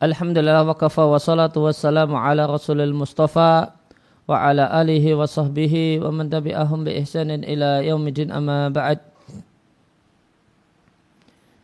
Alhamdulillah 0.00 0.64
wa 0.64 0.72
kafa 0.72 1.04
wa 1.04 1.20
salatu 1.20 1.68
wassalamu 1.68 2.16
ala 2.16 2.48
rasulil 2.48 2.96
mustafa 2.96 3.76
wa 4.24 4.32
ala 4.32 4.72
alihi 4.72 5.12
wa 5.12 5.28
sahbihi 5.28 6.00
wa 6.00 6.08
man 6.08 6.32
tabi'ahum 6.32 6.88
bi 6.88 6.96
ihsanin 7.04 7.44
ila 7.44 7.84
yaumidin 7.84 8.32
amma 8.32 8.72
ba'd. 8.72 8.96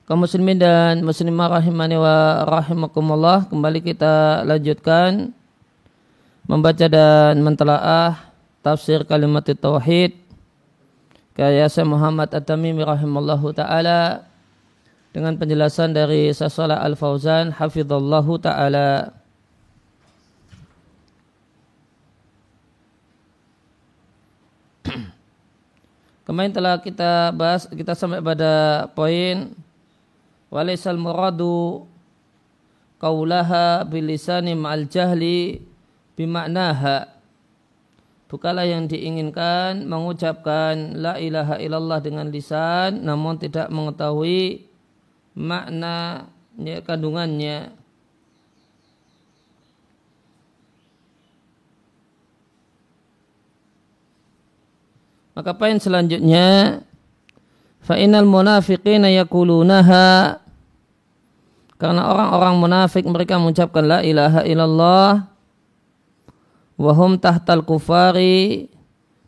Kaum 0.05 0.21
muslimin 0.21 0.61
dan 0.61 1.01
muslimah 1.01 1.49
rahimani 1.49 1.97
wa 1.97 2.45
rahimakumullah 2.45 3.49
kembali 3.49 3.81
kita 3.81 4.45
lanjutkan 4.45 5.33
membaca 6.45 6.93
dan 6.93 7.41
mentelaah 7.41 8.21
tafsir 8.61 9.09
kalimat 9.09 9.49
tauhid. 9.49 10.13
Kaya 11.33 11.73
Muhammad 11.89 12.29
At-Tamimi 12.37 12.85
rahimallahu 12.85 13.57
taala 13.57 14.26
dengan 15.17 15.33
penjelasan 15.41 15.97
dari 15.97 16.29
Sasalah 16.29 16.85
Al-Fauzan 16.85 17.49
hafizallahu 17.57 18.37
taala. 18.37 19.17
Kemarin 26.29 26.53
telah 26.53 26.77
kita 26.85 27.33
bahas 27.33 27.65
kita 27.65 27.97
sampai 27.97 28.21
pada 28.21 28.85
poin 28.93 29.57
walaisal 30.53 31.01
muradu 31.01 31.89
qaulaha 33.01 33.89
bilisani 33.89 34.53
ma'al 34.53 34.85
jahli 34.85 35.65
bimaknaha 36.13 37.17
Bukalah 38.27 38.67
yang 38.67 38.91
diinginkan 38.91 39.87
mengucapkan 39.87 40.99
la 40.99 41.15
ilaha 41.15 41.63
illallah 41.63 42.03
dengan 42.03 42.27
lisan 42.27 43.07
namun 43.07 43.39
tidak 43.39 43.71
mengetahui 43.71 44.66
makna 45.37 46.27
ya, 46.57 46.81
kandungannya. 46.81 47.71
Maka 55.37 55.53
poin 55.53 55.77
selanjutnya? 55.77 56.81
Fa'inal 57.85 58.25
munafiqina 58.27 59.13
yakulunaha 59.13 60.41
karena 61.77 62.09
orang-orang 62.09 62.57
munafik 62.57 63.05
mereka 63.05 63.37
mengucapkan 63.37 63.85
la 63.85 64.01
ilaha 64.01 64.43
illallah 64.49 65.29
wahum 66.81 67.21
tahtal 67.21 67.63
kufari 67.63 68.73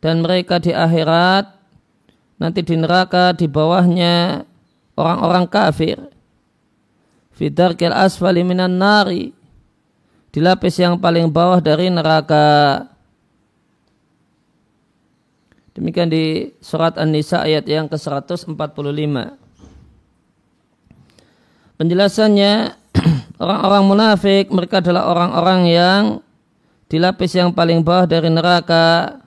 dan 0.00 0.25
mereka 0.25 0.56
di 0.56 0.72
akhirat 0.72 1.45
nanti 2.41 2.65
di 2.65 2.75
neraka 2.81 3.37
di 3.37 3.45
bawahnya 3.45 4.48
orang-orang 4.98 5.46
kafir. 5.46 5.96
Fidarkil 7.38 7.94
asfali 7.94 8.42
minan 8.42 8.82
nari. 8.82 9.30
Di 10.34 10.42
lapis 10.42 10.77
yang 10.82 10.98
paling 10.98 11.30
bawah 11.30 11.62
dari 11.62 11.86
neraka. 11.86 12.84
Demikian 15.78 16.10
di 16.10 16.50
surat 16.58 16.98
An-Nisa 16.98 17.46
ayat 17.46 17.62
yang 17.70 17.86
ke-145. 17.86 18.50
Penjelasannya 21.78 22.74
orang-orang 23.42 23.82
munafik 23.86 24.50
mereka 24.50 24.82
adalah 24.82 25.06
orang-orang 25.06 25.60
yang 25.70 26.02
di 26.91 26.98
lapis 26.98 27.38
yang 27.38 27.54
paling 27.54 27.86
bawah 27.86 28.10
dari 28.10 28.26
neraka. 28.26 29.22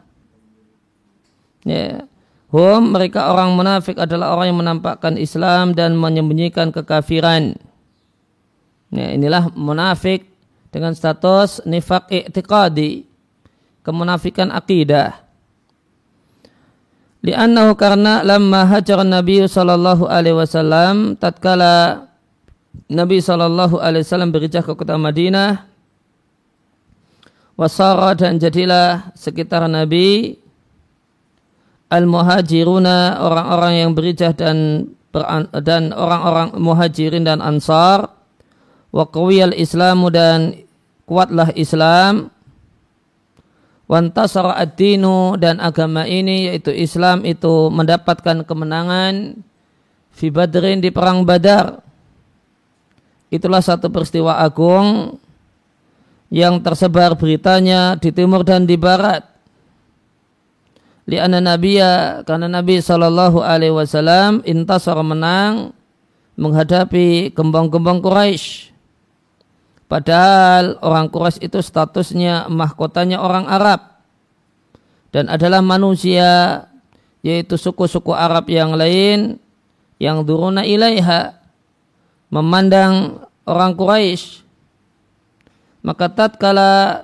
Ya 1.64 2.11
Hum 2.52 2.92
mereka 2.92 3.32
orang 3.32 3.56
munafik 3.56 3.96
adalah 3.96 4.36
orang 4.36 4.52
yang 4.52 4.60
menampakkan 4.60 5.16
Islam 5.16 5.72
dan 5.72 5.96
menyembunyikan 5.96 6.76
kekafiran. 6.76 7.56
Ya, 8.92 9.16
inilah 9.16 9.56
munafik 9.56 10.28
dengan 10.68 10.92
status 10.92 11.64
nifak 11.64 12.12
i'tiqadi, 12.12 13.08
kemunafikan 13.88 14.52
akidah. 14.52 15.16
Li'annahu 17.24 17.72
karena 17.80 18.20
lamma 18.20 18.68
hajar 18.68 19.00
Nabi 19.08 19.48
sallallahu 19.48 20.12
alaihi 20.12 20.36
wasallam 20.36 21.16
tatkala 21.16 22.04
Nabi 22.92 23.24
sallallahu 23.24 23.80
alaihi 23.80 24.04
wasallam 24.04 24.34
berhijrah 24.34 24.66
ke 24.66 24.74
kota 24.76 25.00
Madinah 25.00 25.70
wasara 27.56 28.18
dan 28.18 28.42
jadilah 28.42 29.14
sekitar 29.14 29.70
Nabi 29.70 30.41
al-muhajiruna 31.92 33.20
orang-orang 33.20 33.74
yang 33.84 33.92
berijah 33.92 34.32
dan 34.32 34.88
dan 35.60 35.92
orang-orang 35.92 36.56
muhajirin 36.56 37.28
dan 37.28 37.44
ansar. 37.44 38.08
Wa 38.92 39.08
qawiyal 39.08 39.56
islamu 39.56 40.08
dan 40.08 40.56
kuatlah 41.04 41.52
Islam. 41.56 42.32
Wantasara 43.92 44.56
ad-dinu 44.56 45.36
dan 45.36 45.60
agama 45.60 46.08
ini 46.08 46.48
yaitu 46.48 46.72
Islam 46.72 47.28
itu 47.28 47.68
mendapatkan 47.68 48.48
kemenangan 48.48 49.36
fi 50.16 50.32
badrin 50.32 50.80
di 50.80 50.96
perang 50.96 51.28
badar. 51.28 51.84
Itulah 53.28 53.60
satu 53.60 53.92
peristiwa 53.92 54.40
agung 54.40 55.20
yang 56.32 56.64
tersebar 56.64 57.20
beritanya 57.20 58.00
di 58.00 58.16
timur 58.16 58.48
dan 58.48 58.64
di 58.64 58.80
barat 58.80 59.31
Lianna 61.12 61.44
Nabiya 61.44 62.24
karena 62.24 62.48
Nabi 62.48 62.80
Shallallahu 62.80 63.44
Alaihi 63.44 63.76
Wasallam 63.76 64.48
intasar 64.48 64.96
menang 65.04 65.76
menghadapi 66.40 67.36
gembong-gembong 67.36 68.00
Quraisy. 68.00 68.72
Padahal 69.92 70.80
orang 70.80 71.12
Quraisy 71.12 71.44
itu 71.44 71.60
statusnya 71.60 72.48
mahkotanya 72.48 73.20
orang 73.20 73.44
Arab 73.44 73.92
dan 75.12 75.28
adalah 75.28 75.60
manusia 75.60 76.64
yaitu 77.20 77.60
suku-suku 77.60 78.16
Arab 78.16 78.48
yang 78.48 78.72
lain 78.72 79.36
yang 80.00 80.24
duruna 80.24 80.64
ilaiha 80.64 81.36
memandang 82.32 83.20
orang 83.44 83.76
Quraisy 83.76 84.48
maka 85.84 86.08
tatkala 86.08 87.04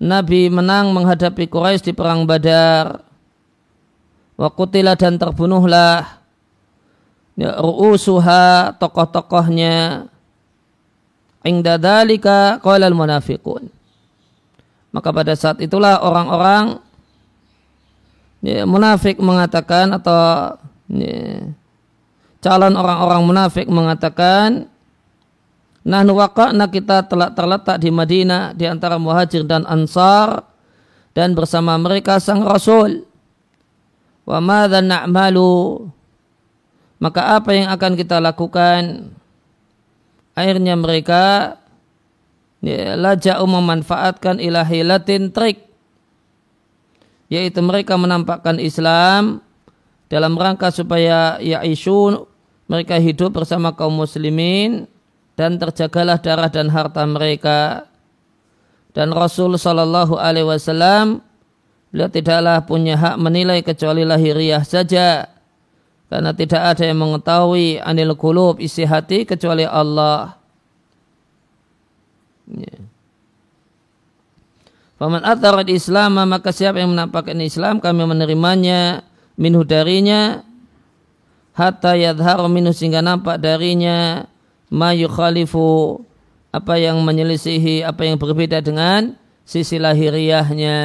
Nabi 0.00 0.48
menang 0.48 0.96
menghadapi 0.96 1.44
Quraisy 1.44 1.92
di 1.92 1.92
perang 1.92 2.24
Badar. 2.24 3.04
Wakutila 4.40 4.96
dan 4.96 5.20
terbunuhlah 5.20 6.24
ya, 7.36 7.60
ru'usuha 7.60 8.72
tokoh-tokohnya. 8.80 10.08
Ingda 11.44 11.76
dalika 11.76 12.56
qaulal 12.64 12.96
munafiqun. 12.96 13.68
Maka 14.90 15.08
pada 15.12 15.36
saat 15.36 15.60
itulah 15.60 16.00
orang-orang 16.00 16.80
ya, 18.40 18.64
munafik 18.64 19.20
mengatakan 19.20 19.92
atau 20.00 20.56
ya, 20.88 21.44
calon 22.40 22.72
orang-orang 22.72 23.20
munafik 23.28 23.68
mengatakan 23.68 24.69
Nahnu 25.80 26.12
waqa'na 26.12 26.68
kita 26.68 27.08
telah 27.08 27.32
terletak 27.32 27.80
di 27.80 27.88
Madinah 27.88 28.52
di 28.52 28.68
antara 28.68 29.00
muhajir 29.00 29.48
dan 29.48 29.64
ansar 29.64 30.44
dan 31.16 31.32
bersama 31.32 31.80
mereka 31.80 32.20
sang 32.20 32.44
Rasul. 32.44 33.08
Wa 34.28 34.44
madza 34.44 34.84
na'malu? 34.84 35.88
Maka 37.00 37.40
apa 37.40 37.56
yang 37.56 37.72
akan 37.72 37.96
kita 37.96 38.20
lakukan? 38.20 39.08
Akhirnya 40.36 40.76
mereka 40.76 41.56
ya, 42.60 42.94
laja'u 42.94 43.44
memanfaatkan 43.48 44.36
ilahilatin 44.36 45.32
trik 45.32 45.64
yaitu 47.30 47.62
mereka 47.62 47.94
menampakkan 47.94 48.58
Islam 48.58 49.40
dalam 50.10 50.34
rangka 50.34 50.74
supaya 50.74 51.38
yaisyun 51.38 52.26
mereka 52.66 52.98
hidup 52.98 53.38
bersama 53.38 53.70
kaum 53.70 53.94
muslimin 53.94 54.90
dan 55.40 55.56
terjagalah 55.56 56.20
darah 56.20 56.52
dan 56.52 56.68
harta 56.68 57.00
mereka. 57.08 57.88
Dan 58.92 59.08
Rasul 59.16 59.56
Shallallahu 59.56 60.20
Alaihi 60.20 60.44
Wasallam 60.44 61.24
beliau 61.88 62.12
tidaklah 62.12 62.60
punya 62.68 63.00
hak 63.00 63.16
menilai 63.16 63.64
kecuali 63.64 64.04
lahiriah 64.04 64.60
saja, 64.60 65.32
karena 66.12 66.36
tidak 66.36 66.76
ada 66.76 66.84
yang 66.84 67.00
mengetahui 67.00 67.80
anil 67.80 68.12
kulub 68.20 68.60
isi 68.60 68.84
hati 68.84 69.24
kecuali 69.24 69.64
Allah. 69.64 70.36
Ya. 72.44 72.76
Faman 75.00 75.24
atarat 75.24 75.72
Islam 75.72 76.20
maka 76.20 76.52
siapa 76.52 76.84
yang 76.84 76.92
menampakkan 76.92 77.40
Islam 77.40 77.80
kami 77.80 78.04
menerimanya 78.04 79.00
minhu 79.40 79.64
darinya 79.64 80.44
hatta 81.56 81.96
yadhar 81.96 82.44
minhu 82.52 82.76
sehingga 82.76 83.00
nampak 83.00 83.40
darinya 83.40 84.28
ma 84.70 84.94
yukhalifu 84.94 86.00
apa 86.54 86.78
yang 86.78 87.02
menyelisihi 87.02 87.82
apa 87.82 88.06
yang 88.06 88.16
berbeda 88.16 88.62
dengan 88.62 89.18
sisi 89.42 89.82
lahiriahnya. 89.82 90.78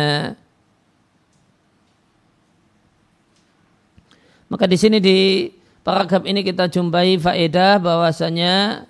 Maka 4.49 4.65
di 4.69 4.77
sini 4.77 4.97
di 5.01 5.49
paragraf 5.85 6.25
ini 6.25 6.41
kita 6.41 6.69
jumpai 6.69 7.17
faedah 7.17 7.81
bahwasanya 7.81 8.85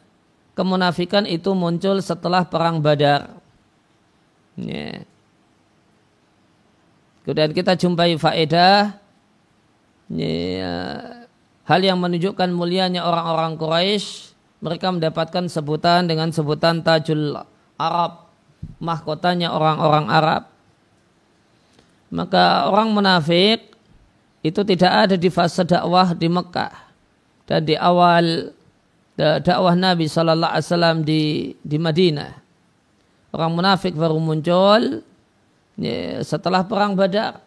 kemunafikan 0.55 1.27
itu 1.27 1.51
muncul 1.51 1.99
setelah 1.99 2.47
perang 2.47 2.79
Badar. 2.79 3.35
Ya. 4.55 5.03
Kemudian 7.27 7.51
kita 7.51 7.73
jumpai 7.75 8.15
faedah 8.15 8.95
ya, 10.13 10.75
hal 11.65 11.81
yang 11.81 11.97
menunjukkan 11.99 12.53
mulianya 12.53 13.03
orang-orang 13.03 13.59
Quraisy. 13.59 14.24
Mereka 14.63 14.87
mendapatkan 14.91 15.45
sebutan 15.51 16.07
dengan 16.07 16.31
sebutan 16.31 16.79
Tajul 16.79 17.35
Arab, 17.75 18.31
mahkotanya 18.79 19.51
orang-orang 19.51 20.05
Arab. 20.07 20.43
Maka 22.13 22.71
orang 22.71 22.95
munafik 22.95 23.75
itu 24.45 24.61
tidak 24.63 24.91
ada 24.93 25.15
di 25.17 25.27
fase 25.33 25.65
dakwah 25.65 26.13
di 26.13 26.29
Mekah 26.29 26.73
dan 27.49 27.65
di 27.65 27.73
awal 27.75 28.53
dakwah 29.17 29.73
Nabi 29.73 30.05
Shallallahu 30.05 30.53
Alaihi 30.53 30.67
Wasallam 30.69 30.97
di 31.01 31.21
di 31.59 31.77
Madinah. 31.81 32.31
Orang 33.35 33.57
munafik 33.57 33.97
baru 33.97 34.15
muncul 34.15 35.03
ya, 35.75 36.23
setelah 36.23 36.63
perang 36.63 36.95
Badar 36.95 37.43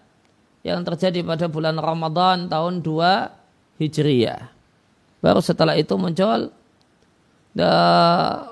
yang 0.60 0.84
terjadi 0.84 1.24
pada 1.24 1.48
bulan 1.48 1.80
Ramadan 1.80 2.50
tahun 2.50 2.84
2 2.84 3.80
Hijriyah. 3.80 4.52
Baru 5.24 5.40
setelah 5.40 5.78
itu 5.78 5.96
muncul 5.96 6.52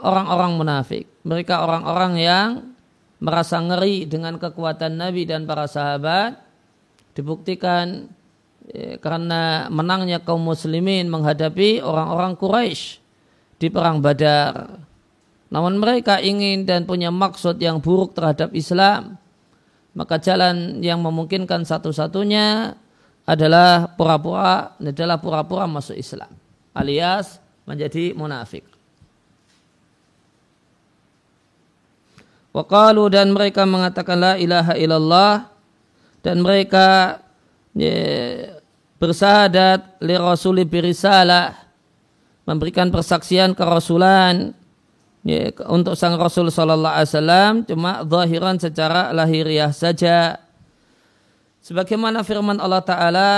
orang-orang 0.02 0.52
munafik. 0.56 1.04
Mereka 1.26 1.62
orang-orang 1.66 2.12
yang 2.16 2.48
merasa 3.20 3.60
ngeri 3.60 4.06
dengan 4.08 4.40
kekuatan 4.40 4.96
Nabi 4.96 5.26
dan 5.28 5.44
para 5.44 5.66
sahabat. 5.66 6.38
Dibuktikan 7.16 8.12
ya, 8.68 9.00
karena 9.00 9.72
menangnya 9.72 10.20
kaum 10.20 10.44
muslimin 10.44 11.08
menghadapi 11.08 11.80
orang-orang 11.80 12.36
Quraisy 12.36 13.00
di 13.56 13.72
perang 13.72 14.04
Badar. 14.04 14.84
Namun 15.48 15.80
mereka 15.80 16.20
ingin 16.20 16.68
dan 16.68 16.84
punya 16.84 17.08
maksud 17.08 17.56
yang 17.56 17.80
buruk 17.80 18.12
terhadap 18.12 18.52
Islam. 18.52 19.16
Maka 19.96 20.20
jalan 20.20 20.84
yang 20.84 21.00
memungkinkan 21.00 21.64
satu-satunya 21.64 22.76
adalah 23.24 23.96
pura-pura 23.96 24.76
adalah 24.76 25.18
pura-pura 25.18 25.66
masuk 25.66 25.98
Islam 25.98 26.30
alias 26.76 27.40
menjadi 27.64 28.12
munafik. 28.12 28.75
Waqalu 32.56 33.12
dan 33.12 33.36
mereka 33.36 33.68
mengatakan 33.68 34.16
la 34.16 34.32
ilaha 34.40 34.72
illallah 34.80 35.44
dan 36.24 36.40
mereka 36.40 37.20
ya, 37.76 38.56
bersahadat 38.96 40.00
li 40.00 40.16
rasuli 40.16 40.64
birisalah 40.64 41.52
memberikan 42.48 42.88
persaksian 42.88 43.52
kerasulan 43.52 44.56
ya, 45.20 45.52
untuk 45.68 46.00
sang 46.00 46.16
Rasul 46.16 46.48
Sallallahu 46.48 46.96
Alaihi 46.96 47.12
Wasallam 47.12 47.52
cuma 47.68 48.00
zahiran 48.08 48.56
secara 48.56 49.12
lahiriah 49.12 49.76
saja. 49.76 50.40
Sebagaimana 51.60 52.24
firman 52.24 52.56
Allah 52.56 52.80
Ta'ala 52.80 53.30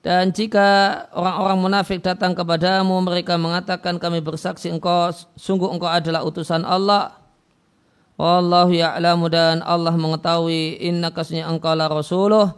dan 0.00 0.32
jika 0.32 1.04
orang-orang 1.12 1.58
munafik 1.60 2.00
datang 2.00 2.32
kepadamu 2.32 2.96
mereka 3.04 3.36
mengatakan 3.36 4.00
kami 4.00 4.24
bersaksi 4.24 4.72
engkau 4.72 5.12
sungguh 5.36 5.68
engkau 5.68 5.92
adalah 5.92 6.24
utusan 6.24 6.64
Allah. 6.64 7.19
Wallahu 8.20 8.76
ya'lamu 8.76 9.32
dan 9.32 9.64
Allah 9.64 9.96
mengetahui 9.96 10.76
inna 10.76 11.08
kasnya 11.08 11.48
engkau 11.48 11.72
la 11.72 11.88
rasuluh 11.88 12.52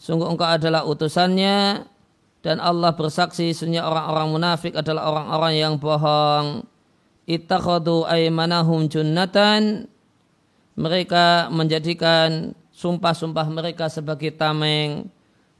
Sungguh 0.00 0.30
engkau 0.32 0.48
adalah 0.48 0.88
utusannya 0.88 1.84
dan 2.40 2.56
Allah 2.62 2.94
bersaksi 2.94 3.50
sesungguhnya 3.50 3.82
orang-orang 3.82 4.28
munafik 4.30 4.72
adalah 4.78 5.10
orang-orang 5.10 5.54
yang 5.58 5.74
bohong. 5.76 6.64
Ittakhadu 7.26 8.06
aymanahum 8.06 8.86
junnatan. 8.86 9.90
Mereka 10.78 11.50
menjadikan 11.50 12.54
sumpah-sumpah 12.70 13.46
mereka 13.50 13.90
sebagai 13.90 14.30
tameng. 14.38 15.10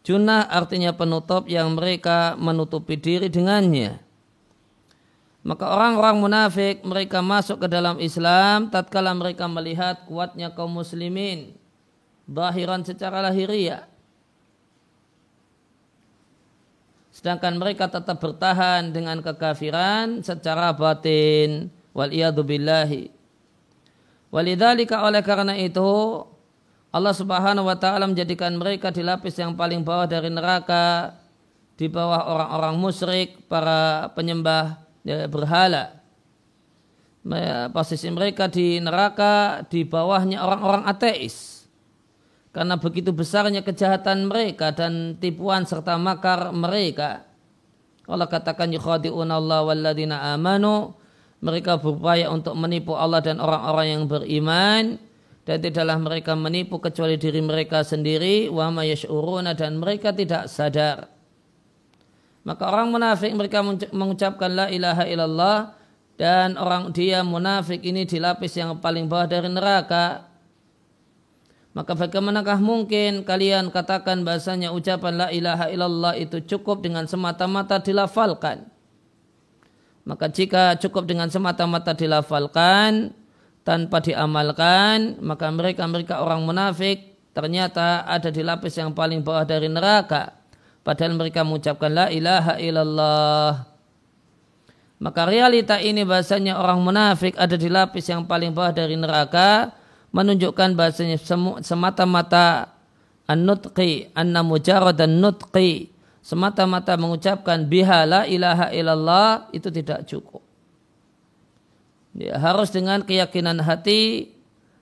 Junnah 0.07 0.47
artinya 0.47 0.95
penutup 0.95 1.51
yang 1.51 1.75
mereka 1.75 2.39
menutupi 2.39 2.95
diri 2.95 3.27
dengannya. 3.27 3.99
Maka 5.49 5.65
orang-orang 5.65 6.21
munafik 6.21 6.85
mereka 6.85 7.25
masuk 7.25 7.65
ke 7.65 7.69
dalam 7.73 7.97
Islam 8.05 8.69
tatkala 8.69 9.17
mereka 9.17 9.49
melihat 9.49 10.05
kuatnya 10.05 10.53
kaum 10.53 10.77
muslimin. 10.77 11.57
Bahiran 12.29 12.85
secara 12.85 13.25
lahiriah 13.25 13.89
sedangkan 17.19 17.59
mereka 17.59 17.91
tetap 17.91 18.23
bertahan 18.23 18.95
dengan 18.95 19.19
kekafiran 19.19 20.23
secara 20.23 20.71
batin 20.71 21.67
wal 21.91 22.15
billahi 22.47 23.11
walidzalika 24.31 25.03
oleh 25.03 25.19
karena 25.27 25.59
itu 25.59 26.23
Allah 26.95 27.11
Subhanahu 27.11 27.67
wa 27.67 27.75
taala 27.75 28.07
menjadikan 28.07 28.55
mereka 28.55 28.95
di 28.95 29.03
lapis 29.03 29.35
yang 29.35 29.59
paling 29.59 29.83
bawah 29.83 30.07
dari 30.07 30.31
neraka 30.31 31.11
di 31.75 31.91
bawah 31.91 32.23
orang-orang 32.23 32.79
musyrik 32.79 33.35
para 33.51 34.15
penyembah 34.15 34.88
berhala 35.29 35.97
posisi 37.73 38.09
mereka 38.09 38.49
di 38.49 38.81
neraka 38.81 39.65
di 39.69 39.85
bawahnya 39.85 40.41
orang-orang 40.41 40.89
ateis 40.89 41.59
karena 42.59 42.81
begitu 42.81 43.13
besarnya 43.13 43.61
kejahatan 43.63 44.27
mereka 44.27 44.73
dan 44.73 45.15
tipuan 45.21 45.69
serta 45.69 46.01
makar 46.01 46.51
mereka. 46.51 47.29
Allah 48.09 48.25
katakan 48.25 48.73
yukhadi'un 48.73 49.29
Allah 49.29 49.63
walladina 49.63 50.33
amanu. 50.33 50.97
Mereka 51.39 51.79
berupaya 51.79 52.33
untuk 52.35 52.59
menipu 52.59 52.99
Allah 52.99 53.23
dan 53.23 53.39
orang-orang 53.39 53.87
yang 53.95 54.03
beriman. 54.09 54.85
Dan 55.47 55.57
tidaklah 55.63 56.03
mereka 56.03 56.35
menipu 56.35 56.81
kecuali 56.83 57.15
diri 57.15 57.39
mereka 57.39 57.85
sendiri. 57.85 58.49
Wa 58.51 58.73
ma 58.73 58.83
dan 59.55 59.79
mereka 59.79 60.11
tidak 60.11 60.51
sadar. 60.51 61.18
Maka 62.49 62.65
orang 62.73 62.89
munafik 62.89 63.29
mereka 63.37 63.61
mengucapkan 63.93 64.49
la 64.49 64.67
ilaha 64.73 65.05
illallah. 65.05 65.59
Dan 66.17 66.59
orang 66.59 66.91
dia 66.91 67.23
munafik 67.23 67.85
ini 67.85 68.03
dilapis 68.03 68.59
yang 68.59 68.81
paling 68.83 69.07
bawah 69.07 69.31
dari 69.31 69.47
neraka 69.47 70.29
maka 71.79 71.95
bagaimanakah 71.95 72.59
mungkin 72.59 73.23
kalian 73.23 73.71
katakan 73.71 74.27
bahasanya 74.27 74.75
ucapan 74.75 75.15
la 75.15 75.29
ilaha 75.31 75.71
illallah 75.71 76.19
itu 76.19 76.43
cukup 76.43 76.83
dengan 76.83 77.07
semata-mata 77.07 77.79
dilafalkan? 77.79 78.67
Maka 80.03 80.27
jika 80.27 80.75
cukup 80.81 81.07
dengan 81.07 81.31
semata-mata 81.31 81.95
dilafalkan 81.95 83.15
tanpa 83.63 84.03
diamalkan, 84.03 85.23
maka 85.23 85.47
mereka-mereka 85.55 86.25
orang 86.25 86.43
munafik 86.43 87.15
ternyata 87.31 88.03
ada 88.11 88.33
di 88.33 88.43
lapis 88.43 88.75
yang 88.75 88.91
paling 88.91 89.23
bawah 89.23 89.47
dari 89.47 89.71
neraka. 89.71 90.38
Padahal 90.89 91.21
mereka 91.21 91.45
mengucapkan 91.45 91.93
la 91.93 92.09
ilaha 92.09 92.57
illallah. 92.57 93.69
Maka 95.05 95.29
realita 95.29 95.77
ini 95.85 96.01
bahasanya 96.01 96.57
orang 96.57 96.81
munafik 96.81 97.37
ada 97.37 97.61
di 97.61 97.69
lapis 97.69 98.09
yang 98.09 98.25
paling 98.25 98.57
bawah 98.57 98.73
dari 98.73 98.97
neraka 98.97 99.77
menunjukkan 100.17 100.73
bahasanya 100.73 101.21
semata-mata 101.61 102.73
an-nutqi 103.29 104.09
anna 104.17 104.41
mujarradan 104.41 105.21
nutqi 105.21 105.93
semata-mata 106.25 106.97
mengucapkan 106.97 107.69
biha 107.69 108.09
la 108.09 108.25
ilaha 108.25 108.73
illallah 108.73 109.53
itu 109.53 109.69
tidak 109.69 110.09
cukup. 110.09 110.41
Ya, 112.17 112.41
harus 112.41 112.73
dengan 112.73 113.05
keyakinan 113.05 113.61
hati 113.61 114.33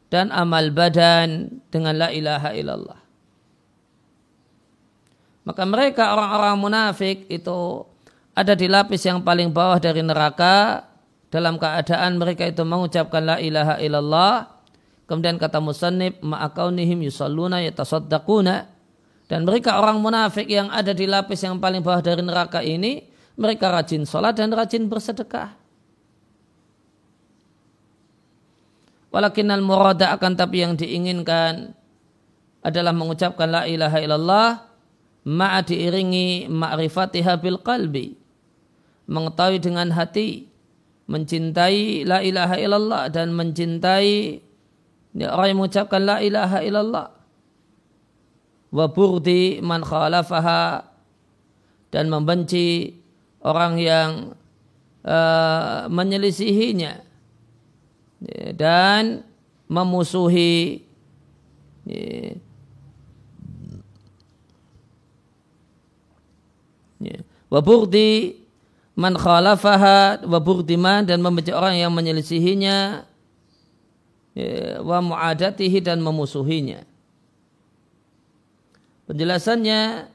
dan 0.07 0.31
amal 0.31 0.71
badan 0.71 1.59
dengan 1.75 1.99
la 1.99 2.15
ilaha 2.15 2.55
illallah. 2.55 3.06
Maka 5.47 5.63
mereka 5.63 6.11
orang-orang 6.11 6.59
munafik 6.59 7.31
itu 7.31 7.87
ada 8.35 8.59
di 8.59 8.67
lapis 8.67 9.07
yang 9.07 9.23
paling 9.23 9.55
bawah 9.55 9.79
dari 9.79 10.03
neraka. 10.03 10.83
Dalam 11.31 11.59
keadaan 11.59 12.19
mereka 12.19 12.51
itu 12.51 12.67
mengucapkan 12.67 13.23
la 13.23 13.37
ilaha 13.39 13.79
illallah. 13.79 14.51
Kemudian 15.07 15.39
kata 15.39 15.63
musannib 15.63 16.19
ma'akaunihim 16.19 16.99
yusalluna 17.07 17.63
yatasaddaquna. 17.63 18.67
Dan 19.31 19.47
mereka 19.47 19.79
orang 19.79 20.03
munafik 20.03 20.51
yang 20.51 20.67
ada 20.71 20.91
di 20.91 21.07
lapis 21.07 21.47
yang 21.47 21.63
paling 21.63 21.83
bawah 21.83 22.03
dari 22.03 22.23
neraka 22.27 22.63
ini 22.63 23.07
mereka 23.39 23.71
rajin 23.71 24.03
sholat 24.03 24.35
dan 24.35 24.51
rajin 24.51 24.91
bersedekah. 24.91 25.55
Walakin 29.15 29.55
al 29.55 29.63
murada 29.63 30.11
akan 30.15 30.35
tapi 30.35 30.67
yang 30.67 30.75
diinginkan 30.75 31.71
adalah 32.67 32.91
mengucapkan 32.91 33.47
la 33.47 33.63
ilaha 33.65 33.99
illallah 34.03 34.49
ma'a 35.27 35.67
diiringi 35.67 36.47
ma'rifatiha 36.47 37.35
bil 37.43 37.59
qalbi 37.59 38.15
mengetahui 39.11 39.59
dengan 39.59 39.91
hati 39.91 40.47
mencintai 41.07 42.03
la 42.07 42.23
ilaha 42.23 42.57
illallah 42.59 43.03
dan 43.11 43.35
mencintai 43.35 44.43
orang 45.25 45.47
yang 45.51 45.59
mengucapkan 45.59 46.03
la 46.03 46.19
ilaha 46.23 46.59
illallah. 46.63 47.09
Wa 48.75 48.87
burdi 48.91 49.63
man 49.63 49.87
khalafaha 49.87 50.85
dan 51.95 52.11
membenci 52.11 52.99
orang 53.41 53.79
yang 53.79 54.11
uh, 55.07 55.87
menyelisihinya 55.87 56.93
ya, 58.27 58.47
dan 58.53 59.23
memusuhi 59.71 60.83
ya, 61.87 62.35
ya. 67.01 67.19
Waburdi 67.57 68.37
man 68.93 69.17
khalafaha 69.17 70.21
waburdiman 70.29 71.09
dan 71.09 71.25
membenci 71.25 71.57
orang 71.57 71.81
yang 71.81 71.89
menyelisihinya 71.89 73.09
ya, 74.37 74.85
wa 74.85 75.01
muadatihi 75.01 75.81
dan 75.81 76.05
memusuhinya. 76.05 76.85
Penjelasannya 79.09 80.13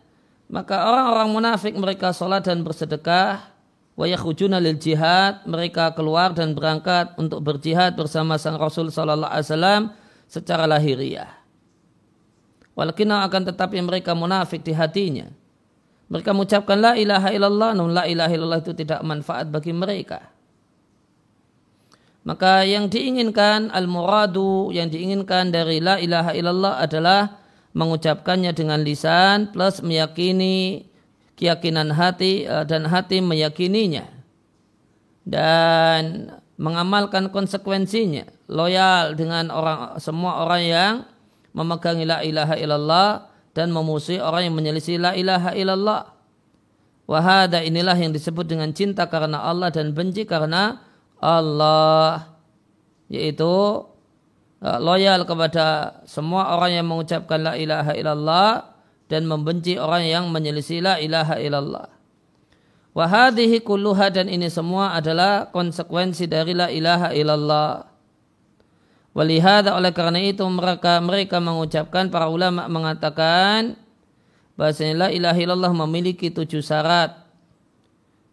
maka 0.52 0.86
orang-orang 0.86 1.30
munafik 1.34 1.74
mereka 1.74 2.14
sholat 2.14 2.46
dan 2.46 2.62
bersedekah 2.62 3.50
wa 3.98 4.06
yakhrujuna 4.06 4.62
lil 4.62 4.78
jihad 4.78 5.42
mereka 5.50 5.96
keluar 5.98 6.36
dan 6.38 6.54
berangkat 6.54 7.16
untuk 7.18 7.42
berjihad 7.42 7.98
bersama 7.98 8.38
sang 8.38 8.60
Rasul 8.62 8.94
sallallahu 8.94 9.32
alaihi 9.32 9.90
secara 10.30 10.70
lahiriah. 10.70 11.32
Walakin 12.76 13.12
akan 13.12 13.52
tetapi 13.52 13.80
mereka 13.84 14.16
munafik 14.16 14.64
di 14.64 14.72
hatinya 14.72 15.41
mereka 16.12 16.36
mengucapkan 16.36 16.76
la 16.76 17.00
ilaha 17.00 17.32
illallah 17.32 17.72
namun 17.72 17.96
la 17.96 18.04
ilaha 18.04 18.36
illallah 18.36 18.60
itu 18.60 18.76
tidak 18.76 19.00
manfaat 19.00 19.48
bagi 19.48 19.72
mereka. 19.72 20.28
Maka 22.28 22.68
yang 22.68 22.92
diinginkan 22.92 23.72
al 23.72 23.88
muradu 23.88 24.76
yang 24.76 24.92
diinginkan 24.92 25.56
dari 25.56 25.80
la 25.80 25.98
ilaha 26.04 26.36
illallah 26.36 26.84
adalah 26.84 27.40
mengucapkannya 27.72 28.52
dengan 28.52 28.84
lisan 28.84 29.56
plus 29.56 29.80
meyakini 29.80 30.84
keyakinan 31.40 31.96
hati 31.96 32.44
eh, 32.44 32.68
dan 32.68 32.92
hati 32.92 33.24
meyakininya. 33.24 34.04
Dan 35.24 36.28
mengamalkan 36.60 37.32
konsekuensinya 37.32 38.28
loyal 38.52 39.16
dengan 39.16 39.48
orang 39.48 39.96
semua 40.04 40.44
orang 40.44 40.62
yang 40.68 40.94
memegangi 41.56 42.04
la 42.04 42.20
ilaha 42.20 42.56
illallah 42.60 43.31
dan 43.52 43.72
memusuhi 43.74 44.20
orang 44.20 44.48
yang 44.52 44.56
menyelisih 44.56 44.98
la 45.00 45.12
ilaha 45.16 45.52
illallah 45.56 46.02
wahada 47.08 47.60
inilah 47.60 47.96
yang 48.00 48.16
disebut 48.16 48.48
dengan 48.48 48.72
cinta 48.72 49.08
karena 49.12 49.44
Allah 49.44 49.72
dan 49.72 49.92
benci 49.92 50.24
karena 50.24 50.80
Allah 51.20 52.32
yaitu 53.12 53.86
Uh, 54.62 54.78
loyal 54.78 55.26
kepada 55.26 55.98
semua 56.06 56.54
orang 56.54 56.78
yang 56.78 56.86
mengucapkan 56.86 57.42
la 57.42 57.58
ilaha 57.58 57.98
illallah 57.98 58.78
dan 59.10 59.26
membenci 59.26 59.82
orang 59.82 60.06
yang 60.06 60.30
menyelisih 60.30 60.86
la 60.86 61.02
ilaha 61.02 61.42
illallah. 61.42 61.90
Wahadihi 62.94 63.66
kulluha 63.66 64.14
dan 64.14 64.30
ini 64.30 64.54
semua 64.54 64.94
adalah 64.94 65.50
konsekuensi 65.50 66.30
dari 66.30 66.54
la 66.54 66.70
ilaha 66.70 67.10
illallah. 67.10 67.90
Walihada 69.12 69.76
oleh 69.76 69.92
karena 69.92 70.24
itu 70.24 70.48
mereka 70.48 71.04
mereka 71.04 71.44
mengucapkan 71.44 72.08
para 72.08 72.32
ulama 72.32 72.72
mengatakan 72.72 73.76
bahasanya 74.56 74.96
la 74.96 75.08
ilaha 75.12 75.36
illallah 75.36 75.74
memiliki 75.84 76.32
tujuh 76.32 76.64
syarat. 76.64 77.20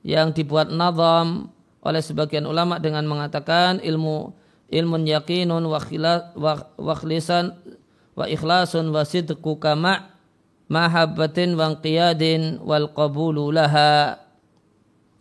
Yang 0.06 0.38
dibuat 0.38 0.70
nazam 0.70 1.50
oleh 1.82 1.98
sebagian 1.98 2.46
ulama 2.46 2.78
dengan 2.78 3.02
mengatakan 3.10 3.82
ilmu 3.82 4.30
ilmun 4.70 5.02
yakinun 5.02 5.66
wa, 5.66 5.82
khila, 5.82 6.30
wa, 6.38 6.70
wa 6.78 6.94
khlisan 6.94 7.58
wa 8.14 8.30
ikhlasun 8.30 8.94
wa 8.94 9.02
sidku 9.02 9.58
kama 9.58 10.14
mahabbatin 10.70 11.58
wa 11.58 11.74
qiyadin 11.74 12.62
wal 12.62 12.94
qabulu 12.94 13.50
laha 13.50 14.22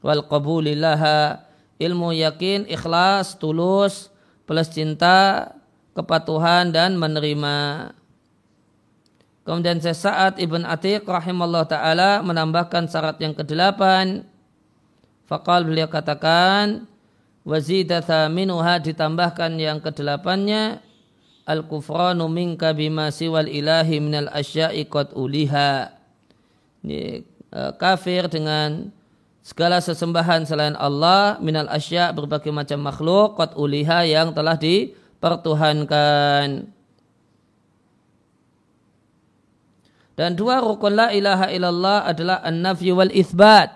wal 0.05 0.21
qabuli 0.29 0.77
laha. 0.77 1.49
Ilmu 1.77 2.13
yakin 2.13 2.69
ikhlas 2.69 3.37
tulus 3.41 4.13
plus 4.47 4.71
cinta 4.71 5.51
kepatuhan 5.91 6.71
dan 6.71 6.95
menerima. 6.95 7.91
Kemudian 9.43 9.79
sesaat 9.79 10.39
Ibn 10.39 10.63
Atiq 10.67 11.07
rahimahullah 11.07 11.67
ta'ala 11.67 12.11
menambahkan 12.23 12.87
syarat 12.87 13.19
yang 13.19 13.35
kedelapan. 13.35 14.23
Faqal 15.27 15.67
beliau 15.67 15.91
katakan 15.91 16.87
wazidatha 17.43 18.27
minuha 18.27 18.79
ditambahkan 18.79 19.55
yang 19.59 19.79
kedelapannya 19.79 20.83
al 21.47 21.63
kufranu 21.63 22.27
minka 22.27 22.75
bima 22.75 23.07
siwal 23.07 23.47
ilahi 23.47 24.03
minal 24.03 24.27
asya'i 24.35 24.83
qad 24.87 25.15
uliha. 25.15 25.95
Ini, 26.83 27.23
uh, 27.55 27.71
kafir 27.79 28.27
dengan 28.27 28.91
segala 29.47 29.79
sesembahan 29.79 30.43
selain 30.43 30.75
Allah 30.75 31.39
minal 31.39 31.71
asya 31.71 32.11
berbagai 32.11 32.51
macam 32.51 32.83
makhluk 32.83 33.39
qad 33.39 33.55
uliha 33.55 34.03
yang 34.03 34.35
telah 34.35 34.59
dipertuhankan. 34.59 36.67
Dan 40.19 40.35
dua 40.35 40.59
rukun 40.59 40.99
la 40.99 41.15
ilaha 41.15 41.47
illallah 41.47 42.11
adalah 42.11 42.43
an-nafyu 42.43 42.99
wal 42.99 43.13
ithbat 43.13 43.69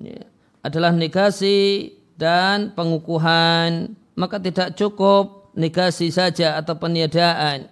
ya, 0.00 0.24
adalah 0.64 0.96
negasi 0.96 1.92
dan 2.16 2.72
pengukuhan. 2.72 3.92
Maka 4.16 4.40
tidak 4.40 4.72
cukup 4.80 5.52
negasi 5.52 6.08
saja 6.08 6.56
atau 6.56 6.72
peniadaan. 6.80 7.68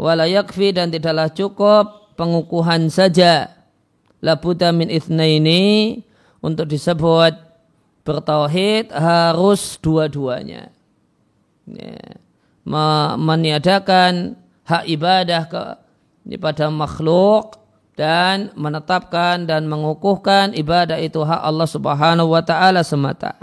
Wala 0.00 0.24
yakfi 0.24 0.72
dan 0.72 0.88
tidaklah 0.88 1.28
cukup 1.28 2.01
pengukuhan 2.14 2.88
saja 2.88 3.50
labuda 4.22 4.70
min 4.70 4.88
ini 4.88 5.98
untuk 6.42 6.70
disebut 6.70 7.34
bertauhid 8.02 8.90
harus 8.90 9.78
dua-duanya 9.78 10.70
ya. 11.66 12.18
meniadakan 13.18 14.38
hak 14.66 14.84
ibadah 14.86 15.42
ke, 15.46 15.62
kepada 16.34 16.70
makhluk 16.70 17.58
dan 17.98 18.50
menetapkan 18.56 19.44
dan 19.44 19.68
mengukuhkan 19.68 20.56
ibadah 20.56 20.96
itu 20.98 21.20
hak 21.22 21.42
Allah 21.42 21.68
Subhanahu 21.68 22.32
wa 22.32 22.42
taala 22.42 22.80
semata. 22.82 23.36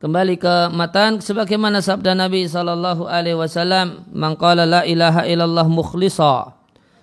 Kembali 0.00 0.40
ke 0.40 0.72
matan 0.72 1.20
sebagaimana 1.20 1.84
sabda 1.84 2.16
Nabi 2.16 2.48
sallallahu 2.48 3.04
alaihi 3.04 3.36
wasallam, 3.36 4.08
"Man 4.08 4.40
qala 4.40 4.64
la 4.64 4.80
ilaha 4.88 5.28
illallah 5.28 5.68
mukhlisa." 5.68 6.56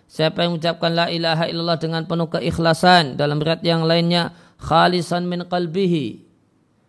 Siapa 0.09 0.41
yang 0.41 0.57
mengucapkan 0.57 0.97
la 0.97 1.05
ilaha 1.13 1.45
illallah 1.45 1.77
dengan 1.77 2.09
penuh 2.09 2.25
keikhlasan 2.25 3.13
dalam 3.13 3.37
riwayat 3.37 3.61
yang 3.61 3.85
lainnya 3.85 4.33
khalisan 4.57 5.29
min 5.29 5.45
qalbihi 5.45 6.25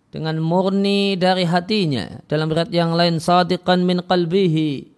dengan 0.08 0.40
murni 0.40 1.20
dari 1.20 1.44
hatinya 1.44 2.24
dalam 2.24 2.48
riwayat 2.48 2.72
yang 2.72 2.96
lain 2.96 3.20
sadiqan 3.20 3.84
min 3.84 4.00
qalbihi 4.00 4.88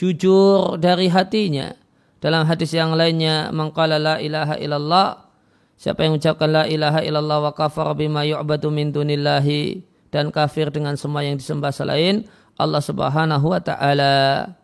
jujur 0.00 0.80
dari 0.80 1.12
hatinya 1.12 1.76
dalam 2.24 2.48
hadis 2.48 2.72
yang 2.72 2.96
lainnya, 2.96 3.52
mengkala 3.52 4.00
la 4.00 4.16
ilaha 4.16 4.56
illallah. 4.56 5.28
Siapa 5.76 6.08
yang 6.08 6.16
mengucapkan 6.16 6.48
la 6.48 6.64
ilaha 6.64 7.04
illallah 7.04 7.38
wa 7.44 7.52
kafar 7.52 7.92
bima 7.92 8.24
yu'badu 8.24 8.72
min 8.72 8.96
dunillahi 8.96 9.92
dan 10.14 10.30
kafir 10.30 10.70
dengan 10.70 10.94
semua 10.94 11.26
yang 11.26 11.34
disembah 11.34 11.74
selain 11.74 12.22
Allah 12.54 12.78
Subhanahu 12.78 13.50
wa 13.50 13.58
taala. 13.58 14.54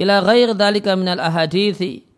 Ila 0.00 0.24
ghair 0.24 0.56
dalika 0.56 0.96
minal 0.96 1.20
ahadithi 1.20 2.08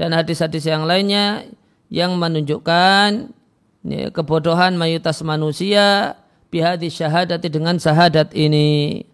dan 0.00 0.16
hadis-hadis 0.16 0.64
yang 0.64 0.88
lainnya 0.88 1.44
yang 1.92 2.16
menunjukkan 2.16 3.28
ya, 3.84 4.08
kebodohan 4.08 4.80
mayoritas 4.80 5.20
manusia 5.20 6.16
bihadi 6.48 6.88
syahadati 6.88 7.52
dengan 7.52 7.76
syahadat 7.76 8.32
ini. 8.32 9.04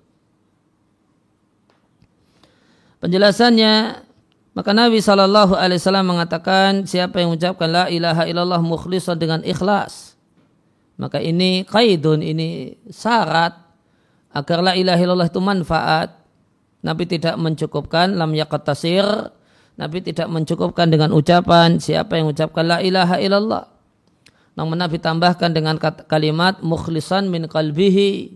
Penjelasannya 3.02 4.06
maka 4.54 4.70
Nabi 4.74 4.98
Shallallahu 5.02 5.54
Alaihi 5.58 5.78
Wasallam 5.78 6.06
mengatakan 6.18 6.86
siapa 6.86 7.18
yang 7.18 7.34
mengucapkan 7.34 7.70
la 7.70 7.84
ilaha 7.90 8.26
illallah 8.26 8.62
mukhlisah 8.62 9.14
dengan 9.14 9.42
ikhlas 9.42 10.17
maka 10.98 11.22
ini 11.22 11.62
kaidun 11.64 12.20
ini 12.20 12.74
syarat 12.90 13.54
agar 14.34 14.58
la 14.60 14.72
ilaha 14.74 15.00
illallah 15.00 15.30
itu 15.30 15.40
manfaat. 15.40 16.18
Nabi 16.78 17.10
tidak 17.10 17.34
mencukupkan 17.38 18.14
lam 18.14 18.34
yaqtasir 18.38 19.06
Nabi 19.78 20.02
tidak 20.02 20.26
mencukupkan 20.26 20.90
dengan 20.90 21.14
ucapan 21.14 21.78
siapa 21.78 22.18
yang 22.18 22.26
mengucapkan 22.26 22.66
la 22.66 22.82
ilaha 22.82 23.22
illallah. 23.22 23.70
Namun 24.58 24.74
Nabi 24.74 24.98
tambahkan 24.98 25.54
dengan 25.54 25.78
kalimat 26.10 26.58
mukhlisan 26.66 27.30
min 27.30 27.46
qalbihi 27.46 28.34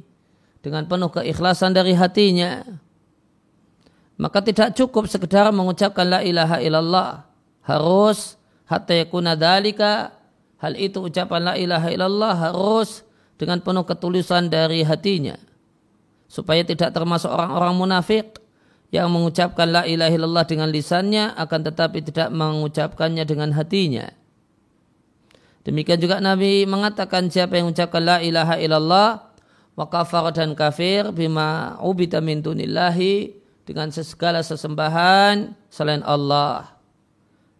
dengan 0.62 0.86
penuh 0.86 1.10
keikhlasan 1.10 1.74
dari 1.74 1.98
hatinya. 1.98 2.62
Maka 4.22 4.38
tidak 4.38 4.78
cukup 4.78 5.10
sekedar 5.10 5.50
mengucapkan 5.50 6.06
la 6.06 6.22
ilaha 6.22 6.62
illallah. 6.62 7.26
Harus 7.66 8.38
hatta 8.70 8.94
yakuna 8.94 9.34
dalika 9.34 10.14
hal 10.62 10.78
itu 10.78 11.02
ucapan 11.02 11.40
la 11.42 11.54
ilaha 11.58 11.90
illallah 11.90 12.34
harus 12.38 13.02
dengan 13.34 13.58
penuh 13.58 13.82
ketulusan 13.82 14.46
dari 14.46 14.86
hatinya 14.86 15.34
supaya 16.30 16.64
tidak 16.64 16.96
termasuk 16.96 17.28
orang-orang 17.28 17.76
munafik 17.76 18.40
yang 18.88 19.12
mengucapkan 19.12 19.68
la 19.68 19.82
ilaha 19.84 20.12
illallah 20.16 20.46
dengan 20.48 20.72
lisannya 20.72 21.36
akan 21.36 21.60
tetapi 21.68 21.98
tidak 22.08 22.28
mengucapkannya 22.32 23.24
dengan 23.28 23.52
hatinya. 23.52 24.08
Demikian 25.64 26.00
juga 26.00 26.20
Nabi 26.20 26.64
mengatakan 26.64 27.28
siapa 27.28 27.56
yang 27.60 27.68
mengucapkan 27.68 28.02
la 28.04 28.18
ilaha 28.24 28.56
illallah 28.56 29.08
wa 29.76 29.86
kafar 29.88 30.32
dan 30.32 30.52
kafir 30.52 31.08
bima 31.12 31.80
ubita 31.80 32.20
min 32.20 32.44
dunillahi 32.44 33.32
dengan 33.64 33.88
segala 33.92 34.40
sesembahan 34.44 35.52
selain 35.72 36.04
Allah. 36.04 36.76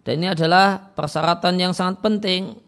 Dan 0.03 0.21
ini 0.21 0.35
adalah 0.35 0.93
persyaratan 0.93 1.55
yang 1.61 1.73
sangat 1.73 2.03
penting 2.03 2.59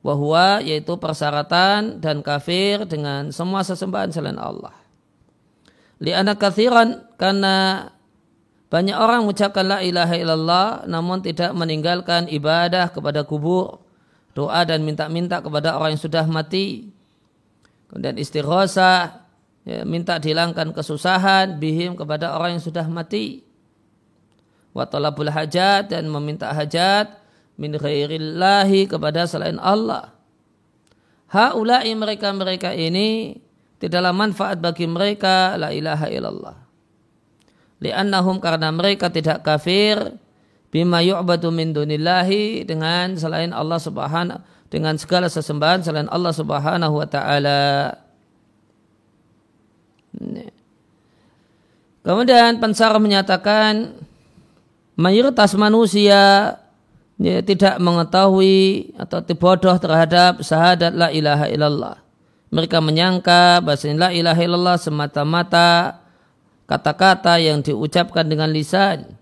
bahwa 0.00 0.64
yaitu 0.64 0.96
persyaratan 0.96 2.00
dan 2.00 2.24
kafir 2.24 2.88
dengan 2.88 3.28
semua 3.32 3.60
sesembahan 3.60 4.10
selain 4.12 4.40
Allah. 4.40 4.72
Li'ana 6.00 6.32
kathiran 6.32 7.04
karena 7.20 7.88
banyak 8.72 8.96
orang 8.96 9.28
mengucapkan 9.28 9.66
la 9.68 9.78
ilaha 9.84 10.16
illallah 10.16 10.66
namun 10.88 11.20
tidak 11.20 11.52
meninggalkan 11.52 12.32
ibadah 12.32 12.88
kepada 12.88 13.28
kubur, 13.28 13.84
doa 14.32 14.64
dan 14.64 14.80
minta-minta 14.80 15.44
kepada 15.44 15.76
orang 15.76 15.98
yang 15.98 16.02
sudah 16.02 16.24
mati. 16.24 16.88
Kemudian 17.92 18.16
istighosa, 18.16 19.26
ya, 19.68 19.84
minta 19.84 20.16
dihilangkan 20.16 20.72
kesusahan 20.72 21.60
bihim 21.60 21.92
kepada 21.98 22.32
orang 22.32 22.56
yang 22.56 22.64
sudah 22.64 22.88
mati. 22.88 23.44
Wa 24.72 24.88
talabul 24.88 25.28
hajat 25.28 25.92
dan 25.92 26.08
meminta 26.08 26.48
hajat 26.54 27.19
min 27.60 27.76
ghairillahi 27.76 28.88
kepada 28.88 29.28
selain 29.28 29.60
Allah. 29.60 30.16
Haulai 31.28 31.92
mereka-mereka 31.92 32.72
ini 32.72 33.36
tidaklah 33.76 34.16
manfaat 34.16 34.58
bagi 34.58 34.88
mereka 34.88 35.60
la 35.60 35.70
ilaha 35.70 36.08
illallah. 36.08 36.56
Li'annahum 37.84 38.40
karena 38.40 38.72
mereka 38.72 39.12
tidak 39.12 39.44
kafir 39.44 40.16
bima 40.72 41.04
yu'badu 41.04 41.52
min 41.52 41.76
dunillahi 41.76 42.64
dengan 42.64 43.14
selain 43.20 43.52
Allah 43.52 43.78
subhanahu 43.78 44.40
dengan 44.70 44.94
segala 44.96 45.26
sesembahan 45.26 45.84
selain 45.84 46.08
Allah 46.08 46.32
subhanahu 46.32 46.94
wa 46.96 47.08
ta'ala. 47.08 47.92
Kemudian 52.00 52.58
pensar 52.62 52.94
menyatakan 52.96 53.98
mayoritas 54.96 55.52
manusia 55.58 56.54
tidak 57.20 57.76
mengetahui 57.76 58.96
atau 58.96 59.20
bodoh 59.36 59.76
terhadap 59.76 60.40
syahadat 60.40 60.96
la 60.96 61.12
ilaha 61.12 61.46
illallah 61.52 61.96
mereka 62.50 62.82
menyangka 62.82 63.62
bahasa 63.62 63.86
la 63.94 64.10
ilaha 64.10 64.42
illallah 64.42 64.76
semata-mata 64.76 66.02
kata-kata 66.66 67.38
yang 67.38 67.62
diucapkan 67.62 68.26
dengan 68.26 68.50
lisan. 68.50 69.18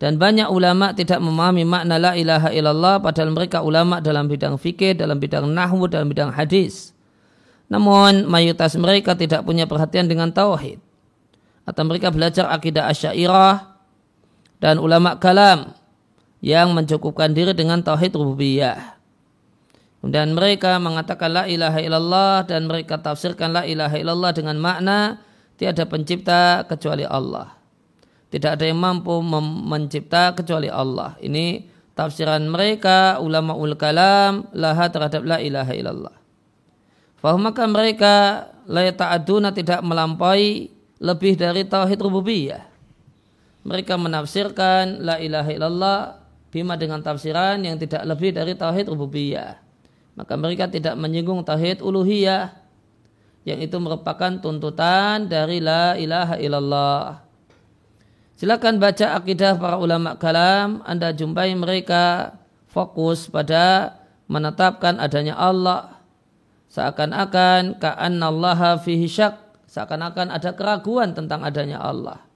Dan 0.00 0.16
banyak 0.16 0.48
ulama 0.48 0.96
tidak 0.96 1.20
memahami 1.20 1.62
makna 1.62 2.00
la 2.00 2.12
ilaha 2.16 2.50
illallah 2.50 2.98
padahal 3.04 3.36
mereka 3.36 3.60
ulama 3.60 4.00
dalam 4.00 4.26
bidang 4.26 4.56
fikih, 4.56 4.96
dalam 4.96 5.20
bidang 5.20 5.46
nahwu, 5.46 5.86
dalam 5.86 6.08
bidang 6.08 6.32
hadis. 6.34 6.96
Namun 7.70 8.26
mayoritas 8.26 8.74
mereka 8.80 9.14
tidak 9.14 9.44
punya 9.46 9.68
perhatian 9.68 10.08
dengan 10.08 10.32
tauhid. 10.32 10.80
Atau 11.68 11.84
mereka 11.84 12.10
belajar 12.10 12.48
akidah 12.50 12.88
asyairah 12.88 13.78
dan 14.58 14.80
ulama 14.80 15.20
kalam 15.20 15.76
yang 16.40 16.72
mencukupkan 16.72 17.32
diri 17.32 17.52
dengan 17.52 17.84
tauhid 17.84 18.16
rububiyah. 18.16 19.00
Dan 20.00 20.32
mereka 20.32 20.80
mengatakan 20.80 21.28
la 21.28 21.44
ilaha 21.44 21.76
illallah 21.76 22.48
dan 22.48 22.64
mereka 22.64 22.96
tafsirkan 22.96 23.52
la 23.52 23.68
ilaha 23.68 24.00
illallah 24.00 24.32
dengan 24.32 24.56
makna 24.56 25.20
tiada 25.60 25.84
pencipta 25.84 26.64
kecuali 26.64 27.04
Allah. 27.04 27.52
Tidak 28.32 28.56
ada 28.56 28.64
yang 28.64 28.80
mampu 28.80 29.20
mencipta 29.68 30.32
kecuali 30.32 30.72
Allah. 30.72 31.20
Ini 31.20 31.68
tafsiran 31.92 32.48
mereka 32.48 33.20
ulama 33.20 33.52
ul 33.52 33.76
kalam 33.76 34.48
laha 34.56 34.88
terhadap 34.88 35.20
la 35.20 35.36
ilaha 35.36 35.72
illallah. 35.76 36.16
Fahumaka 37.20 37.68
mereka 37.68 38.14
la 38.64 38.88
ta'aduna 38.88 39.52
tidak 39.52 39.84
melampaui 39.84 40.72
lebih 40.96 41.36
dari 41.36 41.68
tauhid 41.68 42.00
rububiyah. 42.00 42.64
Mereka 43.68 44.00
menafsirkan 44.00 45.04
la 45.04 45.20
ilaha 45.20 45.50
illallah 45.52 46.19
bima 46.50 46.74
dengan 46.74 47.00
tafsiran 47.00 47.62
yang 47.62 47.78
tidak 47.78 48.02
lebih 48.04 48.34
dari 48.34 48.58
tauhid 48.58 48.90
rububiyah. 48.90 49.56
Maka 50.18 50.34
mereka 50.34 50.66
tidak 50.66 50.98
menyinggung 50.98 51.46
tauhid 51.46 51.80
uluhiyah 51.80 52.52
yang 53.46 53.62
itu 53.62 53.78
merupakan 53.80 54.36
tuntutan 54.42 55.30
dari 55.30 55.62
la 55.62 55.96
ilaha 55.96 56.36
illallah. 56.36 57.24
Silakan 58.36 58.82
baca 58.82 59.16
akidah 59.16 59.56
para 59.56 59.76
ulama 59.80 60.16
kalam, 60.18 60.84
Anda 60.84 61.12
jumpai 61.12 61.54
mereka 61.56 62.36
fokus 62.68 63.28
pada 63.28 63.96
menetapkan 64.28 64.96
adanya 65.00 65.36
Allah. 65.36 66.00
Seakan-akan 66.70 67.82
ka'annallaha 67.82 68.80
fihi 68.80 69.08
syak. 69.10 69.36
Seakan-akan 69.70 70.34
ada 70.34 70.50
keraguan 70.54 71.14
tentang 71.14 71.46
adanya 71.46 71.78
Allah 71.78 72.29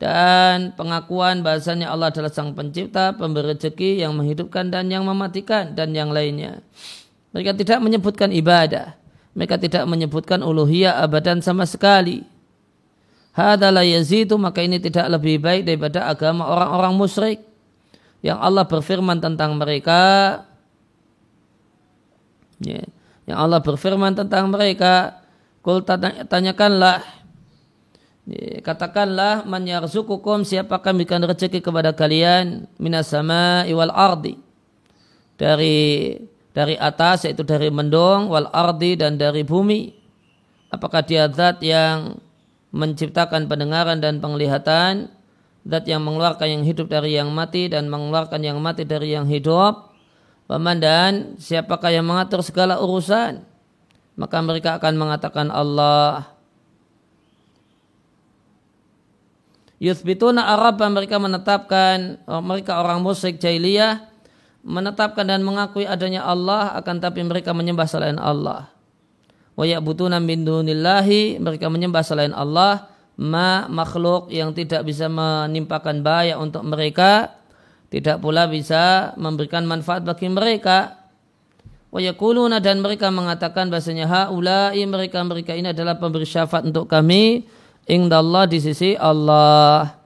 dan 0.00 0.72
pengakuan 0.80 1.44
bahasanya 1.44 1.92
Allah 1.92 2.08
adalah 2.08 2.32
sang 2.32 2.56
pencipta, 2.56 3.12
pemberi 3.12 3.52
rezeki 3.52 4.00
yang 4.00 4.16
menghidupkan 4.16 4.72
dan 4.72 4.88
yang 4.88 5.04
mematikan 5.04 5.76
dan 5.76 5.92
yang 5.92 6.08
lainnya. 6.08 6.64
Mereka 7.36 7.52
tidak 7.60 7.84
menyebutkan 7.84 8.32
ibadah. 8.32 8.96
Mereka 9.36 9.60
tidak 9.60 9.84
menyebutkan 9.84 10.40
uluhiyah 10.40 11.04
abadan 11.04 11.44
sama 11.44 11.68
sekali. 11.68 12.24
Hadalah 13.36 13.84
yazidu 13.84 14.40
maka 14.40 14.64
ini 14.64 14.80
tidak 14.80 15.04
lebih 15.20 15.36
baik 15.36 15.68
daripada 15.68 16.08
agama 16.08 16.48
orang-orang 16.48 16.96
musyrik 16.96 17.38
yang 18.24 18.40
Allah 18.40 18.64
berfirman 18.64 19.20
tentang 19.20 19.60
mereka. 19.60 20.00
Ya, 22.56 22.88
yang 23.28 23.36
Allah 23.36 23.60
berfirman 23.60 24.16
tentang 24.16 24.48
mereka. 24.48 25.20
Kul 25.60 25.84
tanyakanlah 25.84 27.19
katakanlah 28.60 29.48
man 29.48 29.64
yarzukukum 29.64 30.44
siapakah 30.44 30.92
memberikan 30.92 31.24
rezeki 31.24 31.64
kepada 31.64 31.96
kalian? 31.96 32.68
Minas 32.76 33.10
sama 33.10 33.64
iwal 33.66 33.90
ardi. 33.90 34.36
Dari 35.40 36.14
dari 36.52 36.74
atas 36.76 37.24
yaitu 37.24 37.46
dari 37.46 37.72
mendung 37.72 38.28
wal 38.28 38.50
ardi 38.52 38.98
dan 38.98 39.16
dari 39.16 39.42
bumi. 39.42 39.96
Apakah 40.70 41.02
dia 41.02 41.26
zat 41.32 41.58
yang 41.64 42.20
menciptakan 42.70 43.50
pendengaran 43.50 43.98
dan 43.98 44.22
penglihatan? 44.22 45.10
Zat 45.66 45.84
yang 45.84 46.00
mengeluarkan 46.06 46.60
yang 46.60 46.64
hidup 46.64 46.88
dari 46.88 47.18
yang 47.18 47.28
mati 47.34 47.68
dan 47.68 47.90
mengeluarkan 47.90 48.40
yang 48.40 48.56
mati 48.62 48.86
dari 48.86 49.12
yang 49.12 49.26
hidup. 49.26 49.90
Paman 50.46 50.82
dan 50.82 51.12
siapakah 51.38 51.94
yang 51.94 52.06
mengatur 52.06 52.42
segala 52.42 52.82
urusan? 52.82 53.46
Maka 54.18 54.38
mereka 54.42 54.76
akan 54.82 54.94
mengatakan 54.98 55.46
Allah 55.48 56.26
Yuthbituna 59.80 60.44
Arab 60.44 60.76
mereka 60.92 61.16
menetapkan 61.16 62.20
oh, 62.28 62.44
mereka 62.44 62.84
orang 62.84 63.00
musyrik 63.00 63.40
jahiliyah 63.40 64.04
menetapkan 64.60 65.24
dan 65.24 65.40
mengakui 65.40 65.88
adanya 65.88 66.20
Allah 66.28 66.76
akan 66.76 67.00
tapi 67.00 67.24
mereka 67.24 67.56
menyembah 67.56 67.88
selain 67.88 68.20
Allah. 68.20 68.68
Wa 69.56 69.64
ya'buduna 69.64 70.20
min 70.20 70.44
dunillahi 70.44 71.40
mereka 71.40 71.72
menyembah 71.72 72.04
selain 72.04 72.36
Allah 72.36 72.92
ma 73.16 73.68
makhluk 73.72 74.28
yang 74.28 74.52
tidak 74.52 74.84
bisa 74.84 75.08
menimpakan 75.08 76.04
bahaya 76.04 76.36
untuk 76.36 76.60
mereka 76.64 77.40
tidak 77.88 78.20
pula 78.20 78.46
bisa 78.46 79.16
memberikan 79.16 79.64
manfaat 79.64 80.04
bagi 80.04 80.28
mereka. 80.28 81.08
Wa 81.88 81.98
yaquluna 81.98 82.60
dan 82.60 82.84
mereka 82.84 83.08
mengatakan 83.08 83.72
bahasanya 83.72 84.06
haula'i 84.06 84.84
mereka 84.84 85.24
mereka 85.24 85.56
ini 85.56 85.72
adalah 85.72 85.96
pemberi 85.96 86.28
syafaat 86.28 86.68
untuk 86.68 86.84
kami 86.86 87.48
Allah 87.90 88.44
di 88.46 88.58
sisi 88.62 88.94
Allah. 88.94 89.98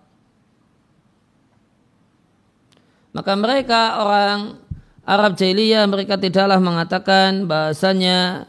Maka 3.12 3.32
mereka 3.36 4.00
orang 4.02 4.58
Arab 5.04 5.36
jahiliyah 5.36 5.84
mereka 5.84 6.16
tidaklah 6.16 6.56
mengatakan 6.58 7.44
bahasanya 7.44 8.48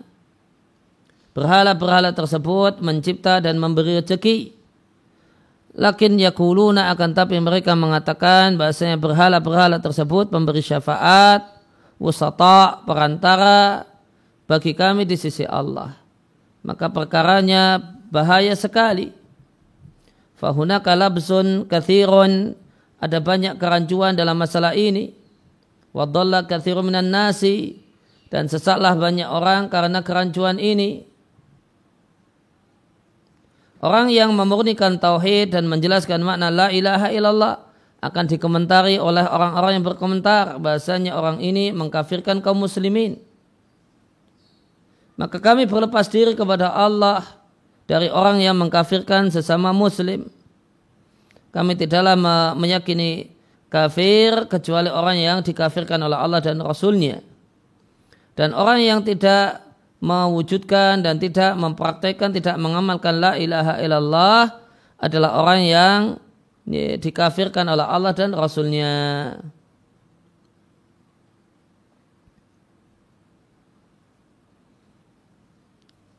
berhala-berhala 1.36 2.15
tersebut 2.15 2.80
mencipta 2.80 3.43
dan 3.43 3.60
memberi 3.60 4.00
rezeki. 4.00 4.56
Lakin 5.76 6.15
yakuluna 6.15 6.95
akan 6.95 7.12
tapi 7.12 7.36
mereka 7.43 7.76
mengatakan 7.76 8.56
bahasanya 8.56 8.95
berhala-berhala 8.95 9.84
tersebut 9.84 10.32
memberi 10.32 10.63
syafaat, 10.63 11.43
wusata, 12.00 12.80
perantara 12.88 13.84
bagi 14.48 14.71
kami 14.71 15.04
di 15.04 15.19
sisi 15.19 15.43
Allah. 15.43 16.00
Maka 16.63 16.88
perkaranya 16.88 17.84
bahaya 18.08 18.56
sekali. 18.56 19.24
Fahunaka 20.36 20.95
labsun 21.00 21.67
kathirun 21.67 22.60
ada 23.00 23.17
banyak 23.24 23.56
kerancuan 23.56 24.15
dalam 24.15 24.36
masalah 24.36 24.76
ini. 24.76 25.15
Wadalla 25.95 26.43
kathirun 26.43 26.91
minan 26.91 27.08
nasi 27.08 27.80
dan 28.28 28.52
sesatlah 28.52 29.00
banyak 29.00 29.28
orang 29.28 29.71
karena 29.71 30.04
kerancuan 30.04 30.60
ini. 30.60 31.08
Orang 33.80 34.10
yang 34.10 34.34
memurnikan 34.34 34.98
tauhid 34.98 35.54
dan 35.54 35.69
menjelaskan 35.69 36.26
makna 36.26 36.50
la 36.50 36.67
ilaha 36.74 37.13
illallah 37.13 37.56
akan 38.02 38.26
dikomentari 38.28 38.98
oleh 38.98 39.24
orang-orang 39.24 39.80
yang 39.80 39.86
berkomentar 39.86 40.58
bahasanya 40.58 41.13
orang 41.15 41.38
ini 41.39 41.69
mengkafirkan 41.69 42.41
kaum 42.41 42.65
muslimin. 42.65 43.21
Maka 45.15 45.39
kami 45.39 45.63
berlepas 45.63 46.12
diri 46.12 46.36
kepada 46.36 46.76
Allah 46.76 47.24
dari 47.86 48.10
orang 48.10 48.41
yang 48.41 48.58
mengkafirkan 48.58 49.30
sesama 49.30 49.69
muslim. 49.74 50.30
Kami 51.54 51.74
tidaklah 51.80 52.19
meyakini 52.58 53.32
kafir 53.71 54.50
kecuali 54.52 54.91
orang 54.91 55.17
yang 55.17 55.38
dikafirkan 55.39 56.02
oleh 56.04 56.17
Allah 56.17 56.43
dan 56.43 56.60
Rasulnya. 56.60 57.24
Dan 58.36 58.52
orang 58.52 58.84
yang 58.84 59.00
tidak 59.08 59.63
mewujudkan 60.04 61.00
dan 61.00 61.15
tidak 61.15 61.56
mempraktekkan, 61.56 62.36
tidak 62.36 62.60
mengamalkan 62.60 63.24
la 63.24 63.39
ilaha 63.39 63.80
illallah 63.80 64.43
adalah 65.00 65.39
orang 65.39 65.62
yang 65.63 66.00
ya, 66.67 67.00
dikafirkan 67.00 67.63
oleh 67.71 67.88
Allah 67.88 68.12
dan 68.12 68.36
Rasulnya. 68.36 68.91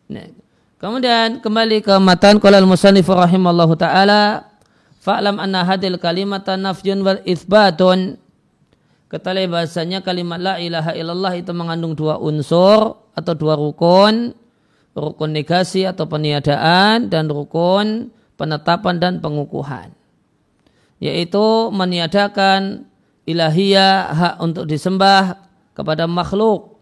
Nah, 0.07 0.46
kemudian 0.81 1.41
kembali 1.41 1.83
ke 1.85 1.95
matan 2.01 2.41
qala 2.41 2.61
al-musannif 2.61 3.09
rahimallahu 3.09 3.77
taala 3.77 4.51
fa'lam 5.01 5.39
anna 5.39 5.63
hadil 5.63 5.97
kalimatan 6.03 6.67
nafjun 6.67 7.07
wal 7.07 7.23
itsbatun. 7.23 8.19
Ketahui 9.07 9.47
bahasanya 9.47 10.03
kalimat 10.03 10.43
la 10.43 10.59
ilaha 10.59 10.91
illallah 10.91 11.39
itu 11.39 11.55
mengandung 11.55 11.95
dua 11.95 12.19
unsur 12.19 13.07
atau 13.15 13.33
dua 13.39 13.55
rukun, 13.55 14.35
rukun 14.99 15.31
negasi 15.31 15.87
atau 15.87 16.11
peniadaan 16.11 17.07
dan 17.07 17.31
rukun 17.31 18.11
penetapan 18.35 18.99
dan 18.99 19.23
pengukuhan. 19.23 19.95
Yaitu 20.99 21.71
meniadakan 21.71 22.91
ilahiyah 23.31 24.11
hak 24.11 24.35
untuk 24.43 24.67
disembah 24.67 25.39
kepada 25.77 26.11
makhluk 26.11 26.76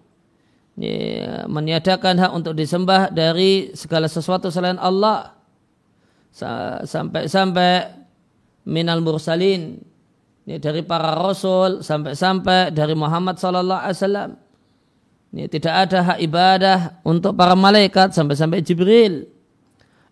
ya, 0.78 1.44
meniadakan 1.46 2.18
hak 2.18 2.32
untuk 2.34 2.54
disembah 2.58 3.10
dari 3.10 3.74
segala 3.74 4.10
sesuatu 4.10 4.50
selain 4.50 4.78
Allah. 4.78 5.34
Sampai-sampai 6.84 7.94
minal 8.66 8.98
mursalin. 9.04 9.78
Ya, 10.44 10.60
dari 10.60 10.84
para 10.84 11.16
rasul 11.16 11.80
sampai-sampai 11.80 12.68
dari 12.68 12.92
Muhammad 12.92 13.40
sallallahu 13.40 13.80
alaihi 13.80 13.96
wasallam. 13.96 14.30
Ini 15.34 15.50
tidak 15.50 15.74
ada 15.88 15.98
hak 16.14 16.18
ibadah 16.20 16.78
untuk 17.02 17.34
para 17.34 17.56
malaikat 17.56 18.12
sampai-sampai 18.12 18.60
Jibril. 18.60 19.26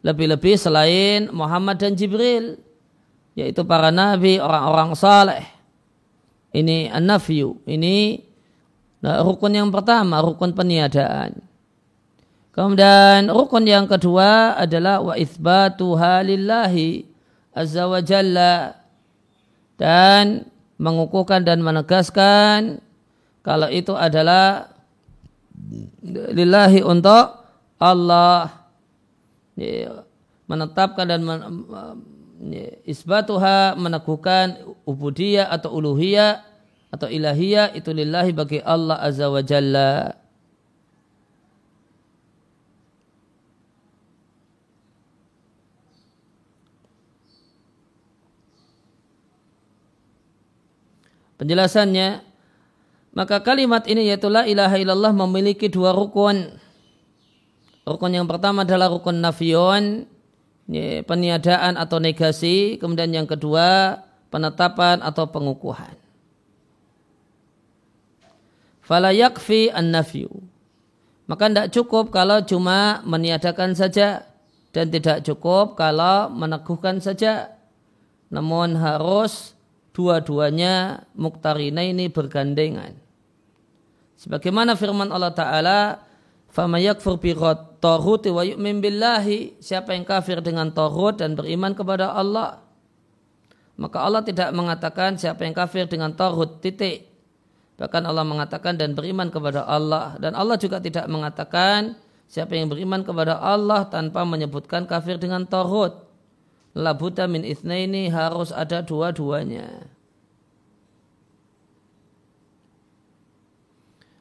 Lebih-lebih 0.02 0.58
selain 0.58 1.30
Muhammad 1.30 1.78
dan 1.78 1.94
Jibril 1.94 2.58
yaitu 3.32 3.64
para 3.64 3.88
nabi, 3.88 4.36
orang-orang 4.36 4.92
saleh. 4.92 5.44
Ini 6.52 6.92
an-nafyu, 6.92 7.64
ini 7.64 8.20
nah, 9.02 9.20
rukun 9.26 9.52
yang 9.52 9.68
pertama, 9.74 10.22
rukun 10.22 10.54
peniadaan. 10.54 11.42
Kemudian 12.52 13.32
rukun 13.32 13.64
yang 13.64 13.88
kedua 13.88 14.54
adalah 14.60 15.00
wa 15.00 15.16
itsbatu 15.16 15.96
halillahi 15.96 17.08
azza 17.56 17.88
wa 17.88 18.00
jalla 18.04 18.76
dan 19.80 20.44
mengukuhkan 20.76 21.42
dan 21.48 21.64
menegaskan 21.64 22.84
kalau 23.40 23.72
itu 23.72 23.96
adalah 23.96 24.68
lillahi 26.04 26.84
untuk 26.84 27.40
Allah 27.80 28.52
menetapkan 30.44 31.08
dan 31.08 31.24
isbatuha 32.84 33.80
meneguhkan 33.80 34.60
ubudiyah 34.84 35.48
atau 35.48 35.72
uluhiyah 35.72 36.51
atau 36.92 37.08
ilahiyah 37.08 37.72
itu 37.72 37.88
lillahi 37.88 38.36
bagi 38.36 38.60
Allah 38.60 39.00
azza 39.00 39.32
wa 39.32 39.40
jalla. 39.40 40.12
Penjelasannya, 51.40 52.22
maka 53.18 53.42
kalimat 53.42 53.82
ini 53.90 54.06
yaitu 54.06 54.30
la 54.30 54.46
ilaha 54.46 54.78
illallah 54.78 55.10
memiliki 55.10 55.66
dua 55.66 55.90
rukun. 55.90 56.54
Rukun 57.82 58.14
yang 58.14 58.30
pertama 58.30 58.62
adalah 58.62 58.86
rukun 58.86 59.18
nafiyun, 59.18 60.06
peniadaan 61.08 61.74
atau 61.80 61.98
negasi, 61.98 62.78
kemudian 62.78 63.10
yang 63.10 63.26
kedua 63.26 63.98
penetapan 64.30 65.02
atau 65.02 65.26
pengukuhan. 65.26 66.01
Fala 68.92 69.08
yakfi 69.08 69.72
an-nafyu. 69.72 70.28
Maka 71.24 71.48
tidak 71.48 71.72
cukup 71.72 72.12
kalau 72.12 72.44
cuma 72.44 73.00
meniadakan 73.08 73.72
saja 73.72 74.28
dan 74.68 74.92
tidak 74.92 75.24
cukup 75.24 75.80
kalau 75.80 76.28
meneguhkan 76.28 77.00
saja. 77.00 77.56
Namun 78.28 78.76
harus 78.76 79.56
dua-duanya 79.96 81.08
muktarina 81.16 81.80
ini 81.80 82.12
bergandengan. 82.12 82.92
Sebagaimana 84.20 84.76
firman 84.76 85.08
Allah 85.08 85.32
Ta'ala, 85.32 85.80
bi 86.52 87.32
taghut 87.80 88.24
wa 88.28 88.44
yu'min 88.44 88.84
billahi. 88.84 89.56
Siapa 89.56 89.96
yang 89.96 90.04
kafir 90.04 90.44
dengan 90.44 90.68
taghut 90.68 91.16
dan 91.16 91.32
beriman 91.32 91.72
kepada 91.72 92.12
Allah. 92.12 92.60
Maka 93.80 94.04
Allah 94.04 94.20
tidak 94.20 94.52
mengatakan 94.52 95.16
siapa 95.16 95.48
yang 95.48 95.56
kafir 95.56 95.88
dengan 95.88 96.12
taghut 96.12 96.60
titik. 96.60 97.11
Bahkan 97.82 98.06
Allah 98.06 98.22
mengatakan 98.22 98.78
dan 98.78 98.94
beriman 98.94 99.26
kepada 99.26 99.66
Allah. 99.66 100.14
Dan 100.22 100.38
Allah 100.38 100.54
juga 100.54 100.78
tidak 100.78 101.10
mengatakan 101.10 101.98
siapa 102.30 102.54
yang 102.54 102.70
beriman 102.70 103.02
kepada 103.02 103.42
Allah 103.42 103.90
tanpa 103.90 104.22
menyebutkan 104.22 104.86
kafir 104.86 105.18
dengan 105.18 105.42
taghut. 105.42 106.06
Labuta 106.78 107.26
min 107.26 107.42
ini 107.42 108.06
harus 108.06 108.54
ada 108.54 108.86
dua-duanya. 108.86 109.90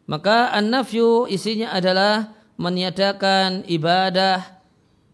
Maka 0.09 0.57
an-nafyu 0.57 1.29
isinya 1.29 1.69
adalah 1.77 2.33
meniadakan 2.57 3.61
ibadah 3.69 4.57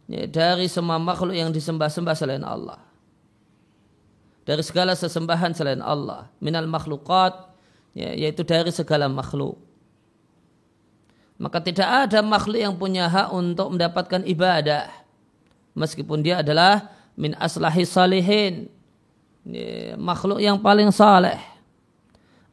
ya, 0.08 0.24
dari 0.24 0.72
semua 0.72 0.96
makhluk 0.96 1.36
yang 1.36 1.52
disembah-sembah 1.52 2.16
selain 2.16 2.48
Allah. 2.48 2.80
Dari 4.48 4.64
segala 4.64 4.96
sesembahan 4.96 5.52
selain 5.52 5.84
Allah. 5.84 6.32
Minal 6.40 6.72
makhlukat, 6.72 7.47
ya, 7.98 8.14
yaitu 8.14 8.46
dari 8.46 8.70
segala 8.70 9.10
makhluk. 9.10 9.58
Maka 11.42 11.58
tidak 11.58 11.90
ada 12.06 12.22
makhluk 12.22 12.62
yang 12.62 12.78
punya 12.78 13.10
hak 13.10 13.34
untuk 13.34 13.74
mendapatkan 13.74 14.22
ibadah. 14.26 14.90
Meskipun 15.74 16.22
dia 16.22 16.46
adalah 16.46 16.94
min 17.18 17.34
aslahi 17.38 17.86
salihin. 17.86 18.70
Ya, 19.48 19.98
makhluk 19.98 20.38
yang 20.38 20.62
paling 20.62 20.94
saleh 20.94 21.38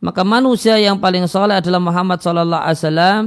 maka 0.05 0.21
manusia 0.21 0.77
yang 0.77 1.01
paling 1.01 1.25
saleh 1.25 1.65
adalah 1.65 1.81
Muhammad 1.81 2.21
sallallahu 2.21 2.61
alaihi 2.61 2.77
wasallam 2.85 3.25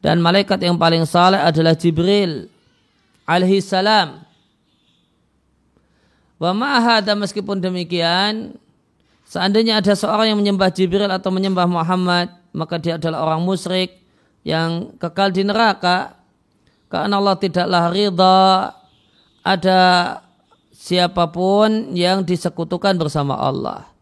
dan 0.00 0.24
malaikat 0.24 0.56
yang 0.64 0.80
paling 0.80 1.04
saleh 1.04 1.36
adalah 1.36 1.76
Jibril 1.76 2.48
alaihi 3.28 3.60
salam. 3.60 4.24
Wa 6.40 6.56
ma'ahada 6.56 7.12
meskipun 7.12 7.60
demikian 7.60 8.56
seandainya 9.32 9.80
ada 9.80 9.96
seorang 9.96 10.36
yang 10.36 10.38
menyembah 10.44 10.68
Jibril 10.68 11.08
atau 11.08 11.32
menyembah 11.32 11.64
Muhammad 11.64 12.28
maka 12.52 12.76
dia 12.76 13.00
adalah 13.00 13.24
orang 13.24 13.40
musyrik 13.48 13.96
yang 14.44 14.92
kekal 15.00 15.32
di 15.32 15.48
neraka 15.48 16.20
karena 16.92 17.16
Allah 17.16 17.40
tidaklah 17.40 17.88
ridha 17.88 18.76
ada 19.40 19.80
siapa 20.76 21.32
pun 21.32 21.96
yang 21.96 22.20
disekutukan 22.20 23.00
bersama 23.00 23.40
Allah 23.40 23.92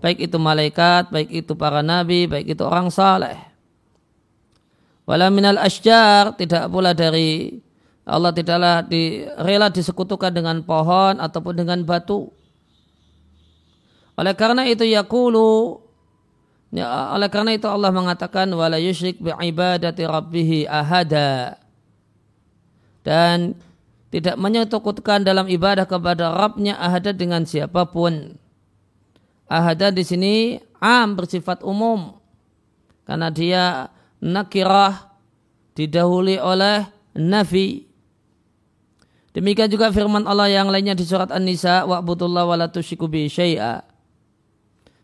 baik 0.00 0.30
itu 0.30 0.36
malaikat, 0.38 1.10
baik 1.10 1.30
itu 1.30 1.52
para 1.54 1.80
nabi, 1.80 2.26
baik 2.26 2.56
itu 2.56 2.62
orang 2.62 2.90
saleh. 2.90 3.36
Wala 5.06 5.30
minal 5.30 5.58
asjar 5.62 6.34
tidak 6.34 6.66
pula 6.66 6.90
dari 6.90 7.62
Allah 8.06 8.34
tidaklah 8.34 8.82
di, 8.86 9.22
rela 9.38 9.70
disekutukan 9.70 10.34
dengan 10.34 10.62
pohon 10.66 11.22
ataupun 11.22 11.54
dengan 11.54 11.78
batu. 11.86 12.30
Oleh 14.16 14.32
karena 14.32 14.64
itu 14.64 14.84
yakulu 14.84 15.80
ya, 16.72 17.12
oleh 17.12 17.28
karena 17.28 17.52
itu 17.52 17.68
Allah 17.68 17.92
mengatakan 17.92 18.48
wala 18.56 18.80
yusyrik 18.80 19.20
bi 19.20 19.32
ibadati 19.32 20.08
ahada. 20.66 21.60
Dan 23.04 23.54
tidak 24.10 24.40
menyekutukan 24.40 25.22
dalam 25.22 25.46
ibadah 25.46 25.84
kepada 25.84 26.32
Rabbnya 26.32 26.80
ahada 26.80 27.12
dengan 27.12 27.44
siapa 27.44 27.84
pun 27.86 28.34
ahada 29.46 29.94
di 29.94 30.02
sini 30.02 30.34
am 30.82 31.14
bersifat 31.14 31.62
umum 31.62 32.18
karena 33.06 33.28
dia 33.30 33.64
nakirah 34.18 35.12
didahului 35.78 36.40
oleh 36.42 36.88
nafi 37.14 37.86
Demikian 39.36 39.68
juga 39.68 39.92
firman 39.92 40.24
Allah 40.24 40.48
yang 40.48 40.72
lainnya 40.72 40.96
di 40.96 41.04
surat 41.04 41.28
An-Nisa 41.28 41.84
wa'budullah 41.84 42.48
wa 42.48 42.56
la 42.56 42.72
tusyriku 42.72 43.04
bi 43.04 43.28
syai'a. 43.28 43.84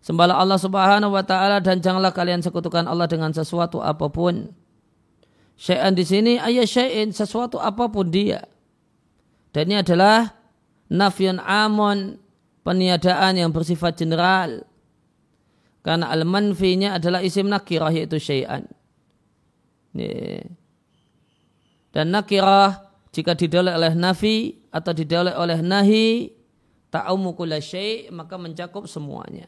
Sembahlah 0.02 0.34
Allah 0.34 0.58
Subhanahu 0.58 1.14
wa 1.14 1.22
taala 1.22 1.62
dan 1.62 1.78
janganlah 1.78 2.10
kalian 2.10 2.42
sekutukan 2.42 2.90
Allah 2.90 3.06
dengan 3.06 3.30
sesuatu 3.30 3.78
apa 3.78 4.10
pun. 4.10 4.50
Syai'an 5.54 5.94
di 5.94 6.02
sini 6.02 6.42
ayat 6.42 6.66
syai'in 6.66 7.14
sesuatu 7.14 7.62
apa 7.62 7.86
pun 7.86 8.10
dia. 8.10 8.42
Dan 9.54 9.70
ini 9.70 9.78
adalah 9.78 10.34
nafyun 10.90 11.38
amon 11.38 12.18
peniadaan 12.66 13.38
yang 13.38 13.54
bersifat 13.54 13.94
general. 13.94 14.66
Karena 15.86 16.10
al-manfinya 16.10 16.98
adalah 16.98 17.22
isim 17.22 17.46
nakirah 17.46 17.94
yaitu 17.94 18.18
syai'an. 18.18 18.66
Dan 21.94 22.06
nakirah 22.10 22.90
jika 23.14 23.38
didalai 23.38 23.78
oleh 23.78 23.94
nafi 23.94 24.66
atau 24.74 24.90
didalai 24.90 25.38
oleh 25.38 25.62
nahi 25.62 26.34
ta'umu 26.90 27.38
syai' 27.62 28.10
maka 28.10 28.34
mencakup 28.34 28.90
semuanya. 28.90 29.46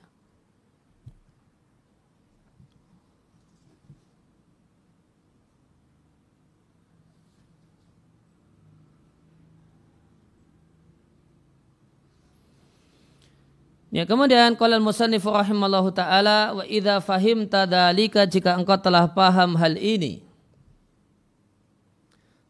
Ya, 13.94 14.02
kemudian 14.02 14.58
qala 14.58 14.82
al-musannif 14.82 15.22
rahimallahu 15.22 15.94
taala 15.94 16.50
wa 16.50 16.64
idza 16.66 16.98
fahimta 16.98 17.62
dzalika 17.62 18.26
jika 18.26 18.58
engkau 18.58 18.74
telah 18.74 19.06
paham 19.06 19.54
hal 19.54 19.78
ini 19.78 20.26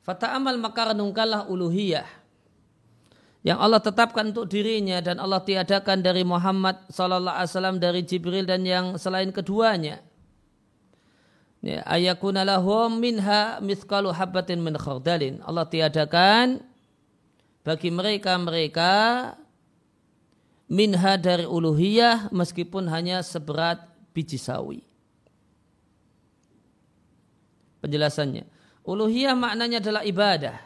Fata'amal 0.09 0.57
maka 0.57 0.96
renungkanlah 0.96 1.44
uluhiyah 1.52 2.09
yang 3.44 3.61
Allah 3.61 3.76
tetapkan 3.76 4.33
untuk 4.33 4.48
dirinya 4.48 5.04
dan 5.04 5.20
Allah 5.20 5.44
tiadakan 5.44 6.00
dari 6.00 6.24
Muhammad 6.24 6.80
sallallahu 6.88 7.37
alaihi 7.37 7.52
wasallam 7.52 7.76
dari 7.76 8.00
Jibril 8.00 8.48
dan 8.48 8.64
yang 8.64 8.96
selain 8.96 9.28
keduanya. 9.28 10.00
Ya, 11.61 11.85
ayakuna 11.85 12.40
lahum 12.40 12.96
minha 12.96 13.61
mithqalu 13.61 14.16
habatin 14.16 14.64
min 14.64 14.80
khardalin. 14.80 15.44
Allah 15.44 15.68
tiadakan 15.68 16.64
bagi 17.68 17.92
mereka-mereka 17.92 18.92
minha 20.68 21.14
dari 21.20 21.44
uluhiyah 21.44 22.33
meskipun 22.33 22.88
hanya 22.88 23.20
seberat 23.20 23.85
biji 24.16 24.40
sawi. 24.40 24.81
Penjelasannya. 27.85 28.48
Uluhiyah 28.85 29.37
maknanya 29.37 29.81
adalah 29.81 30.03
ibadah. 30.05 30.57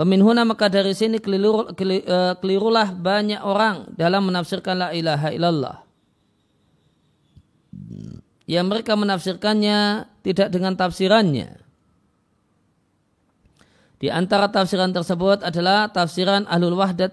Waminhuna 0.00 0.48
maka 0.48 0.72
dari 0.72 0.96
sini 0.96 1.20
keliru, 1.20 1.68
eh, 1.76 2.34
kelirulah 2.40 2.88
banyak 2.96 3.40
orang 3.44 3.92
dalam 3.92 4.32
menafsirkan 4.32 4.80
la 4.80 4.88
ilaha 4.96 5.28
illallah. 5.28 5.76
Yang 8.48 8.66
mereka 8.66 8.96
menafsirkannya 8.96 10.08
tidak 10.24 10.48
dengan 10.48 10.72
tafsirannya. 10.72 11.60
Di 14.00 14.08
antara 14.08 14.48
tafsiran 14.48 14.96
tersebut 14.96 15.44
adalah 15.44 15.92
tafsiran 15.92 16.48
ahlul 16.48 16.80
wahdat 16.80 17.12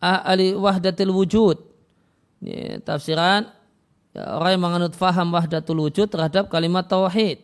ahli 0.00 0.52
wahdatil 0.56 1.12
wujud. 1.12 1.56
Ini, 2.44 2.84
tafsiran 2.84 3.48
ya, 4.12 4.36
orang 4.36 4.50
yang 4.56 4.62
menganut 4.62 4.94
faham 4.94 5.32
wahdatul 5.32 5.82
wujud 5.88 6.12
terhadap 6.12 6.52
kalimat 6.52 6.84
tauhid. 6.84 7.40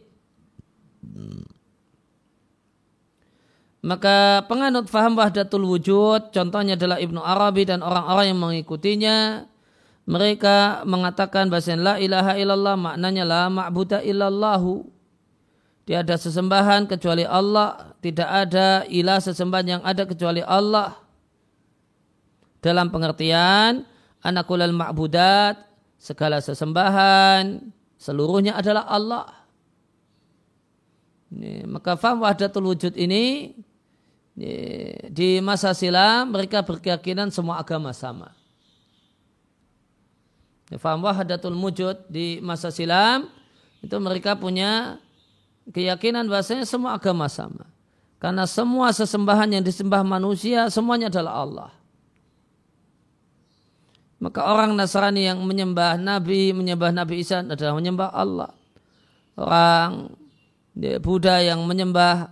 Maka 3.82 4.46
penganut 4.46 4.86
faham 4.86 5.18
wahdatul 5.18 5.66
wujud, 5.66 6.30
contohnya 6.30 6.78
adalah 6.78 7.02
Ibnu 7.02 7.18
Arabi 7.18 7.66
dan 7.66 7.82
orang-orang 7.82 8.30
yang 8.30 8.38
mengikutinya, 8.38 9.42
mereka 10.06 10.86
mengatakan 10.86 11.50
bahasa 11.50 11.74
la 11.74 11.98
ilaha 11.98 12.38
illallah 12.38 12.78
maknanya 12.78 13.26
la 13.26 13.42
ma'buda 13.50 14.06
illallahu. 14.06 14.86
Tiada 15.82 16.14
sesembahan 16.14 16.86
kecuali 16.86 17.26
Allah, 17.26 17.98
tidak 17.98 18.30
ada 18.30 18.86
ilah 18.86 19.18
sesembahan 19.18 19.66
yang 19.66 19.82
ada 19.82 20.06
kecuali 20.06 20.38
Allah. 20.46 21.01
Dalam 22.62 22.94
pengertian 22.94 23.82
anakulal 24.22 24.70
ma'budat, 24.70 25.58
segala 25.98 26.38
sesembahan, 26.38 27.58
seluruhnya 27.98 28.54
adalah 28.54 28.86
Allah. 28.86 29.26
Ini, 31.34 31.66
maka 31.66 31.98
faham 31.98 32.22
wahdatul 32.22 32.70
wujud 32.70 32.94
ini 32.94 33.54
di 35.12 35.42
masa 35.44 35.74
silam 35.74 36.30
mereka 36.30 36.62
berkeyakinan 36.62 37.34
semua 37.34 37.58
agama 37.58 37.90
sama. 37.90 38.30
Faham 40.72 41.04
wahdatul 41.04 41.52
mujud 41.52 42.08
di 42.08 42.40
masa 42.40 42.72
silam 42.72 43.28
itu 43.84 43.92
mereka 44.00 44.32
punya 44.38 44.96
keyakinan 45.68 46.24
bahasanya 46.30 46.64
semua 46.64 46.96
agama 46.96 47.28
sama. 47.28 47.68
Karena 48.16 48.46
semua 48.46 48.94
sesembahan 48.94 49.50
yang 49.58 49.64
disembah 49.66 50.00
manusia 50.06 50.70
semuanya 50.70 51.10
adalah 51.10 51.34
Allah. 51.42 51.70
Maka 54.22 54.46
orang 54.46 54.78
Nasrani 54.78 55.26
yang 55.26 55.42
menyembah 55.42 55.98
Nabi, 55.98 56.54
menyembah 56.54 56.94
Nabi 56.94 57.26
Isa 57.26 57.42
adalah 57.42 57.74
menyembah 57.74 58.14
Allah. 58.14 58.54
Orang 59.34 60.14
Buddha 61.02 61.42
yang 61.42 61.66
menyembah 61.66 62.30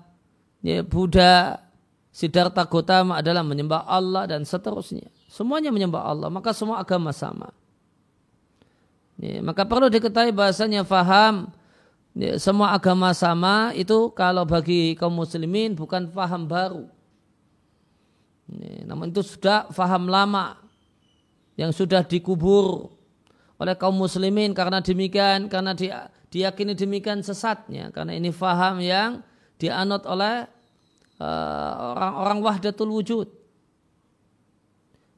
Buddha 0.86 1.58
Siddhartha 2.14 2.62
Gautama 2.70 3.18
adalah 3.18 3.42
menyembah 3.42 3.90
Allah 3.90 4.30
dan 4.30 4.46
seterusnya. 4.46 5.10
Semuanya 5.26 5.74
menyembah 5.74 6.06
Allah, 6.06 6.30
maka 6.30 6.54
semua 6.54 6.78
agama 6.78 7.10
sama. 7.10 7.50
Ya, 9.18 9.42
maka 9.42 9.66
perlu 9.66 9.90
diketahui 9.90 10.30
bahasanya 10.30 10.86
faham 10.86 11.50
ya, 12.14 12.38
semua 12.40 12.72
agama 12.72 13.12
sama 13.12 13.74
itu 13.76 14.14
kalau 14.16 14.48
bagi 14.48 14.96
kaum 14.96 15.12
muslimin 15.12 15.74
bukan 15.74 16.06
faham 16.14 16.46
baru. 16.46 16.86
Ya, 18.52 18.86
namun 18.86 19.10
itu 19.10 19.26
sudah 19.26 19.68
faham 19.74 20.06
lama 20.06 20.59
yang 21.60 21.76
sudah 21.76 22.00
dikubur 22.00 22.88
oleh 23.60 23.76
kaum 23.76 24.00
muslimin 24.00 24.56
karena 24.56 24.80
demikian 24.80 25.52
karena 25.52 25.76
dia 25.76 26.08
diyakini 26.32 26.72
demikian 26.72 27.20
sesatnya 27.20 27.92
karena 27.92 28.16
ini 28.16 28.32
faham 28.32 28.80
yang 28.80 29.20
dianut 29.60 30.08
oleh 30.08 30.48
Eh, 31.20 31.72
orang-orang 31.92 32.38
uh, 32.40 32.44
wahdatul 32.48 32.88
wujud. 32.96 33.28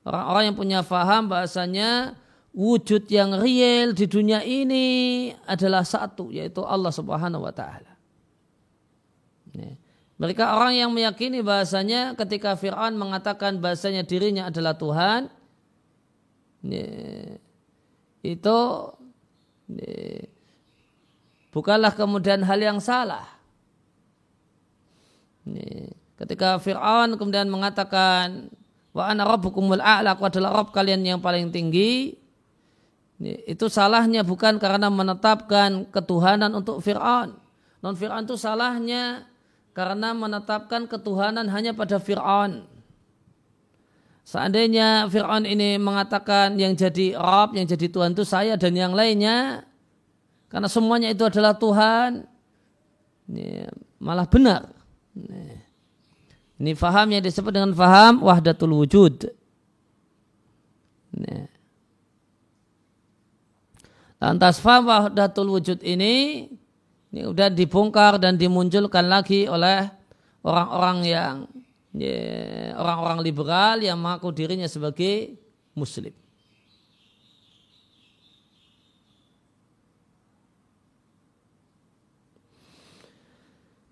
Orang-orang 0.02 0.50
yang 0.50 0.57
punya 0.59 0.81
faham 0.83 1.31
bahasanya 1.31 2.18
wujud 2.50 3.07
yang 3.07 3.38
real 3.38 3.94
di 3.94 4.11
dunia 4.11 4.42
ini 4.42 5.31
adalah 5.46 5.87
satu 5.87 6.35
yaitu 6.35 6.59
Allah 6.66 6.90
Subhanahu 6.90 7.46
wa 7.46 7.55
taala. 7.55 7.94
Mereka 10.18 10.59
orang 10.59 10.74
yang 10.74 10.90
meyakini 10.90 11.38
bahasanya 11.38 12.18
ketika 12.18 12.59
Fir'aun 12.59 12.98
mengatakan 12.98 13.62
bahasanya 13.62 14.02
dirinya 14.02 14.50
adalah 14.50 14.74
Tuhan 14.74 15.31
itu 18.22 18.59
bukanlah 21.51 21.92
kemudian 21.92 22.46
hal 22.46 22.59
yang 22.62 22.79
salah. 22.79 23.27
Ketika 26.14 26.62
Fir'aun 26.62 27.18
kemudian 27.18 27.51
mengatakan 27.51 28.46
wa 28.94 29.11
ana 29.11 29.27
rabbukumul 29.27 29.83
a'la 29.83 30.14
aku 30.14 30.31
adalah 30.31 30.55
Rabb 30.62 30.70
kalian 30.70 31.03
yang 31.03 31.18
paling 31.18 31.51
tinggi 31.51 32.14
itu 33.22 33.66
salahnya 33.66 34.22
bukan 34.22 34.62
karena 34.62 34.87
menetapkan 34.87 35.90
ketuhanan 35.90 36.55
untuk 36.55 36.79
Fir'aun. 36.79 37.35
Non 37.83 37.98
Fir'aun 37.98 38.22
itu 38.22 38.38
salahnya 38.38 39.27
karena 39.75 40.14
menetapkan 40.14 40.87
ketuhanan 40.87 41.51
hanya 41.51 41.75
pada 41.75 41.98
Fir'aun. 41.98 42.70
Seandainya 44.23 45.11
Fir'aun 45.11 45.43
ini 45.43 45.77
mengatakan 45.83 46.55
yang 46.55 46.79
jadi 46.79 47.19
Rabb, 47.19 47.59
yang 47.59 47.67
jadi 47.67 47.87
Tuhan 47.91 48.15
itu 48.15 48.23
saya 48.23 48.55
dan 48.55 48.73
yang 48.73 48.95
lainnya, 48.95 49.67
karena 50.47 50.71
semuanya 50.71 51.11
itu 51.11 51.27
adalah 51.27 51.59
Tuhan, 51.59 52.23
ini 53.27 53.67
malah 53.99 54.29
benar. 54.31 54.71
Ini 56.63 56.71
faham 56.79 57.11
yang 57.11 57.23
disebut 57.27 57.51
dengan 57.51 57.75
faham 57.75 58.23
wahdatul 58.23 58.79
wujud. 58.79 59.27
Nah. 61.19 61.51
Lantas 64.23 64.63
faham 64.63 64.87
wahdatul 64.87 65.51
wujud 65.51 65.83
ini 65.83 66.47
ini 67.13 67.21
sudah 67.29 67.51
dibongkar 67.51 68.17
dan 68.23 68.39
dimunculkan 68.39 69.11
lagi 69.11 69.45
oleh 69.51 69.91
orang-orang 70.47 70.99
yang 71.05 71.35
orang-orang 72.78 73.20
liberal 73.20 73.76
yang 73.85 74.00
mengaku 74.00 74.33
dirinya 74.33 74.68
sebagai 74.68 75.37
muslim. 75.76 76.12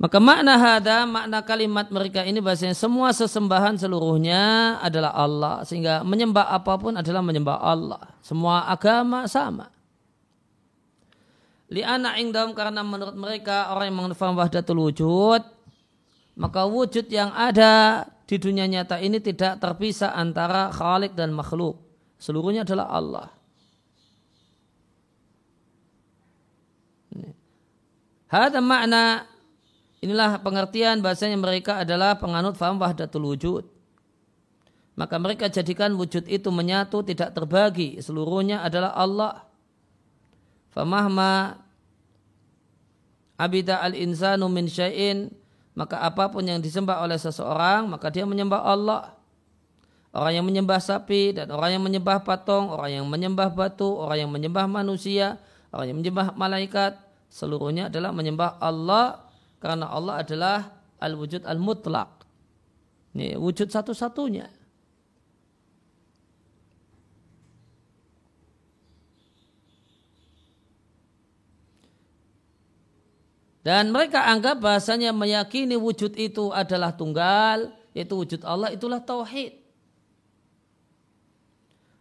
Maka 0.01 0.17
makna 0.17 0.57
hada, 0.57 1.05
makna 1.05 1.45
kalimat 1.45 1.93
mereka 1.93 2.25
ini 2.25 2.41
bahasanya 2.41 2.73
semua 2.73 3.13
sesembahan 3.13 3.77
seluruhnya 3.77 4.81
adalah 4.81 5.13
Allah. 5.13 5.61
Sehingga 5.69 6.01
menyembah 6.01 6.57
apa 6.57 6.81
pun 6.81 6.97
adalah 6.97 7.21
menyembah 7.21 7.61
Allah. 7.61 8.09
Semua 8.25 8.65
agama 8.65 9.29
sama. 9.29 9.69
Li'ana 11.69 12.17
ingdam 12.17 12.57
karena 12.57 12.81
menurut 12.81 13.13
mereka 13.13 13.77
orang 13.77 13.93
yang 13.93 13.97
mengetahui 14.01 14.41
wahdatul 14.41 14.81
wujud. 14.89 15.45
Maka 16.41 16.65
wujud 16.65 17.13
yang 17.13 17.29
ada 17.37 18.09
di 18.25 18.41
dunia 18.41 18.65
nyata 18.65 18.97
ini 18.97 19.21
tidak 19.21 19.61
terpisah 19.61 20.17
antara 20.17 20.73
khalik 20.73 21.13
dan 21.13 21.37
makhluk. 21.37 21.77
Seluruhnya 22.17 22.65
adalah 22.65 22.89
Allah. 22.89 23.29
Hada 28.31 28.63
makna 28.63 29.29
Inilah 30.01 30.41
pengertian 30.41 31.05
bahasanya 31.05 31.37
mereka 31.37 31.85
adalah 31.85 32.17
penganut 32.17 32.57
faham 32.57 32.81
wahdatul 32.81 33.29
wujud. 33.29 33.69
Maka 34.97 35.21
mereka 35.21 35.53
jadikan 35.53 35.93
wujud 35.93 36.25
itu 36.25 36.49
menyatu 36.49 37.05
tidak 37.05 37.37
terbagi. 37.37 38.01
Seluruhnya 38.01 38.65
adalah 38.65 38.97
Allah. 38.97 39.45
Famahma 40.73 41.61
abida 43.37 43.85
al-insanu 43.85 44.49
min 44.49 44.73
syai'in 44.73 45.29
maka 45.75 46.03
apa 46.03 46.29
pun 46.29 46.43
yang 46.43 46.59
disembah 46.59 47.01
oleh 47.03 47.17
seseorang 47.17 47.87
maka 47.87 48.11
dia 48.11 48.27
menyembah 48.27 48.63
Allah. 48.63 49.15
Orang 50.11 50.43
yang 50.43 50.47
menyembah 50.47 50.83
sapi 50.83 51.39
dan 51.39 51.55
orang 51.55 51.79
yang 51.79 51.85
menyembah 51.87 52.27
patung, 52.27 52.75
orang 52.75 52.99
yang 52.99 53.07
menyembah 53.07 53.55
batu, 53.55 53.87
orang 53.95 54.27
yang 54.27 54.31
menyembah 54.35 54.67
manusia, 54.67 55.39
orang 55.71 55.95
yang 55.95 55.99
menyembah 56.03 56.35
malaikat, 56.35 56.99
seluruhnya 57.31 57.87
adalah 57.87 58.11
menyembah 58.11 58.59
Allah 58.59 59.23
karena 59.63 59.87
Allah 59.87 60.19
adalah 60.19 60.83
al-wujud 60.99 61.47
al-mutlak. 61.47 62.27
Ini 63.15 63.39
wujud 63.39 63.71
satu-satunya. 63.71 64.60
Dan 73.61 73.93
mereka 73.93 74.25
anggap 74.25 74.65
bahasanya 74.65 75.13
meyakini 75.13 75.77
wujud 75.77 76.17
itu 76.17 76.49
adalah 76.49 76.97
tunggal, 76.97 77.77
yaitu 77.93 78.17
wujud 78.17 78.41
Allah 78.45 78.73
itulah 78.73 79.05
tauhid. 79.05 79.61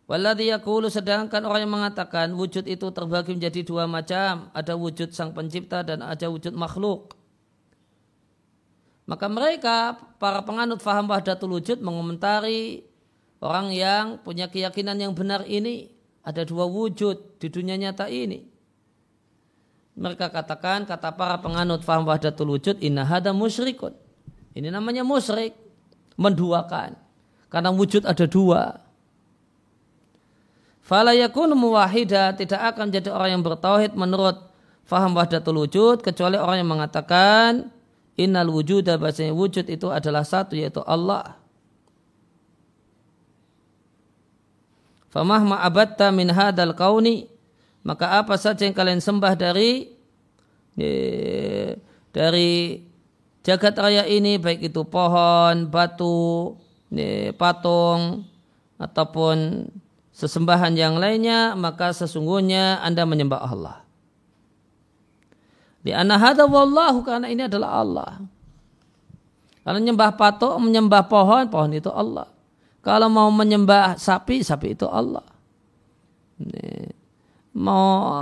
Walladhi 0.10 0.50
yakulu 0.50 0.90
sedangkan 0.90 1.46
orang 1.46 1.70
yang 1.70 1.74
mengatakan 1.76 2.34
wujud 2.34 2.66
itu 2.66 2.90
terbagi 2.90 3.38
menjadi 3.38 3.62
dua 3.62 3.86
macam. 3.86 4.50
Ada 4.58 4.74
wujud 4.74 5.14
sang 5.14 5.38
pencipta 5.38 5.86
dan 5.86 6.02
ada 6.02 6.26
wujud 6.34 6.56
makhluk. 6.58 7.14
Maka 9.06 9.26
mereka, 9.30 9.98
para 10.18 10.42
penganut 10.42 10.82
faham 10.82 11.10
wahdatul 11.14 11.62
wujud 11.62 11.82
mengomentari 11.86 12.86
orang 13.38 13.70
yang 13.70 14.06
punya 14.26 14.50
keyakinan 14.50 14.98
yang 14.98 15.14
benar 15.14 15.46
ini. 15.46 15.94
Ada 16.26 16.42
dua 16.42 16.66
wujud 16.66 17.38
di 17.38 17.48
dunia 17.50 17.78
nyata 17.78 18.10
ini. 18.10 18.50
Mereka 20.00 20.32
katakan, 20.32 20.88
kata 20.88 21.12
para 21.12 21.36
penganut 21.44 21.84
faham 21.84 22.08
wahdatul 22.08 22.56
wujud, 22.56 22.80
inna 22.80 23.04
hada 23.04 23.36
musyrikun. 23.36 23.92
Ini 24.56 24.72
namanya 24.72 25.04
musyrik, 25.04 25.52
menduakan. 26.16 26.96
Karena 27.52 27.76
wujud 27.76 28.08
ada 28.08 28.24
dua. 28.24 28.80
Fala 30.80 31.12
yakunu 31.12 31.54
muwahida 31.54 32.32
tidak 32.34 32.74
akan 32.74 32.90
jadi 32.90 33.12
orang 33.12 33.30
yang 33.38 33.44
bertauhid 33.44 33.94
menurut 33.94 34.40
faham 34.88 35.14
wahdatul 35.14 35.68
wujud 35.68 36.02
kecuali 36.02 36.40
orang 36.40 36.66
yang 36.66 36.72
mengatakan 36.72 37.70
Innal 38.20 38.52
wujuda 38.52 39.00
bahasanya 39.00 39.32
wujud 39.32 39.64
itu 39.72 39.88
adalah 39.88 40.28
satu 40.28 40.52
yaitu 40.52 40.84
Allah. 40.84 41.40
Famahma 45.08 45.64
abatta 45.64 46.12
min 46.12 46.28
hadal 46.28 46.76
kauni 46.76 47.32
maka 47.84 48.20
apa 48.20 48.36
saja 48.36 48.68
yang 48.68 48.76
kalian 48.76 49.00
sembah 49.00 49.34
dari 49.40 49.96
dari 52.14 52.52
jagat 53.44 53.76
raya 53.76 54.04
ini 54.08 54.40
baik 54.40 54.72
itu 54.72 54.82
pohon, 54.88 55.68
batu, 55.68 56.56
patung 57.36 58.24
ataupun 58.80 59.68
sesembahan 60.16 60.76
yang 60.76 60.96
lainnya 61.00 61.56
maka 61.56 61.92
sesungguhnya 61.96 62.84
Anda 62.84 63.04
menyembah 63.04 63.42
Allah. 63.44 63.78
Di 65.80 65.96
anahada 65.96 66.44
wallahu 66.44 67.08
karena 67.08 67.32
ini 67.32 67.48
adalah 67.48 67.80
Allah. 67.80 68.12
Kalau 69.64 69.80
menyembah 69.80 70.12
patok, 70.20 70.56
menyembah 70.60 71.08
pohon, 71.08 71.48
pohon 71.48 71.72
itu 71.72 71.88
Allah. 71.88 72.28
Kalau 72.84 73.08
mau 73.08 73.32
menyembah 73.32 73.96
sapi, 73.96 74.44
sapi 74.44 74.76
itu 74.76 74.88
Allah. 74.88 75.24
Ini. 76.40 76.99
Mau 77.60 78.16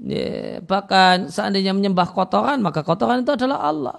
ini. 0.00 0.64
bahkan 0.64 1.28
seandainya 1.28 1.76
menyembah 1.76 2.08
kotoran, 2.08 2.64
maka 2.64 2.80
kotoran 2.80 3.20
itu 3.20 3.36
adalah 3.36 3.68
Allah. 3.68 3.98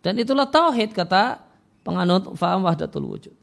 Dan 0.00 0.16
itulah 0.16 0.48
tauhid 0.48 0.96
kata 0.96 1.44
penganut 1.84 2.32
faham 2.40 2.64
wahdatul 2.64 3.04
wujud. 3.04 3.36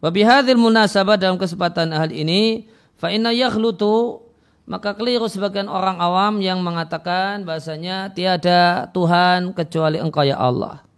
Wabihadil 0.00 0.56
munasabah 0.56 1.20
dalam 1.20 1.36
kesempatan 1.36 1.92
hal 1.92 2.08
ini, 2.08 2.70
fa 2.96 3.12
inna 3.12 3.36
yakhlutu 3.36 4.24
maka 4.70 4.94
keliru 4.94 5.26
sebagian 5.26 5.66
orang 5.66 5.98
awam 5.98 6.38
yang 6.38 6.62
mengatakan 6.62 7.42
bahasanya 7.42 8.14
tiada 8.14 8.86
Tuhan 8.94 9.50
kecuali 9.50 9.98
Engkau 9.98 10.22
ya 10.22 10.38
Allah. 10.38 10.89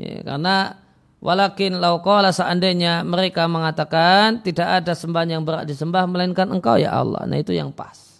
Ya, 0.00 0.24
karena 0.24 0.80
walakin 1.20 1.76
lauqala 1.76 2.32
seandainya 2.32 3.04
mereka 3.04 3.44
mengatakan 3.44 4.40
tidak 4.40 4.80
ada 4.80 4.96
sembahan 4.96 5.36
yang 5.36 5.42
berat 5.44 5.68
disembah 5.68 6.08
melainkan 6.08 6.48
Engkau 6.48 6.80
ya 6.80 6.96
Allah. 6.96 7.28
Nah 7.28 7.36
itu 7.36 7.52
yang 7.52 7.68
pas. 7.68 8.10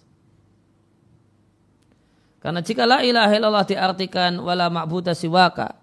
Karena 2.40 2.64
jika 2.64 2.88
la 2.88 3.04
ilaha 3.04 3.32
illallah 3.36 3.68
diartikan 3.68 4.40
wala 4.40 4.72
ma'budah 4.72 5.12
siwaka. 5.12 5.76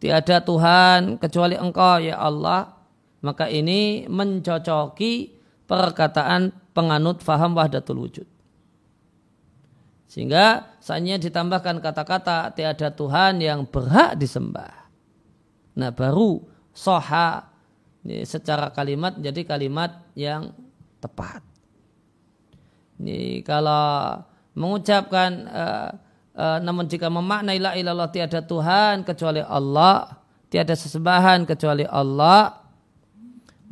Tiada 0.00 0.40
Tuhan 0.40 1.18
kecuali 1.18 1.58
engkau 1.58 2.00
ya 2.00 2.16
Allah. 2.16 2.78
Maka 3.20 3.52
ini 3.52 4.08
mencocoki 4.08 5.36
perkataan 5.68 6.56
penganut 6.72 7.20
faham 7.20 7.52
wahdatul 7.52 8.00
wujud. 8.08 8.24
Sehingga 10.08 10.72
saatnya 10.80 11.20
ditambahkan 11.20 11.84
kata-kata 11.84 12.48
tiada 12.56 12.88
Tuhan 12.88 13.44
yang 13.44 13.68
berhak 13.68 14.16
disembah. 14.16 14.79
Nah 15.78 15.90
baru 15.94 16.42
soha 16.74 17.50
ini 18.00 18.24
secara 18.24 18.72
kalimat 18.72 19.20
jadi 19.20 19.44
kalimat 19.44 20.08
yang 20.16 20.56
tepat. 21.04 21.44
Ini 23.00 23.44
kalau 23.44 24.20
mengucapkan 24.56 25.30
uh, 25.48 25.90
uh, 26.36 26.58
namun 26.60 26.88
jika 26.88 27.08
memaknai 27.08 27.60
la 27.60 27.76
ilallah 27.76 28.08
tiada 28.12 28.44
Tuhan 28.44 29.04
kecuali 29.04 29.40
Allah, 29.44 30.20
tiada 30.52 30.76
sesembahan 30.76 31.44
kecuali 31.48 31.84
Allah, 31.88 32.60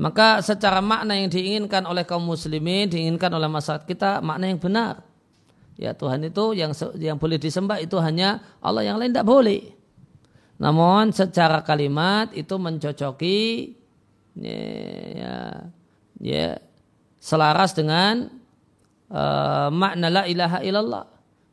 maka 0.01 0.41
secara 0.45 0.81
makna 0.85 1.17
yang 1.17 1.29
diinginkan 1.29 1.85
oleh 1.85 2.05
kaum 2.05 2.25
muslimin, 2.25 2.89
diinginkan 2.89 3.33
oleh 3.33 3.49
masyarakat 3.49 3.85
kita 3.85 4.21
makna 4.25 4.49
yang 4.49 4.61
benar. 4.61 5.05
Ya 5.79 5.95
Tuhan 5.95 6.27
itu 6.27 6.59
yang 6.59 6.75
yang 6.99 7.17
boleh 7.17 7.39
disembah 7.39 7.79
itu 7.79 7.97
hanya 8.03 8.43
Allah 8.59 8.83
yang 8.83 8.99
lain 8.99 9.15
tidak 9.15 9.29
boleh. 9.29 9.78
Namun 10.59 11.14
secara 11.14 11.62
kalimat 11.62 12.35
itu 12.35 12.59
mencocoki 12.59 13.73
ya, 14.35 14.63
ya, 15.15 15.37
ya 16.19 16.46
selaras 17.23 17.79
dengan 17.79 18.27
uh, 19.11 19.71
makna 19.71 20.11
la 20.11 20.23
ilaha 20.27 20.59
illallah 20.63 21.04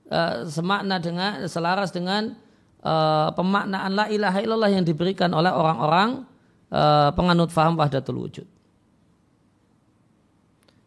uh, 0.09 0.35
semakna 0.49 0.97
dengan 0.97 1.45
selaras 1.45 1.93
dengan 1.93 2.33
uh, 2.81 3.29
pemaknaan 3.33 3.91
la 3.93 4.05
ilaha 4.09 4.39
illallah 4.41 4.71
yang 4.73 4.85
diberikan 4.85 5.29
oleh 5.37 5.53
orang-orang 5.53 6.25
uh, 6.73 7.13
penganut 7.13 7.53
faham 7.53 7.77
wahdatul 7.77 8.25
wujud. 8.25 8.47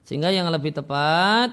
Sehingga 0.09 0.33
yang 0.33 0.49
lebih 0.49 0.73
tepat 0.73 1.53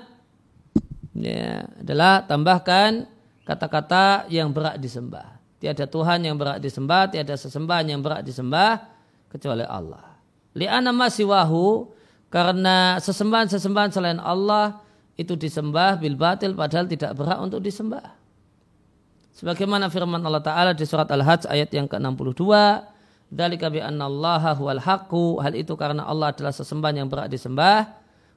ya, 1.11 1.68
adalah 1.78 2.24
tambahkan 2.24 3.05
kata-kata 3.43 4.32
yang 4.32 4.55
berat 4.55 4.80
disembah. 4.80 5.34
Tiada 5.60 5.88
Tuhan 5.88 6.22
yang 6.24 6.36
berat 6.36 6.60
disembah, 6.60 7.08
tiada 7.10 7.34
sesembahan 7.34 7.86
yang 7.88 8.01
berat 8.03 8.28
disembah 8.28 8.86
kecuali 9.32 9.64
Allah. 9.64 10.20
Li'ana 10.56 10.91
masiwahu 10.91 11.91
karena 12.32 12.99
sesembahan-sesembahan 12.99 13.89
selain 13.91 14.20
Allah 14.20 14.84
itu 15.16 15.36
disembah 15.36 15.95
bil 15.95 16.20
batil 16.20 16.51
padahal 16.56 16.88
tidak 16.88 17.16
berhak 17.16 17.39
untuk 17.39 17.64
disembah. 17.64 18.16
Sebagaimana 19.36 19.91
firman 19.91 20.24
Allah 20.24 20.43
Ta'ala 20.43 20.72
di 20.72 20.88
surat 20.88 21.08
Al-Hajj 21.12 21.51
ayat 21.51 21.68
yang 21.76 21.91
ke-62, 21.91 22.43
Dalika 23.32 23.74
bi 23.74 23.82
anna 23.82 24.06
Allah 24.06 24.53
huwal 24.53 24.82
haqqu. 24.82 25.41
Hal 25.41 25.58
itu 25.58 25.74
karena 25.74 26.06
Allah 26.06 26.32
adalah 26.32 26.53
sesembahan 26.53 27.03
yang 27.03 27.08
berat 27.10 27.28
disembah. 27.34 27.89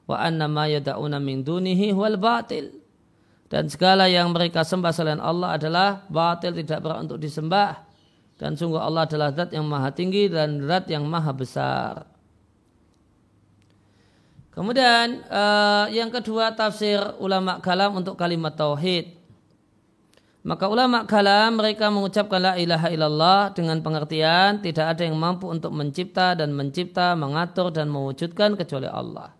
Wa 0.09 0.17
anna 0.17 0.49
ma 0.49 0.65
yada'una 0.65 1.21
min 1.21 1.45
dunihi 1.45 1.93
huwal 1.93 2.17
batil. 2.17 2.78
Dan 3.49 3.65
segala 3.65 4.05
yang 4.05 4.29
mereka 4.29 4.61
sembah 4.61 4.93
selain 4.93 5.17
Allah 5.17 5.57
adalah 5.57 6.05
batil 6.05 6.53
tidak 6.53 6.85
berat 6.85 7.09
untuk 7.09 7.17
disembah. 7.17 7.81
Dan 8.37 8.53
sungguh 8.53 8.77
Allah 8.77 9.09
adalah 9.09 9.33
zat 9.33 9.51
yang 9.51 9.65
maha 9.65 9.89
tinggi 9.89 10.29
dan 10.29 10.61
zat 10.69 10.85
yang 10.87 11.03
maha 11.09 11.33
besar. 11.33 12.05
Kemudian 14.53 15.25
uh, 15.27 15.89
yang 15.89 16.13
kedua 16.13 16.53
tafsir 16.53 17.01
ulama 17.17 17.57
kalam 17.57 17.97
untuk 17.97 18.13
kalimat 18.13 18.53
tauhid. 18.53 19.17
Maka 20.45 20.69
ulama 20.69 21.03
kalam 21.09 21.57
mereka 21.57 21.91
mengucapkan 21.91 22.39
la 22.39 22.53
ilaha 22.55 22.87
illallah 22.93 23.41
dengan 23.51 23.81
pengertian 23.81 24.61
tidak 24.61 24.95
ada 24.95 25.03
yang 25.09 25.17
mampu 25.17 25.49
untuk 25.51 25.73
mencipta 25.75 26.31
dan 26.37 26.55
mencipta, 26.55 27.17
mengatur 27.17 27.73
dan 27.73 27.91
mewujudkan 27.91 28.55
kecuali 28.55 28.87
Allah. 28.87 29.38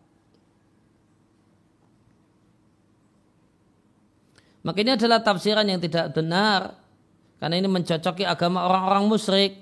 Maka 4.66 4.78
ini 4.84 4.96
adalah 5.00 5.24
tafsiran 5.24 5.64
yang 5.64 5.80
tidak 5.80 6.12
benar 6.12 6.76
karena 7.40 7.56
ini 7.56 7.68
mencocoki 7.72 8.28
agama 8.28 8.68
orang-orang 8.68 9.08
musyrik. 9.08 9.54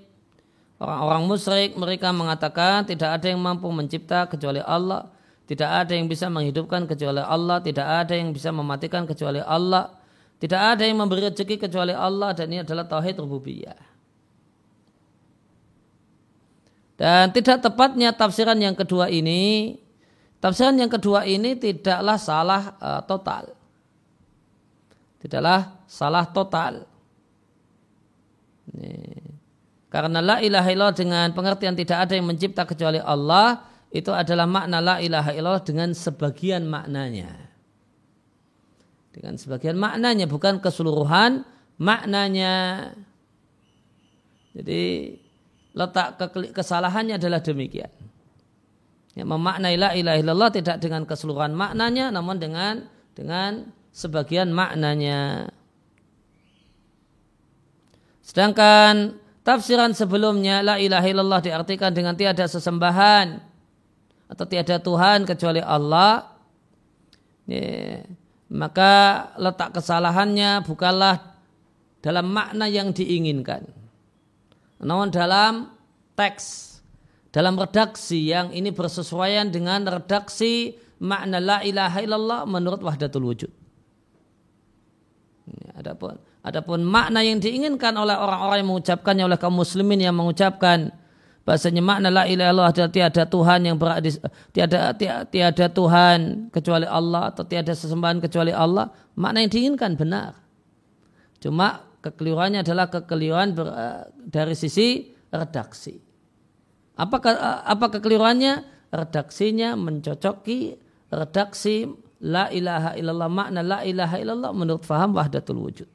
Orang-orang 0.78 1.24
musyrik 1.26 1.72
mereka 1.78 2.14
mengatakan 2.14 2.86
tidak 2.86 3.22
ada 3.22 3.26
yang 3.30 3.42
mampu 3.42 3.70
mencipta 3.70 4.26
kecuali 4.30 4.62
Allah 4.62 5.10
tidak 5.48 5.70
ada 5.72 5.96
yang 5.96 6.12
bisa 6.12 6.28
menghidupkan 6.28 6.84
kecuali 6.84 7.24
Allah. 7.24 7.64
Tidak 7.64 7.88
ada 7.88 8.14
yang 8.14 8.36
bisa 8.36 8.52
mematikan 8.52 9.08
kecuali 9.08 9.40
Allah. 9.40 9.96
Tidak 10.38 10.60
ada 10.76 10.84
yang 10.84 11.00
memberi 11.00 11.32
rezeki 11.32 11.56
kecuali 11.56 11.96
Allah. 11.96 12.36
Dan 12.36 12.52
ini 12.52 12.68
adalah 12.68 12.84
tauhid 12.84 13.16
rububiyah. 13.24 13.80
Dan 17.00 17.32
tidak 17.32 17.64
tepatnya 17.64 18.12
tafsiran 18.12 18.60
yang 18.60 18.76
kedua 18.76 19.08
ini. 19.08 19.80
Tafsiran 20.44 20.76
yang 20.76 20.92
kedua 20.92 21.24
ini 21.24 21.56
tidaklah 21.56 22.20
salah 22.20 22.76
uh, 22.84 23.02
total. 23.08 23.57
Tidaklah 25.28 25.84
salah 25.92 26.24
total. 26.32 26.88
Ini. 28.72 28.96
Karena 29.92 30.24
la 30.24 30.40
ilaha 30.40 30.72
illallah 30.72 30.96
dengan 30.96 31.28
pengertian 31.36 31.76
tidak 31.76 32.08
ada 32.08 32.16
yang 32.16 32.28
mencipta 32.32 32.64
kecuali 32.64 33.00
Allah 33.04 33.60
itu 33.92 34.12
adalah 34.12 34.48
makna 34.48 34.80
la 34.80 34.96
ilaha 35.04 35.36
illallah 35.36 35.64
dengan 35.68 35.92
sebagian 35.92 36.64
maknanya. 36.64 37.32
Dengan 39.12 39.36
sebagian 39.36 39.76
maknanya 39.76 40.32
bukan 40.32 40.64
keseluruhan 40.64 41.44
maknanya. 41.76 42.88
Jadi 44.56 45.12
letak 45.76 46.20
kesalahannya 46.56 47.20
adalah 47.20 47.44
demikian. 47.44 47.92
Ya, 49.18 49.26
memaknai 49.26 49.76
la 49.76 49.92
ilaha 49.92 50.18
illallah 50.24 50.52
tidak 50.54 50.78
dengan 50.80 51.04
keseluruhan 51.04 51.52
maknanya 51.52 52.14
namun 52.14 52.38
dengan 52.38 52.86
dengan 53.18 53.76
sebagian 53.98 54.54
maknanya. 54.54 55.50
Sedangkan 58.22 59.18
tafsiran 59.42 59.98
sebelumnya 59.98 60.62
la 60.62 60.78
ilaha 60.78 61.08
illallah 61.10 61.42
diartikan 61.42 61.90
dengan 61.90 62.14
tiada 62.14 62.46
sesembahan 62.46 63.42
atau 64.30 64.46
tiada 64.46 64.78
Tuhan 64.78 65.26
kecuali 65.26 65.66
Allah. 65.66 66.30
Ya, 67.50 68.06
maka 68.54 68.94
letak 69.42 69.74
kesalahannya 69.74 70.62
bukanlah 70.62 71.34
dalam 72.06 72.30
makna 72.30 72.70
yang 72.70 72.94
diinginkan. 72.94 73.66
Namun 74.78 75.10
dalam 75.10 75.74
teks 76.14 76.78
dalam 77.34 77.58
redaksi 77.58 78.30
yang 78.30 78.54
ini 78.54 78.70
bersesuaian 78.70 79.50
dengan 79.50 79.86
redaksi 79.90 80.78
makna 81.02 81.42
la 81.42 81.58
ilaha 81.66 81.98
illallah 82.02 82.42
menurut 82.46 82.82
wahdatul 82.82 83.26
wujud 83.30 83.52
adapun 85.78 86.18
adapun 86.42 86.82
makna 86.82 87.22
yang 87.22 87.38
diinginkan 87.38 87.94
oleh 87.94 88.18
orang-orang 88.18 88.66
yang 88.66 88.70
mengucapkannya 88.74 89.24
oleh 89.30 89.38
kaum 89.38 89.54
muslimin 89.54 90.02
yang 90.02 90.18
mengucapkan 90.18 90.90
bahasanya 91.48 91.80
makna 91.80 92.12
la 92.12 92.28
ilaha 92.28 92.52
illallah 92.52 92.70
adalah 92.76 92.92
tiada 92.92 93.24
Tuhan 93.24 93.60
yang 93.64 93.78
berada 93.80 94.10
tiada, 94.52 94.92
tiada 94.98 95.24
tiada 95.30 95.66
Tuhan 95.72 96.52
kecuali 96.52 96.84
Allah 96.84 97.32
atau 97.32 97.48
tiada 97.48 97.72
sesembahan 97.72 98.20
kecuali 98.20 98.52
Allah 98.52 98.92
makna 99.16 99.46
yang 99.46 99.52
diinginkan 99.54 99.96
benar. 99.96 100.36
Cuma 101.40 101.88
kekeliruannya 102.04 102.68
adalah 102.68 102.92
kekeliruan 102.92 103.56
ber, 103.56 103.68
eh, 103.72 104.04
dari 104.28 104.60
sisi 104.60 105.14
redaksi. 105.32 105.96
Apa 107.00 107.16
eh, 107.32 107.62
apa 107.64 107.86
kekeliruannya? 107.96 108.76
Redaksinya 108.88 109.76
mencocoki 109.76 110.80
redaksi 111.12 111.92
la 112.22 112.50
ilaha 112.50 112.98
illallah 112.98 113.30
makna 113.30 113.62
la 113.62 113.80
ilaha 113.86 114.16
illallah 114.18 114.52
menurut 114.54 114.84
faham 114.86 115.14
wahdatul 115.14 115.62
wujud. 115.62 115.90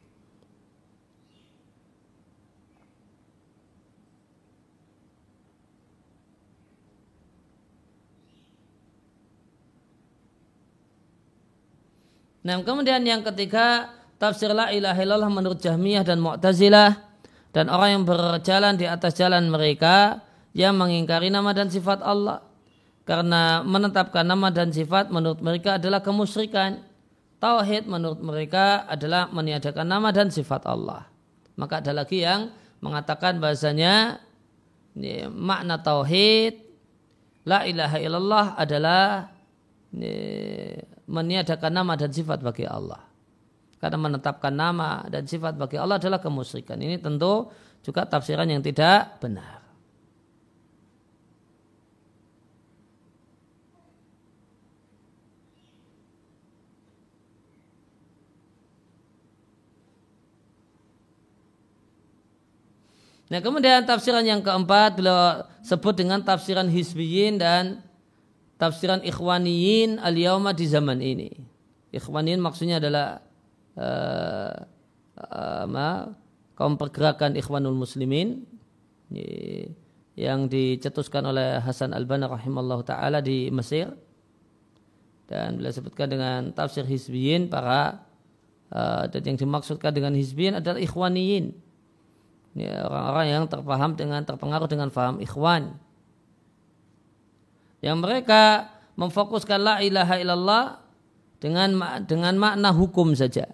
Nah 12.42 12.58
kemudian 12.66 13.06
yang 13.06 13.22
ketiga 13.22 13.94
tafsir 14.18 14.50
la 14.50 14.74
ilaha 14.74 14.98
illallah 14.98 15.30
menurut 15.30 15.62
Jahmiyah 15.62 16.02
dan 16.02 16.18
Mu'tazilah 16.18 16.98
dan 17.54 17.70
orang 17.70 18.02
yang 18.02 18.04
berjalan 18.06 18.74
di 18.74 18.86
atas 18.86 19.14
jalan 19.14 19.46
mereka 19.46 20.26
yang 20.50 20.74
mengingkari 20.74 21.30
nama 21.30 21.54
dan 21.54 21.70
sifat 21.70 22.02
Allah 22.02 22.42
karena 23.02 23.66
menetapkan 23.66 24.22
nama 24.22 24.50
dan 24.54 24.70
sifat 24.70 25.10
menurut 25.10 25.42
mereka 25.42 25.76
adalah 25.76 26.00
kemusyrikan 26.02 26.82
tauhid 27.42 27.90
menurut 27.90 28.22
mereka 28.22 28.86
adalah 28.86 29.26
meniadakan 29.30 29.86
nama 29.86 30.14
dan 30.14 30.30
sifat 30.30 30.62
Allah 30.66 31.10
maka 31.58 31.82
ada 31.82 31.92
lagi 31.92 32.22
yang 32.22 32.50
mengatakan 32.82 33.38
bahasanya 33.38 34.18
ini, 34.98 35.26
makna 35.30 35.80
tauhid 35.80 36.58
la 37.46 37.64
ilaha 37.64 37.96
illallah 37.98 38.46
adalah 38.58 39.30
ini, 39.94 40.14
meniadakan 41.08 41.72
nama 41.72 41.92
dan 41.94 42.10
sifat 42.10 42.40
bagi 42.40 42.66
Allah. 42.66 43.00
Karena 43.78 43.98
menetapkan 43.98 44.54
nama 44.54 45.02
dan 45.10 45.26
sifat 45.26 45.58
bagi 45.58 45.74
Allah 45.74 45.98
adalah 45.98 46.22
kemusyrikan. 46.22 46.78
Ini 46.78 47.02
tentu 47.02 47.50
juga 47.82 48.06
tafsiran 48.06 48.46
yang 48.46 48.62
tidak 48.62 49.18
benar. 49.18 49.61
Nah 63.32 63.40
kemudian 63.40 63.88
tafsiran 63.88 64.20
yang 64.28 64.44
keempat 64.44 65.00
beliau 65.00 65.40
sebut 65.64 65.96
dengan 65.96 66.20
tafsiran 66.20 66.68
hizbiyin 66.68 67.40
dan 67.40 67.80
tafsiran 68.60 69.00
ikhwaniyin 69.00 69.96
al-yauma 69.96 70.52
di 70.52 70.68
zaman 70.68 71.00
ini. 71.00 71.32
Ikhwaniyin 71.96 72.44
maksudnya 72.44 72.76
adalah 72.76 73.24
uh, 73.80 74.52
uh, 75.16 76.12
kaum 76.52 76.76
pergerakan 76.76 77.32
ikhwanul 77.40 77.72
muslimin 77.72 78.44
yang 80.12 80.52
dicetuskan 80.52 81.24
oleh 81.24 81.56
Hasan 81.64 81.96
al-Banna 81.96 82.28
rahimallahu 82.28 82.84
taala 82.84 83.24
di 83.24 83.48
Mesir 83.48 83.96
dan 85.24 85.56
beliau 85.56 85.72
sebutkan 85.72 86.12
dengan 86.12 86.52
tafsir 86.52 86.84
hizbiyin 86.84 87.48
para 87.48 88.04
uh, 88.76 89.08
dan 89.08 89.24
yang 89.24 89.40
dimaksudkan 89.40 89.88
dengan 89.96 90.12
hizbiyin 90.12 90.60
adalah 90.60 90.76
ikhwaniyin 90.76 91.56
orang-orang 92.58 93.26
yang 93.32 93.44
terpaham 93.48 93.96
dengan 93.96 94.20
terpengaruh 94.24 94.68
dengan 94.68 94.92
faham 94.92 95.16
ikhwan 95.24 95.72
yang 97.82 97.98
mereka 97.98 98.70
memfokuskan 98.94 99.58
la 99.58 99.76
ilaha 99.82 100.14
illallah 100.20 100.64
dengan 101.42 101.74
dengan 102.06 102.38
makna 102.38 102.70
hukum 102.70 103.10
saja. 103.18 103.50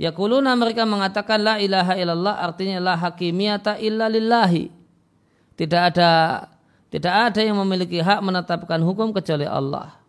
Yakuluna 0.00 0.56
mereka 0.56 0.88
mengatakan 0.88 1.44
la 1.44 1.60
ilaha 1.60 1.92
illallah 1.92 2.40
artinya 2.40 2.80
la 2.80 2.94
hakimiyata 2.96 3.76
illa 3.76 4.08
lillahi. 4.08 4.72
Tidak 5.60 5.82
ada 5.92 6.10
tidak 6.88 7.12
ada 7.12 7.40
yang 7.44 7.60
memiliki 7.60 8.00
hak 8.00 8.24
menetapkan 8.24 8.80
hukum 8.80 9.12
kecuali 9.12 9.44
Allah. 9.44 9.99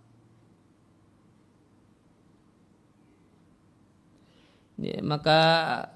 Ya, 4.82 4.98
maka 5.06 5.40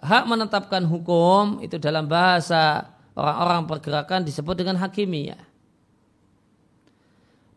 hak 0.06 0.30
menetapkan 0.30 0.86
hukum 0.86 1.58
itu 1.66 1.82
dalam 1.82 2.06
bahasa 2.06 2.94
orang-orang 3.18 3.66
pergerakan 3.66 4.22
disebut 4.22 4.62
dengan 4.62 4.78
hakimiyah. 4.78 5.42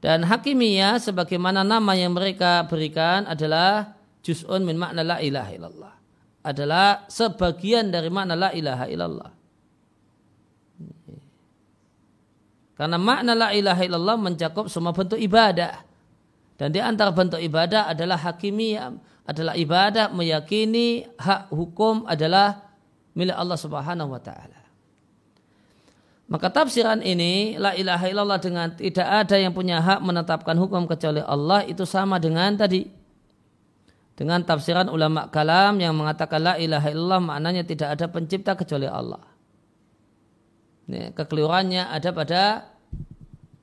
Dan 0.01 0.25
hakimiyah 0.25 0.97
sebagaimana 0.97 1.67
nama 1.67 1.93
yang 1.93 2.17
mereka 2.17 2.65
berikan 2.65 3.29
adalah 3.29 3.93
juz'un 4.25 4.65
min 4.65 4.81
makna 4.81 5.05
la 5.05 5.21
ilaha 5.21 5.51
illallah. 5.53 5.95
Adalah 6.49 7.05
sebagian 7.13 7.93
dari 7.93 8.09
makna 8.09 8.33
la 8.33 8.49
ilaha 8.57 8.89
illallah. 8.89 9.31
Karena 12.79 12.97
makna 12.97 13.37
la 13.37 13.49
ilaha 13.53 13.83
illallah 13.85 14.17
mencakup 14.17 14.71
semua 14.71 14.97
bentuk 14.97 15.21
ibadah. 15.21 15.83
Dan 16.57 16.73
di 16.73 16.81
antara 16.81 17.11
bentuk 17.11 17.43
ibadah 17.43 17.91
adalah 17.91 18.17
hakimiyah, 18.17 18.97
adalah 19.29 19.53
ibadah 19.53 20.09
meyakini 20.09 21.05
hak 21.21 21.53
hukum 21.53 22.09
adalah 22.09 22.65
milik 23.13 23.37
Allah 23.37 23.61
Subhanahu 23.61 24.17
wa 24.17 24.23
taala. 24.25 24.57
Maka 26.33 26.49
tafsiran 26.49 27.05
ini 27.05 27.61
la 27.61 27.77
ilaha 27.77 28.09
illallah 28.09 28.41
dengan 28.41 28.73
tidak 28.73 29.05
ada 29.05 29.37
yang 29.37 29.53
punya 29.53 29.85
hak 29.85 30.01
menetapkan 30.01 30.57
hukum 30.57 30.89
kecuali 30.89 31.21
Allah 31.21 31.65
itu 31.69 31.85
sama 31.85 32.17
dengan 32.17 32.57
tadi 32.57 32.89
dengan 34.17 34.41
tafsiran 34.45 34.89
ulama 34.89 35.29
kalam 35.29 35.77
yang 35.77 35.93
mengatakan 35.93 36.41
la 36.41 36.55
ilaha 36.57 36.89
illallah 36.89 37.21
maknanya 37.21 37.63
tidak 37.69 38.01
ada 38.01 38.09
pencipta 38.09 38.57
kecuali 38.57 38.89
Allah. 38.89 39.21
Ini, 40.89 41.13
kekeliruannya 41.13 41.85
ada 41.85 42.11
pada 42.17 42.43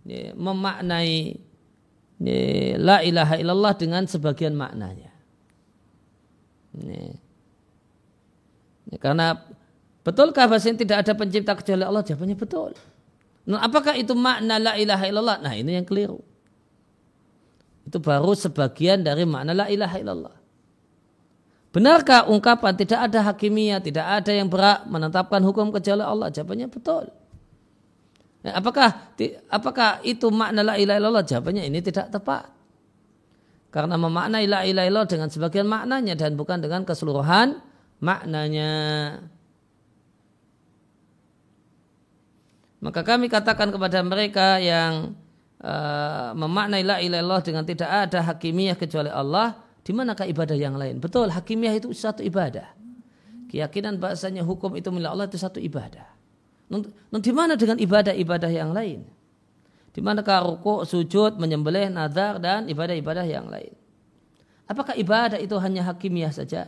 ini, 0.06 0.30
memaknai 0.38 1.18
ini, 2.22 2.38
la 2.78 3.02
ilaha 3.02 3.34
illallah 3.42 3.74
dengan 3.74 4.06
sebagian 4.06 4.54
maknanya. 4.54 5.15
Ini. 6.76 7.04
Karena 9.00 9.34
betulkah 10.06 10.46
bahasa 10.46 10.70
ini 10.70 10.78
tidak 10.78 11.08
ada 11.08 11.14
pencipta 11.18 11.58
kecuali 11.58 11.84
Allah? 11.84 12.04
Jawabannya 12.06 12.38
betul. 12.38 12.72
Nah, 13.46 13.62
apakah 13.62 13.94
itu 13.98 14.14
makna 14.18 14.58
la 14.58 14.74
ilaha 14.78 15.06
illallah? 15.06 15.38
Nah 15.42 15.54
ini 15.54 15.78
yang 15.78 15.86
keliru. 15.86 16.22
Itu 17.86 18.02
baru 18.02 18.34
sebagian 18.34 19.06
dari 19.06 19.24
makna 19.26 19.54
la 19.54 19.66
ilaha 19.70 19.98
illallah. 20.02 20.36
Benarkah 21.70 22.32
ungkapan 22.32 22.74
tidak 22.80 23.12
ada 23.12 23.20
hakimiyah, 23.20 23.84
tidak 23.84 24.08
ada 24.08 24.32
yang 24.32 24.48
berhak 24.48 24.88
menetapkan 24.88 25.44
hukum 25.44 25.76
kecuali 25.76 26.02
Allah? 26.08 26.32
Jawabannya 26.32 26.72
betul. 26.72 27.12
Nah, 28.48 28.54
apakah 28.56 29.12
apakah 29.52 30.00
itu 30.08 30.30
makna 30.32 30.64
la 30.64 30.80
ilaha 30.80 30.98
illallah? 30.98 31.26
Jawabannya 31.28 31.68
ini 31.68 31.84
tidak 31.84 32.10
tepat. 32.16 32.55
Karena 33.76 34.00
memaknai 34.00 34.48
la 34.48 34.64
ilaha 34.64 34.88
illallah 34.88 35.04
dengan 35.12 35.28
sebagian 35.28 35.68
maknanya 35.68 36.16
dan 36.16 36.40
bukan 36.40 36.64
dengan 36.64 36.88
keseluruhan 36.88 37.60
maknanya. 38.00 38.72
Maka 42.80 43.04
kami 43.04 43.28
katakan 43.28 43.76
kepada 43.76 44.00
mereka 44.00 44.64
yang 44.64 45.20
uh, 45.60 46.32
memaknai 46.40 46.88
la 46.88 47.04
ilaha 47.04 47.20
illallah 47.20 47.42
dengan 47.44 47.68
tidak 47.68 47.92
ada 47.92 48.24
hakimiyah 48.24 48.80
kecuali 48.80 49.12
Allah, 49.12 49.60
di 49.84 49.92
manakah 49.92 50.24
ibadah 50.24 50.56
yang 50.56 50.80
lain? 50.80 51.04
Betul, 51.04 51.36
hakimiyah 51.36 51.76
itu 51.76 51.92
satu 51.92 52.24
ibadah. 52.24 52.72
Keyakinan 53.52 54.00
bahasanya 54.00 54.48
hukum 54.48 54.72
itu 54.80 54.88
milik 54.88 55.12
Allah 55.12 55.28
itu 55.28 55.36
satu 55.36 55.60
ibadah. 55.60 56.08
Nah, 56.72 56.82
mana 57.12 57.60
dengan 57.60 57.76
ibadah-ibadah 57.78 58.50
yang 58.50 58.72
lain? 58.72 59.06
Di 59.96 60.04
manakah 60.04 60.44
ruku, 60.44 60.84
sujud, 60.84 61.40
menyembelih, 61.40 61.88
nazar 61.88 62.36
dan 62.44 62.68
ibadah-ibadah 62.68 63.24
yang 63.24 63.48
lain? 63.48 63.72
Apakah 64.68 64.92
ibadah 65.00 65.40
itu 65.40 65.56
hanya 65.56 65.88
hakimiyah 65.88 66.36
saja? 66.36 66.68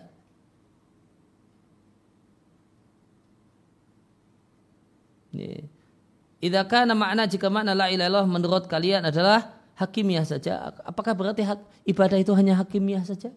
Idza 6.40 6.62
kana 6.72 6.96
makna 6.96 7.28
jika 7.28 7.52
makna 7.52 7.76
la 7.76 7.92
ilaha 7.92 8.24
menurut 8.24 8.72
kalian 8.72 9.04
adalah 9.04 9.60
hakimiyah 9.76 10.24
saja. 10.24 10.72
Apakah 10.88 11.12
berarti 11.12 11.44
hak, 11.44 11.60
ibadah 11.84 12.16
itu 12.16 12.32
hanya 12.32 12.56
hakimiyah 12.64 13.04
saja? 13.04 13.36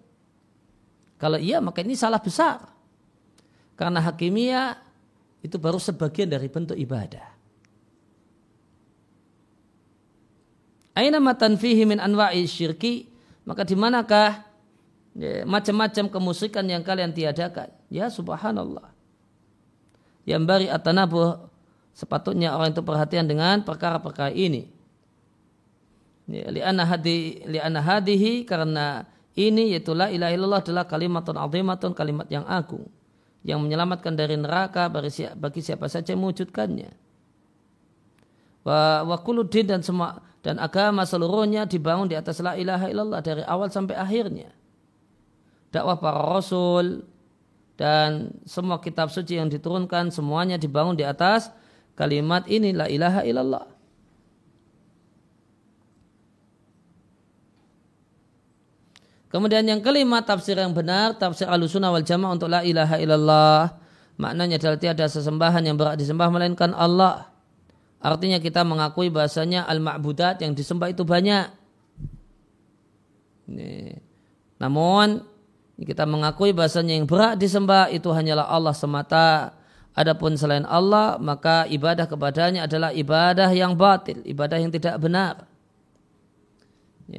Kalau 1.19 1.37
iya 1.37 1.59
maka 1.59 1.83
ini 1.83 1.99
salah 1.99 2.23
besar. 2.23 2.63
Karena 3.75 3.99
hakimiyah 4.07 4.79
itu 5.43 5.59
baru 5.59 5.83
sebagian 5.83 6.31
dari 6.31 6.47
bentuk 6.47 6.79
ibadah. 6.79 7.40
Aina 11.01 11.17
matan 11.17 11.57
fihi 11.57 11.89
min 11.89 11.97
anwa'i 11.97 12.45
syirki 12.45 13.09
maka 13.49 13.65
di 13.65 13.73
manakah 13.73 14.45
ya, 15.17 15.49
macam-macam 15.49 16.13
kemusyrikan 16.13 16.69
yang 16.69 16.85
kalian 16.85 17.17
tiadakan? 17.17 17.73
Ya 17.89 18.13
subhanallah. 18.13 18.93
Yang 20.29 20.43
bari 20.45 20.67
atanabuh 20.69 21.49
sepatutnya 21.97 22.53
orang 22.53 22.77
itu 22.77 22.85
perhatian 22.85 23.25
dengan 23.25 23.65
perkara-perkara 23.65 24.29
ini 24.37 24.69
li'anna 26.31 26.87
hadi 26.87 27.43
li'anna 27.49 27.81
hadihi 27.83 28.47
karena 28.47 29.03
ini 29.35 29.75
yaitu 29.75 29.97
la 29.97 30.13
ilaha 30.13 30.31
illallah 30.31 30.61
adalah 30.63 30.85
kalimatun 30.87 31.35
azimatun 31.35 31.91
kalimat 31.97 32.29
yang 32.31 32.47
agung 32.47 32.87
yang 33.41 33.59
menyelamatkan 33.59 34.13
dari 34.13 34.37
neraka 34.37 34.93
bagi 34.93 35.65
siapa, 35.65 35.89
saja 35.89 36.13
mewujudkannya. 36.13 36.93
Wa, 38.61 39.01
wa 39.09 39.17
kuludin 39.25 39.65
dan 39.65 39.81
semua 39.81 40.21
dan 40.41 40.57
agama 40.57 41.05
seluruhnya 41.05 41.69
dibangun 41.69 42.09
di 42.09 42.17
atas 42.17 42.41
la 42.41 42.57
ilaha 42.57 42.89
illallah 42.89 43.21
dari 43.21 43.45
awal 43.45 43.69
sampai 43.69 43.97
akhirnya. 43.97 44.53
Dakwah 45.71 46.01
para 46.01 46.21
rasul 46.25 47.05
dan 47.77 48.35
semua 48.45 48.81
kitab 48.83 49.09
suci 49.09 49.39
yang 49.39 49.49
diturunkan 49.49 50.13
semuanya 50.13 50.57
dibangun 50.57 50.97
di 50.99 51.05
atas 51.07 51.53
kalimat 51.95 52.49
ini 52.49 52.73
la 52.73 52.89
ilaha 52.89 53.21
illallah. 53.23 53.67
Kemudian 59.31 59.63
yang 59.63 59.79
kelima 59.79 60.27
tafsir 60.27 60.59
yang 60.59 60.75
benar 60.75 61.15
tafsir 61.15 61.47
alusuna 61.47 61.95
wal 61.95 62.03
jamaah 62.03 62.35
untuk 62.35 62.51
la 62.51 62.67
ilaha 62.67 62.99
illallah 62.99 63.79
maknanya 64.19 64.59
adalah 64.59 64.79
tiada 64.83 65.07
sesembahan 65.07 65.63
yang 65.63 65.79
berat 65.79 66.03
disembah 66.03 66.27
melainkan 66.35 66.75
Allah. 66.75 67.30
Artinya 68.01 68.41
kita 68.41 68.65
mengakui 68.65 69.13
bahasanya 69.13 69.69
al-ma'budat 69.69 70.41
yang 70.41 70.57
disembah 70.57 70.89
itu 70.89 71.05
banyak. 71.05 71.53
Ini. 73.53 74.01
Namun 74.57 75.21
kita 75.77 76.09
mengakui 76.09 76.57
bahasanya 76.57 76.97
yang 76.97 77.05
berat 77.05 77.37
disembah 77.37 77.93
itu 77.93 78.09
hanyalah 78.09 78.49
Allah 78.49 78.73
semata. 78.73 79.53
Adapun 79.91 80.39
selain 80.39 80.65
Allah 80.65 81.19
maka 81.21 81.67
ibadah 81.67 82.07
kepadanya 82.09 82.65
adalah 82.65 82.95
ibadah 82.95 83.51
yang 83.53 83.77
batil, 83.77 84.23
ibadah 84.25 84.57
yang 84.57 84.73
tidak 84.73 84.97
benar. 84.97 85.45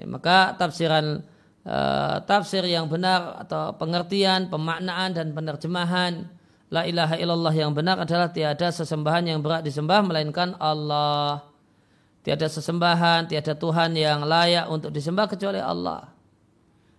Maka 0.07 0.55
tafsiran 0.55 1.19
uh, 1.67 2.23
tafsir 2.23 2.63
yang 2.63 2.87
benar 2.87 3.43
atau 3.43 3.75
pengertian, 3.75 4.47
pemaknaan 4.47 5.11
dan 5.13 5.35
penerjemahan 5.35 6.31
La 6.71 6.87
ilaha 6.87 7.19
illallah 7.19 7.51
yang 7.51 7.75
benar 7.75 7.99
adalah 7.99 8.31
tiada 8.31 8.71
sesembahan 8.71 9.27
yang 9.27 9.43
berat 9.43 9.67
disembah 9.67 9.99
melainkan 10.07 10.55
Allah. 10.55 11.43
Tiada 12.23 12.47
sesembahan, 12.47 13.27
tiada 13.27 13.51
Tuhan 13.51 13.91
yang 13.91 14.23
layak 14.23 14.71
untuk 14.71 14.87
disembah 14.95 15.27
kecuali 15.27 15.59
Allah. 15.59 16.07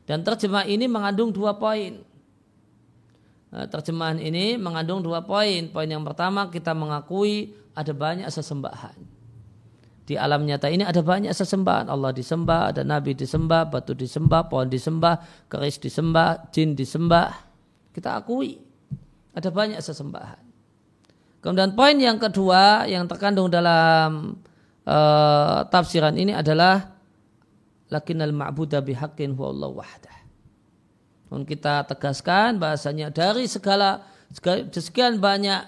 Dan 0.05 0.21
terjemah 0.21 0.69
ini 0.69 0.85
mengandung 0.85 1.33
dua 1.33 1.57
poin. 1.57 2.05
Nah, 3.49 3.65
terjemahan 3.65 4.21
ini 4.21 4.61
mengandung 4.61 5.01
dua 5.01 5.25
poin. 5.25 5.73
Poin 5.73 5.89
yang 5.89 6.05
pertama 6.05 6.53
kita 6.53 6.77
mengakui 6.77 7.57
ada 7.73 7.97
banyak 7.97 8.29
sesembahan 8.29 9.13
di 10.03 10.19
alam 10.19 10.43
nyata 10.43 10.67
ini 10.69 10.83
ada 10.83 11.01
banyak 11.01 11.31
sesembahan. 11.31 11.87
Allah 11.87 12.11
disembah, 12.13 12.75
ada 12.75 12.83
Nabi 12.83 13.15
disembah, 13.15 13.71
batu 13.71 13.95
disembah, 13.95 14.51
pohon 14.51 14.67
disembah, 14.67 15.23
keris 15.47 15.79
disembah, 15.79 16.51
jin 16.51 16.75
disembah. 16.75 17.33
Kita 17.95 18.19
akui 18.19 18.72
ada 19.33 19.49
banyak 19.49 19.81
sesembahan. 19.81 20.41
Kemudian 21.43 21.75
poin 21.75 21.99
yang 21.99 22.23
kedua 22.23 22.87
yang 22.87 23.11
terkandung 23.11 23.51
dalam 23.51 24.39
uh, 24.87 25.67
tafsiran 25.67 26.15
ini 26.15 26.31
adalah 26.31 26.95
lakinnal 27.91 28.31
ma'buda 28.31 28.79
bihaqqin 28.79 29.35
huwa 29.35 29.51
Allah 29.51 29.71
wahdah. 29.83 30.17
Dan 31.33 31.43
kita 31.49 31.83
tegaskan 31.89 32.61
bahasanya 32.61 33.09
dari 33.11 33.49
segala 33.49 34.05
sekian 34.71 35.17
banyak 35.19 35.65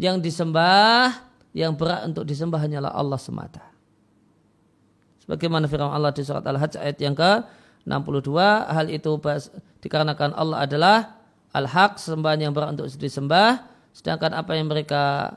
yang 0.00 0.18
disembah 0.18 1.32
yang 1.52 1.76
berat 1.76 2.08
untuk 2.08 2.24
disembah 2.24 2.58
hanyalah 2.58 2.92
Allah 2.96 3.20
semata. 3.20 3.60
Sebagaimana 5.22 5.70
firman 5.70 5.92
Allah 5.92 6.10
di 6.10 6.24
surat 6.24 6.42
Al-Hajj 6.42 6.80
ayat 6.80 6.98
yang 6.98 7.14
ke-62, 7.14 8.32
hal 8.66 8.86
itu 8.90 9.12
dikarenakan 9.84 10.34
Allah 10.34 10.64
adalah 10.64 10.96
al-haq, 11.52 12.00
sembahan 12.00 12.48
yang 12.48 12.52
berat 12.56 12.74
untuk 12.74 12.88
disembah, 12.88 13.64
sedangkan 13.92 14.32
apa 14.34 14.56
yang 14.56 14.66
mereka 14.72 15.36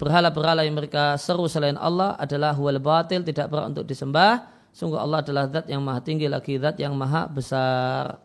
berhala-berhala 0.00 0.64
yang 0.64 0.72
mereka 0.72 1.20
seru 1.20 1.44
selain 1.44 1.76
Allah 1.76 2.16
adalah 2.16 2.56
huwal 2.56 2.80
batil, 2.80 3.20
tidak 3.22 3.46
berat 3.52 3.70
untuk 3.76 3.84
disembah. 3.84 4.48
Sungguh 4.70 4.96
Allah 4.96 5.20
adalah 5.20 5.50
zat 5.50 5.66
yang 5.66 5.82
maha 5.82 6.00
tinggi 6.00 6.30
lagi 6.30 6.54
zat 6.56 6.78
yang 6.78 6.94
maha 6.94 7.26
besar. 7.26 8.22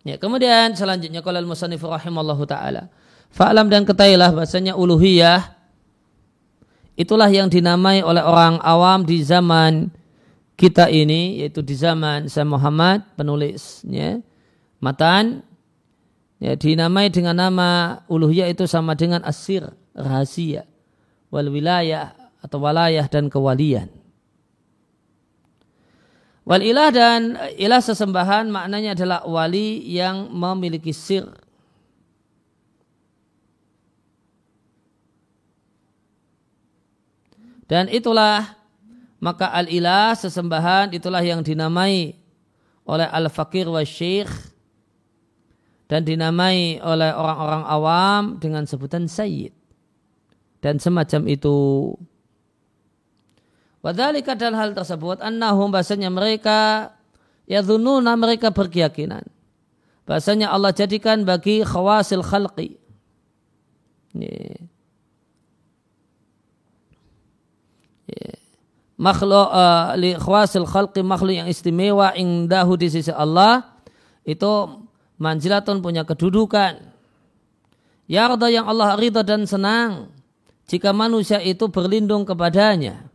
Ya, 0.00 0.16
kemudian 0.16 0.72
selanjutnya 0.74 1.20
kalau 1.20 1.38
al-musannif 1.38 1.84
rahimallahu 1.84 2.48
taala. 2.48 2.88
Fa'lam 3.30 3.70
dan 3.70 3.86
ketahuilah 3.86 4.34
bahasanya 4.34 4.74
uluhiyah. 4.74 5.54
Itulah 6.98 7.30
yang 7.32 7.48
dinamai 7.48 8.04
oleh 8.04 8.20
orang 8.20 8.60
awam 8.60 9.06
di 9.06 9.22
zaman 9.24 9.88
kita 10.58 10.92
ini 10.92 11.40
yaitu 11.40 11.64
di 11.64 11.72
zaman 11.72 12.28
saya 12.28 12.44
Muhammad 12.44 13.06
penulisnya 13.16 14.20
matan. 14.82 15.46
Ya 16.40 16.56
dinamai 16.56 17.12
dengan 17.12 17.36
nama 17.36 18.00
uluhiyah 18.08 18.48
itu 18.48 18.64
sama 18.64 18.96
dengan 18.96 19.20
asir 19.28 19.64
rahasia 19.92 20.64
wal 21.28 21.48
wilayah 21.52 22.16
atau 22.40 22.58
walayah 22.60 23.04
dan 23.08 23.28
kewalian. 23.28 23.92
Wal 26.48 26.64
ilah 26.64 26.88
dan 26.90 27.36
ilah 27.60 27.78
sesembahan 27.84 28.48
maknanya 28.48 28.96
adalah 28.96 29.20
wali 29.28 29.84
yang 29.86 30.32
memiliki 30.32 30.90
sir 30.90 31.28
dan 37.70 37.86
itulah 37.86 38.58
maka 39.22 39.46
al-ilah 39.54 40.18
sesembahan 40.18 40.90
itulah 40.90 41.22
yang 41.22 41.46
dinamai 41.46 42.18
oleh 42.82 43.06
al-fakir 43.06 43.70
wa 43.70 43.78
syekh 43.86 44.26
dan 45.86 46.02
dinamai 46.02 46.82
oleh 46.82 47.14
orang-orang 47.14 47.62
awam 47.70 48.22
dengan 48.42 48.66
sebutan 48.66 49.06
sayyid 49.06 49.54
dan 50.58 50.82
semacam 50.82 51.30
itu. 51.30 51.94
Wadhalika 53.86 54.34
dan 54.34 54.58
hal 54.58 54.74
tersebut 54.74 55.22
annahum 55.22 55.70
bahasanya 55.70 56.10
mereka 56.10 56.90
ya 57.46 57.62
yadhununa 57.62 58.12
mereka 58.18 58.52
berkeyakinan 58.52 59.24
bahasanya 60.04 60.52
Allah 60.52 60.74
jadikan 60.74 61.22
bagi 61.22 61.62
khawasil 61.62 62.26
khalqi. 62.26 62.76
Yeah 64.10 64.69
makhluk 69.00 69.48
uh, 69.48 69.96
li 69.96 70.12
khwasil 70.12 70.68
khalqi 70.68 71.00
makhluk 71.00 71.40
yang 71.40 71.48
istimewa 71.48 72.12
indahu 72.12 72.76
di 72.76 72.92
sisi 72.92 73.08
Allah 73.08 73.64
itu 74.28 74.84
manjilatun 75.16 75.80
punya 75.80 76.04
kedudukan. 76.04 76.92
Yarda 78.04 78.52
yang 78.52 78.68
Allah 78.68 79.00
ridha 79.00 79.24
dan 79.24 79.48
senang 79.48 80.12
jika 80.68 80.92
manusia 80.92 81.40
itu 81.40 81.72
berlindung 81.72 82.28
kepadanya 82.28 83.08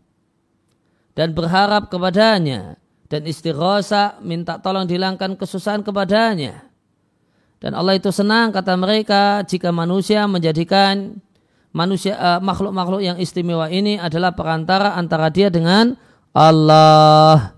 dan 1.13 1.37
berharap 1.37 1.93
kepadanya 1.93 2.81
dan 3.05 3.21
istighosa 3.29 4.17
minta 4.25 4.57
tolong 4.57 4.89
dihilangkan 4.89 5.37
kesusahan 5.37 5.85
kepadanya. 5.85 6.65
Dan 7.61 7.77
Allah 7.77 7.97
itu 7.97 8.09
senang 8.09 8.51
kata 8.51 8.73
mereka 8.75 9.41
jika 9.45 9.69
manusia 9.69 10.25
menjadikan 10.25 11.17
manusia 11.75 12.15
uh, 12.15 12.39
makhluk-makhluk 12.39 13.03
yang 13.03 13.19
istimewa 13.19 13.67
ini 13.67 13.99
adalah 13.99 14.31
perantara 14.31 14.95
antara 14.95 15.27
dia 15.27 15.51
dengan 15.51 15.99
Allah. 16.31 17.51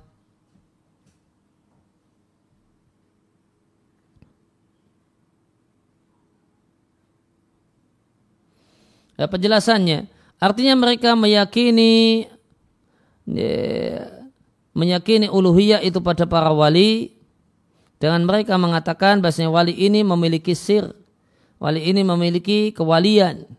Ya, 9.17 9.25
penjelasannya, 9.25 10.09
artinya 10.37 10.77
mereka 10.77 11.17
meyakini 11.17 12.25
ya, 13.25 14.05
meyakini 14.77 15.25
uluhiyah 15.25 15.81
itu 15.81 15.97
pada 16.05 16.29
para 16.29 16.53
wali 16.53 17.17
dengan 17.97 18.29
mereka 18.29 18.61
mengatakan 18.61 19.17
bahasanya 19.25 19.49
wali 19.49 19.73
ini 19.73 20.05
memiliki 20.05 20.53
sir, 20.53 20.93
wali 21.57 21.81
ini 21.85 22.05
memiliki 22.05 22.69
kewalian. 22.77 23.49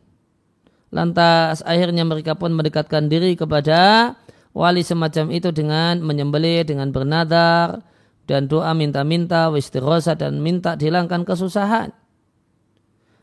Lantas 0.89 1.61
akhirnya 1.69 2.05
mereka 2.09 2.33
pun 2.33 2.57
mendekatkan 2.57 3.13
diri 3.13 3.37
kepada 3.37 4.15
wali 4.57 4.81
semacam 4.81 5.29
itu 5.31 5.53
dengan 5.53 6.01
menyembelih, 6.01 6.65
dengan 6.65 6.89
bernadar, 6.89 7.85
dan 8.29 8.49
doa 8.49 8.73
minta-minta, 8.73 9.49
wistirosa 9.53 10.17
dan 10.17 10.41
minta 10.41 10.77
dihilangkan 10.77 11.25
kesusahan. 11.25 11.93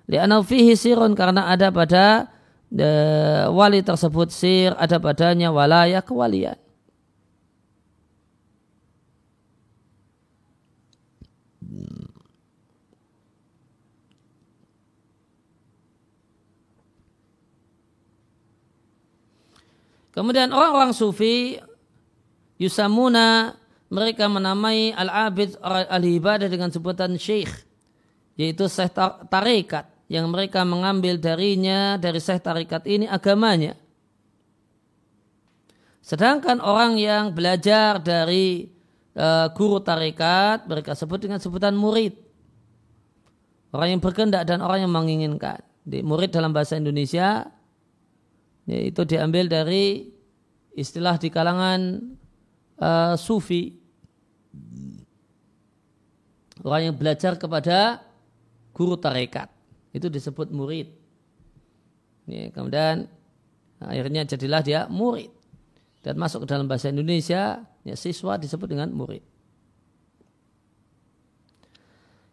Lianau 0.05 0.45
fihi 0.45 0.77
sirun 0.77 1.17
karena 1.17 1.49
ada 1.49 1.73
pada 1.73 2.29
de, 2.69 2.89
wali 3.49 3.81
tersebut 3.81 4.29
sir, 4.29 4.73
ada 4.77 5.01
padanya 5.01 5.49
walaya 5.49 6.05
kewalian. 6.05 6.57
Kemudian 20.15 20.55
orang-orang 20.55 20.95
sufi 20.95 21.59
yusamuna 22.55 23.59
mereka 23.91 24.31
menamai 24.31 24.95
al-abid 24.95 25.59
al-ibadah 25.91 26.47
dengan 26.47 26.71
sebutan 26.71 27.19
syekh 27.19 27.51
yaitu 28.39 28.71
syekh 28.71 28.95
tarikat 29.27 29.91
yang 30.07 30.31
mereka 30.31 30.63
mengambil 30.63 31.19
darinya 31.19 31.99
dari 31.99 32.23
syekh 32.23 32.39
tarikat 32.39 32.87
ini 32.87 33.11
agamanya. 33.11 33.75
Sedangkan 36.05 36.61
orang 36.61 37.01
yang 37.01 37.33
belajar 37.33 37.97
dari 37.97 38.69
uh, 39.17 39.49
guru 39.51 39.81
tarikat 39.81 40.69
mereka 40.69 40.93
sebut 40.93 41.17
dengan 41.17 41.41
sebutan 41.41 41.73
murid. 41.73 42.13
Orang 43.73 43.97
yang 43.97 44.01
berkendak 44.03 44.45
dan 44.45 44.61
orang 44.61 44.85
yang 44.85 44.93
menginginkan. 44.93 45.59
Di 45.81 46.05
murid 46.05 46.29
dalam 46.29 46.53
bahasa 46.53 46.77
Indonesia 46.77 47.49
itu 48.65 49.01
diambil 49.05 49.45
dari 49.45 50.09
istilah 50.73 51.21
di 51.21 51.29
kalangan 51.29 52.01
uh, 52.81 53.13
sufi. 53.13 53.77
Orang 56.65 56.91
yang 56.91 56.95
belajar 56.97 57.37
kepada 57.37 58.01
guru 58.73 58.97
tarekat. 58.97 59.53
Itu 59.93 60.09
disebut 60.09 60.49
murid. 60.49 60.89
Ya, 62.25 62.49
kemudian 62.49 63.05
akhirnya 63.77 64.25
jadilah 64.25 64.61
dia 64.65 64.81
murid. 64.89 65.29
Dan 66.01 66.17
masuk 66.17 66.45
ke 66.45 66.47
dalam 66.49 66.65
bahasa 66.65 66.89
Indonesia 66.89 67.61
ya, 67.85 67.95
siswa 67.97 68.37
disebut 68.41 68.65
dengan 68.65 68.89
murid. 68.89 69.21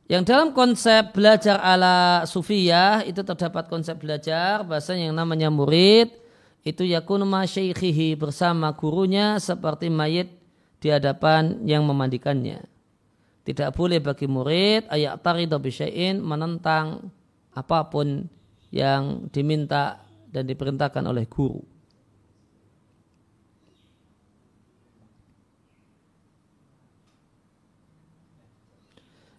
Yang 0.08 0.22
dalam 0.28 0.48
konsep 0.52 1.12
belajar 1.16 1.56
ala 1.60 2.24
sufiyah 2.28 3.00
itu 3.04 3.24
terdapat 3.24 3.68
konsep 3.68 3.96
belajar 3.96 4.60
bahasa 4.60 4.92
yang 4.92 5.16
namanya 5.16 5.48
murid 5.48 6.21
itu 6.62 6.86
yakunu 6.86 7.26
masyaihihi 7.26 8.14
bersama 8.14 8.70
gurunya 8.78 9.38
seperti 9.42 9.90
mayit 9.90 10.30
di 10.78 10.94
hadapan 10.94 11.58
yang 11.66 11.82
memandikannya. 11.82 12.62
Tidak 13.42 13.74
boleh 13.74 13.98
bagi 13.98 14.30
murid 14.30 14.86
ayat 14.86 15.18
taridu 15.18 15.58
bisyai'in 15.58 16.22
menentang 16.22 17.10
apa 17.50 17.90
pun 17.90 18.30
yang 18.70 19.26
diminta 19.34 20.06
dan 20.30 20.46
diperintahkan 20.46 21.02
oleh 21.02 21.26
guru. 21.26 21.58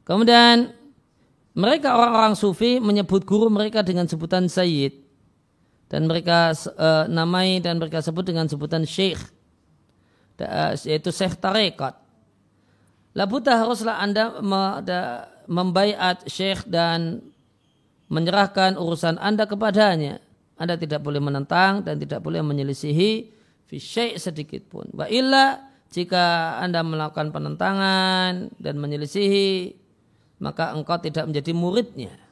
Kemudian 0.04 0.76
mereka 1.56 1.96
orang-orang 1.96 2.36
sufi 2.36 2.84
menyebut 2.84 3.24
guru 3.24 3.48
mereka 3.48 3.80
dengan 3.80 4.04
sebutan 4.04 4.52
sayyid 4.52 5.03
dan 5.92 6.10
mereka 6.10 6.54
uh, 6.54 7.06
namai 7.08 7.60
dan 7.60 7.78
mereka 7.78 8.02
sebut 8.02 8.26
dengan 8.26 8.50
sebutan 8.50 8.84
syekh 8.88 9.20
yaitu 10.84 11.14
syekh 11.14 11.38
tarekat. 11.38 11.96
Labuta 13.14 13.62
haruslah 13.62 14.02
anda 14.02 14.42
membaiat 15.46 16.26
syekh 16.26 16.66
dan 16.66 17.22
menyerahkan 18.10 18.74
urusan 18.74 19.22
anda 19.22 19.46
kepadanya. 19.46 20.18
Anda 20.58 20.78
tidak 20.78 21.02
boleh 21.02 21.22
menentang 21.22 21.86
dan 21.86 21.98
tidak 21.98 22.22
boleh 22.26 22.42
menyelisihi 22.42 23.12
fi 23.70 23.78
syekh 23.78 24.18
sedikit 24.18 24.66
pun. 24.70 24.90
Wa 24.94 25.10
jika 25.94 26.58
anda 26.58 26.82
melakukan 26.82 27.30
penentangan 27.30 28.50
dan 28.58 28.76
menyelisihi 28.82 29.78
maka 30.42 30.74
engkau 30.74 30.98
tidak 30.98 31.30
menjadi 31.30 31.54
muridnya. 31.54 32.23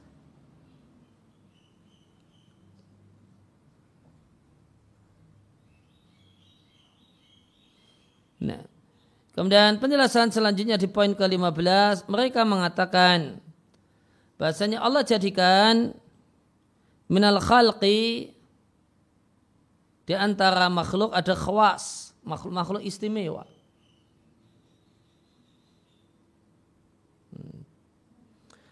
Nah, 8.41 8.65
kemudian 9.37 9.77
penjelasan 9.77 10.33
selanjutnya 10.33 10.81
di 10.81 10.89
poin 10.89 11.13
ke-15, 11.13 12.09
mereka 12.09 12.41
mengatakan 12.41 13.37
bahasanya 14.41 14.81
Allah 14.81 15.05
jadikan 15.05 15.93
minal 17.05 17.37
khalqi 17.37 18.33
di 20.09 20.13
antara 20.17 20.67
makhluk 20.73 21.13
ada 21.13 21.37
khawas, 21.37 22.17
makhluk-makhluk 22.25 22.81
istimewa. 22.81 23.45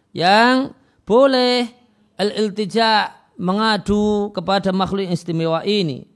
Yang 0.09 0.73
boleh 1.05 1.69
al-iltija 2.17 3.13
mengadu 3.37 4.33
kepada 4.33 4.73
makhluk 4.73 5.05
istimewa 5.07 5.61
ini. 5.63 6.09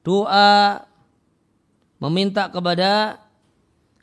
Doa, 0.00 0.86
meminta 2.00 2.48
kepada 2.48 3.20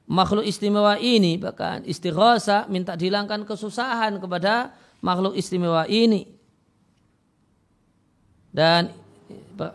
makhluk 0.07 0.47
istimewa 0.47 0.95
ini 1.01 1.35
bahkan 1.35 1.83
istighosa 1.83 2.69
minta 2.71 2.95
dihilangkan 2.95 3.43
kesusahan 3.43 4.21
kepada 4.21 4.71
makhluk 5.03 5.35
istimewa 5.35 5.83
ini. 5.89 6.29
Dan 8.53 8.93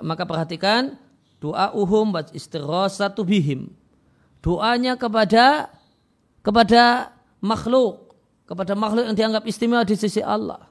maka 0.03 0.27
perhatikan 0.27 0.97
doa 1.43 1.75
uhum 1.75 2.15
istighosa 2.33 3.11
bihim. 3.13 3.71
Doanya 4.43 4.99
kepada 4.99 5.71
kepada 6.43 7.15
makhluk 7.39 8.15
kepada 8.47 8.75
makhluk 8.75 9.07
yang 9.07 9.15
dianggap 9.19 9.47
istimewa 9.47 9.87
di 9.87 9.95
sisi 9.95 10.19
Allah. 10.23 10.67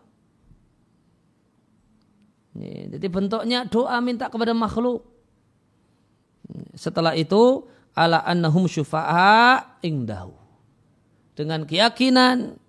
Jadi 2.52 3.08
bentuknya 3.08 3.64
doa 3.64 3.96
minta 4.04 4.28
kepada 4.28 4.52
makhluk 4.52 5.08
setelah 6.76 7.16
itu 7.16 7.68
ala 7.96 8.24
annahum 8.24 8.68
syufa'a 8.68 9.80
ingdahu. 9.84 10.36
Dengan 11.36 11.64
keyakinan 11.68 12.60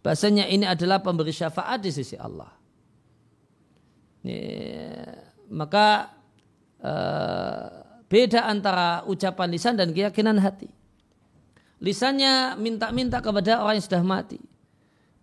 bahasanya 0.00 0.48
ini 0.48 0.64
adalah 0.64 1.00
pemberi 1.04 1.32
syafaat 1.32 1.84
di 1.84 1.90
sisi 1.92 2.16
Allah. 2.16 2.52
maka 5.50 6.12
uh, 6.84 7.68
beda 8.12 8.44
antara 8.44 9.00
ucapan 9.08 9.48
lisan 9.48 9.74
dan 9.80 9.96
keyakinan 9.96 10.36
hati. 10.36 10.68
Lisannya 11.80 12.60
minta-minta 12.60 13.24
kepada 13.24 13.64
orang 13.64 13.80
yang 13.80 13.86
sudah 13.88 14.04
mati. 14.04 14.36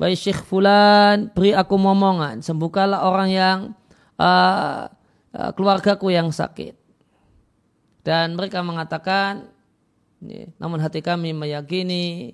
Baik 0.02 0.18
Syekh 0.18 0.42
Fulan, 0.46 1.30
beri 1.30 1.54
aku 1.54 1.78
momongan, 1.78 2.42
sembuhkanlah 2.42 3.06
orang 3.06 3.30
yang 3.30 3.58
uh, 4.18 4.90
uh, 5.34 5.52
keluargaku 5.54 6.10
yang 6.14 6.34
sakit 6.34 6.77
dan 8.08 8.40
mereka 8.40 8.64
mengatakan 8.64 9.52
namun 10.56 10.80
hati 10.80 11.04
kami 11.04 11.36
meyakini 11.36 12.32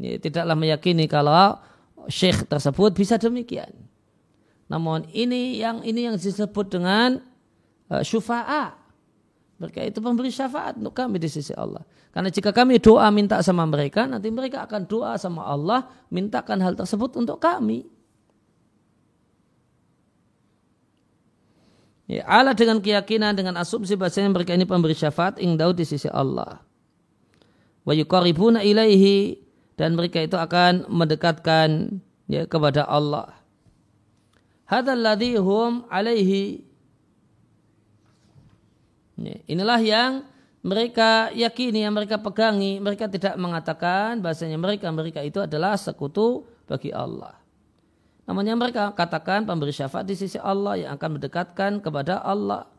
tidaklah 0.00 0.56
meyakini 0.56 1.04
kalau 1.04 1.60
syekh 2.08 2.48
tersebut 2.48 2.96
bisa 2.96 3.20
demikian. 3.20 3.70
Namun 4.72 5.04
ini 5.12 5.60
yang 5.60 5.84
ini 5.84 6.08
yang 6.08 6.16
disebut 6.16 6.72
dengan 6.72 7.20
uh, 7.92 8.00
syufa'a. 8.00 8.80
Mereka 9.60 9.84
itu 9.84 10.00
memberi 10.02 10.32
syafaat 10.32 10.80
untuk 10.80 10.96
kami 10.96 11.22
di 11.22 11.28
sisi 11.30 11.54
Allah. 11.54 11.84
Karena 12.10 12.32
jika 12.32 12.50
kami 12.50 12.82
doa 12.82 13.06
minta 13.14 13.38
sama 13.44 13.62
mereka 13.68 14.08
nanti 14.08 14.32
mereka 14.32 14.66
akan 14.66 14.88
doa 14.88 15.14
sama 15.20 15.46
Allah 15.46 15.86
mintakan 16.10 16.58
hal 16.64 16.74
tersebut 16.74 17.14
untuk 17.14 17.38
kami 17.38 17.86
Ya, 22.12 22.28
Allah 22.28 22.52
dengan 22.52 22.76
keyakinan 22.76 23.32
dengan 23.32 23.56
asumsi 23.56 23.96
bahasanya 23.96 24.28
mereka 24.36 24.52
ini 24.52 24.68
pemberi 24.68 24.92
syafaat 24.92 25.40
ingdau 25.40 25.72
di 25.72 25.88
sisi 25.88 26.12
Allah. 26.12 26.60
Wa 27.88 27.96
yuqaribuna 27.96 28.60
ilaihi 28.60 29.40
dan 29.80 29.96
mereka 29.96 30.20
itu 30.20 30.36
akan 30.36 30.92
mendekatkan 30.92 31.88
ya 32.28 32.44
kepada 32.44 32.84
Allah. 32.84 33.32
Hadzal 34.68 35.00
ladzi 35.00 35.40
hum 35.40 35.88
alaihi 35.88 36.68
ya, 39.16 39.36
inilah 39.48 39.80
yang 39.80 40.12
mereka 40.60 41.32
yakini, 41.32 41.88
yang 41.88 41.96
mereka 41.96 42.20
pegangi, 42.20 42.76
mereka 42.76 43.08
tidak 43.08 43.40
mengatakan 43.40 44.20
bahasanya 44.20 44.60
mereka 44.60 44.92
mereka 44.92 45.24
itu 45.24 45.40
adalah 45.40 45.80
sekutu 45.80 46.44
bagi 46.68 46.92
Allah. 46.92 47.41
Namun 48.22 48.46
yang 48.46 48.58
mereka 48.58 48.94
katakan 48.94 49.42
pemberi 49.42 49.74
syafaat 49.74 50.06
di 50.06 50.14
sisi 50.14 50.38
Allah 50.38 50.78
yang 50.78 50.90
akan 50.94 51.18
mendekatkan 51.18 51.82
kepada 51.82 52.22
Allah. 52.22 52.70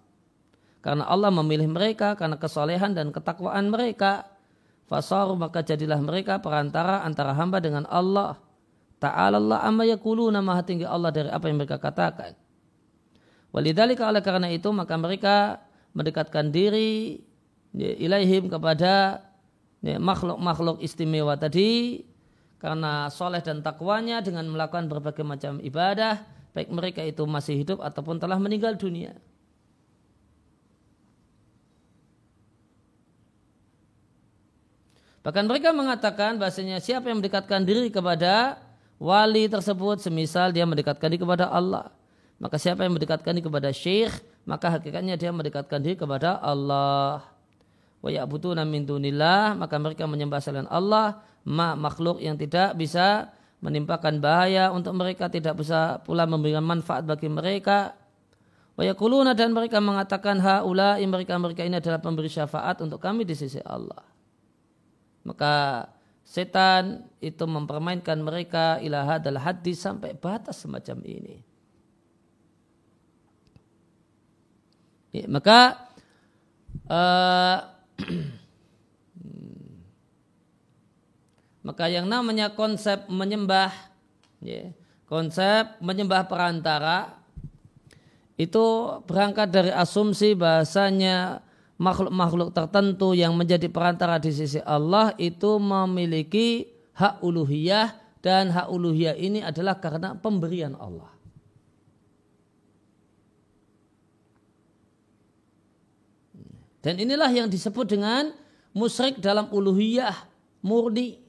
Karena 0.83 1.07
Allah 1.07 1.31
memilih 1.31 1.67
mereka 1.67 2.15
karena 2.15 2.39
kesolehan 2.39 2.95
dan 2.95 3.11
ketakwaan 3.11 3.71
mereka. 3.71 4.27
Fasar 4.87 5.31
maka 5.39 5.63
jadilah 5.63 5.99
mereka 6.03 6.43
perantara 6.43 7.03
antara 7.07 7.31
hamba 7.35 7.63
dengan 7.63 7.87
Allah. 7.87 8.35
Ta'ala 8.99 9.39
Allah 9.39 9.59
amma 9.63 9.83
yakulu 9.83 10.31
nama 10.31 10.63
tinggi 10.63 10.87
Allah 10.87 11.11
dari 11.11 11.27
apa 11.27 11.43
yang 11.51 11.59
mereka 11.59 11.75
katakan. 11.79 12.35
Walidhalika 13.51 14.07
oleh 14.07 14.23
karena 14.23 14.47
itu 14.47 14.71
maka 14.71 14.95
mereka 14.95 15.59
mendekatkan 15.91 16.51
diri 16.51 17.19
ilaihim 17.75 18.47
kepada 18.47 19.23
makhluk-makhluk 19.83 20.79
istimewa 20.79 21.35
tadi 21.35 22.01
karena 22.63 23.11
soleh 23.11 23.43
dan 23.43 23.59
takwanya 23.59 24.23
dengan 24.23 24.47
melakukan 24.47 24.87
berbagai 24.87 25.27
macam 25.27 25.59
ibadah, 25.59 26.23
baik 26.55 26.71
mereka 26.71 27.03
itu 27.03 27.27
masih 27.27 27.59
hidup 27.59 27.83
ataupun 27.83 28.23
telah 28.23 28.39
meninggal 28.39 28.79
dunia. 28.79 29.11
Bahkan 35.27 35.43
mereka 35.43 35.75
mengatakan 35.75 36.39
bahasanya 36.39 36.79
siapa 36.79 37.11
yang 37.11 37.19
mendekatkan 37.19 37.67
diri 37.67 37.91
kepada 37.91 38.63
wali 38.95 39.51
tersebut 39.51 39.99
semisal 39.99 40.55
dia 40.55 40.63
mendekatkan 40.63 41.11
diri 41.11 41.19
kepada 41.19 41.51
Allah. 41.51 41.91
Maka 42.39 42.55
siapa 42.55 42.87
yang 42.87 42.95
mendekatkan 42.95 43.35
diri 43.35 43.43
kepada 43.43 43.75
syekh, 43.75 44.23
maka 44.47 44.71
hakikatnya 44.71 45.19
dia 45.19 45.35
mendekatkan 45.35 45.83
diri 45.83 45.99
kepada 45.99 46.39
Allah. 46.39 47.27
Wa 47.99 48.07
ya'buduna 48.07 48.63
min 48.63 48.87
dunillah, 48.87 49.59
maka 49.59 49.75
mereka 49.79 50.07
menyembah 50.07 50.39
selain 50.39 50.67
Allah 50.71 51.19
ma 51.43 51.75
makhluk 51.75 52.23
yang 52.23 52.39
tidak 52.39 52.75
bisa 52.79 53.31
menimpakan 53.63 54.19
bahaya 54.19 54.71
untuk 54.71 54.95
mereka 54.95 55.31
tidak 55.31 55.59
bisa 55.59 55.99
pula 56.03 56.27
memberikan 56.27 56.63
manfaat 56.63 57.07
bagi 57.07 57.31
mereka 57.31 57.95
Wayakuluna 58.73 59.37
dan 59.37 59.53
mereka 59.53 59.77
mengatakan 59.77 60.41
haula 60.41 60.97
mereka 60.97 61.37
mereka 61.37 61.61
ini 61.61 61.77
adalah 61.77 62.01
pemberi 62.01 62.25
syafaat 62.25 62.81
untuk 62.81 62.97
kami 62.97 63.21
di 63.21 63.37
sisi 63.37 63.61
Allah. 63.61 64.01
Maka 65.21 65.85
setan 66.25 67.05
itu 67.21 67.45
mempermainkan 67.45 68.17
mereka 68.17 68.81
ilaha 68.81 69.21
adalah 69.21 69.53
hadis 69.53 69.77
sampai 69.77 70.17
batas 70.17 70.65
semacam 70.65 71.05
ini. 71.05 71.37
Ya, 75.13 75.29
maka 75.29 75.93
uh, 76.89 77.57
Maka 81.63 81.87
yang 81.87 82.11
namanya 82.11 82.51
konsep 82.51 83.07
menyembah, 83.07 83.71
ya, 84.43 84.75
konsep 85.07 85.79
menyembah 85.79 86.27
perantara 86.27 87.15
itu 88.35 88.99
berangkat 89.07 89.47
dari 89.47 89.71
asumsi 89.71 90.35
bahasanya 90.35 91.39
makhluk-makhluk 91.79 92.51
tertentu 92.51 93.15
yang 93.15 93.31
menjadi 93.39 93.71
perantara 93.71 94.19
di 94.19 94.35
sisi 94.35 94.59
Allah 94.67 95.15
itu 95.15 95.55
memiliki 95.55 96.67
hak 96.99 97.23
uluhiyah 97.23 97.95
dan 98.19 98.51
hak 98.51 98.67
uluhiyah 98.67 99.15
ini 99.15 99.39
adalah 99.39 99.79
karena 99.79 100.19
pemberian 100.19 100.75
Allah. 100.75 101.11
Dan 106.83 106.99
inilah 106.99 107.31
yang 107.31 107.47
disebut 107.47 107.87
dengan 107.95 108.35
musyrik 108.75 109.23
dalam 109.23 109.47
uluhiyah 109.47 110.27
murni 110.59 111.22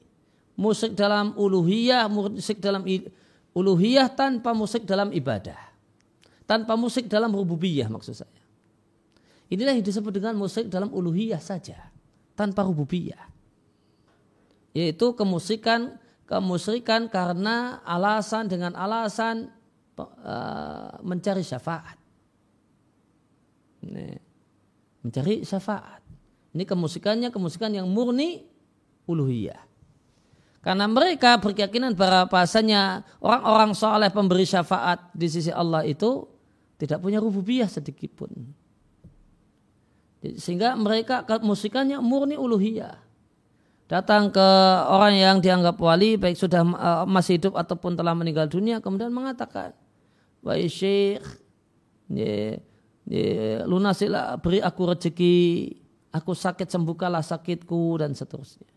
musik 0.55 0.95
dalam 0.95 1.35
uluhiyah, 1.35 2.07
musik 2.07 2.59
dalam 2.63 2.83
uluhiyah 3.55 4.07
tanpa 4.11 4.55
musik 4.55 4.87
dalam 4.87 5.11
ibadah. 5.11 5.59
Tanpa 6.45 6.77
musik 6.77 7.09
dalam 7.09 7.33
rububiyah 7.33 7.89
maksud 7.89 8.13
saya. 8.21 8.41
Inilah 9.49 9.77
yang 9.77 9.85
disebut 9.85 10.13
dengan 10.13 10.37
musik 10.37 10.69
dalam 10.69 10.89
uluhiyah 10.89 11.41
saja, 11.41 11.89
tanpa 12.33 12.65
rububiyah. 12.65 13.29
Yaitu 14.73 15.13
kemusikan 15.13 15.97
kemusyrikan 16.25 17.07
karena 17.07 17.81
alasan 17.85 18.49
dengan 18.49 18.73
alasan 18.73 19.53
uh, 19.97 20.97
mencari 21.05 21.45
syafaat. 21.45 21.97
Mencari 25.05 25.45
syafaat. 25.45 26.01
Ini 26.57 26.65
kemusikannya 26.65 27.29
kemusikan 27.29 27.69
yang 27.73 27.85
murni 27.85 28.45
uluhiyah. 29.05 29.61
Karena 30.65 30.89
mereka 30.89 31.37
berkeyakinan 31.37 31.93
bahasanya 32.25 33.05
orang-orang 33.21 33.77
soleh 33.77 34.09
pemberi 34.09 34.49
syafaat 34.49 35.13
di 35.13 35.29
sisi 35.29 35.53
Allah 35.53 35.85
itu 35.85 36.25
tidak 36.81 37.05
punya 37.05 37.21
rububiyah 37.21 37.69
sedikit 37.69 38.09
pun. 38.17 38.33
Sehingga 40.25 40.73
mereka 40.73 41.21
musikannya 41.45 42.01
murni 42.01 42.33
uluhiyah. 42.33 42.97
Datang 43.85 44.33
ke 44.33 44.47
orang 44.89 45.13
yang 45.13 45.37
dianggap 45.37 45.77
wali 45.77 46.17
baik 46.17 46.33
sudah 46.33 46.65
uh, 46.65 47.05
masih 47.05 47.37
hidup 47.37 47.53
ataupun 47.53 47.93
telah 47.93 48.17
meninggal 48.17 48.49
dunia 48.49 48.81
kemudian 48.81 49.13
mengatakan, 49.13 49.77
Wahai 50.41 50.65
syekh, 50.65 51.21
ye, 52.09 52.57
ye, 53.05 53.61
lunasilah 53.69 54.41
beri 54.41 54.65
aku 54.65 54.81
rezeki, 54.89 55.37
aku 56.09 56.33
sakit 56.33 56.65
sembuhkanlah 56.73 57.21
sakitku 57.21 58.01
dan 58.01 58.17
seterusnya. 58.17 58.74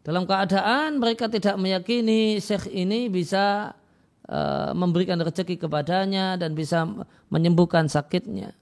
Dalam 0.00 0.24
keadaan 0.24 0.96
mereka 0.96 1.28
tidak 1.28 1.60
meyakini 1.60 2.40
syekh 2.40 2.72
ini 2.72 3.12
bisa 3.12 3.76
uh, 4.24 4.72
memberikan 4.72 5.20
rezeki 5.20 5.60
kepadanya 5.60 6.40
dan 6.40 6.56
bisa 6.56 6.88
menyembuhkan 7.28 7.84
sakitnya. 7.84 8.56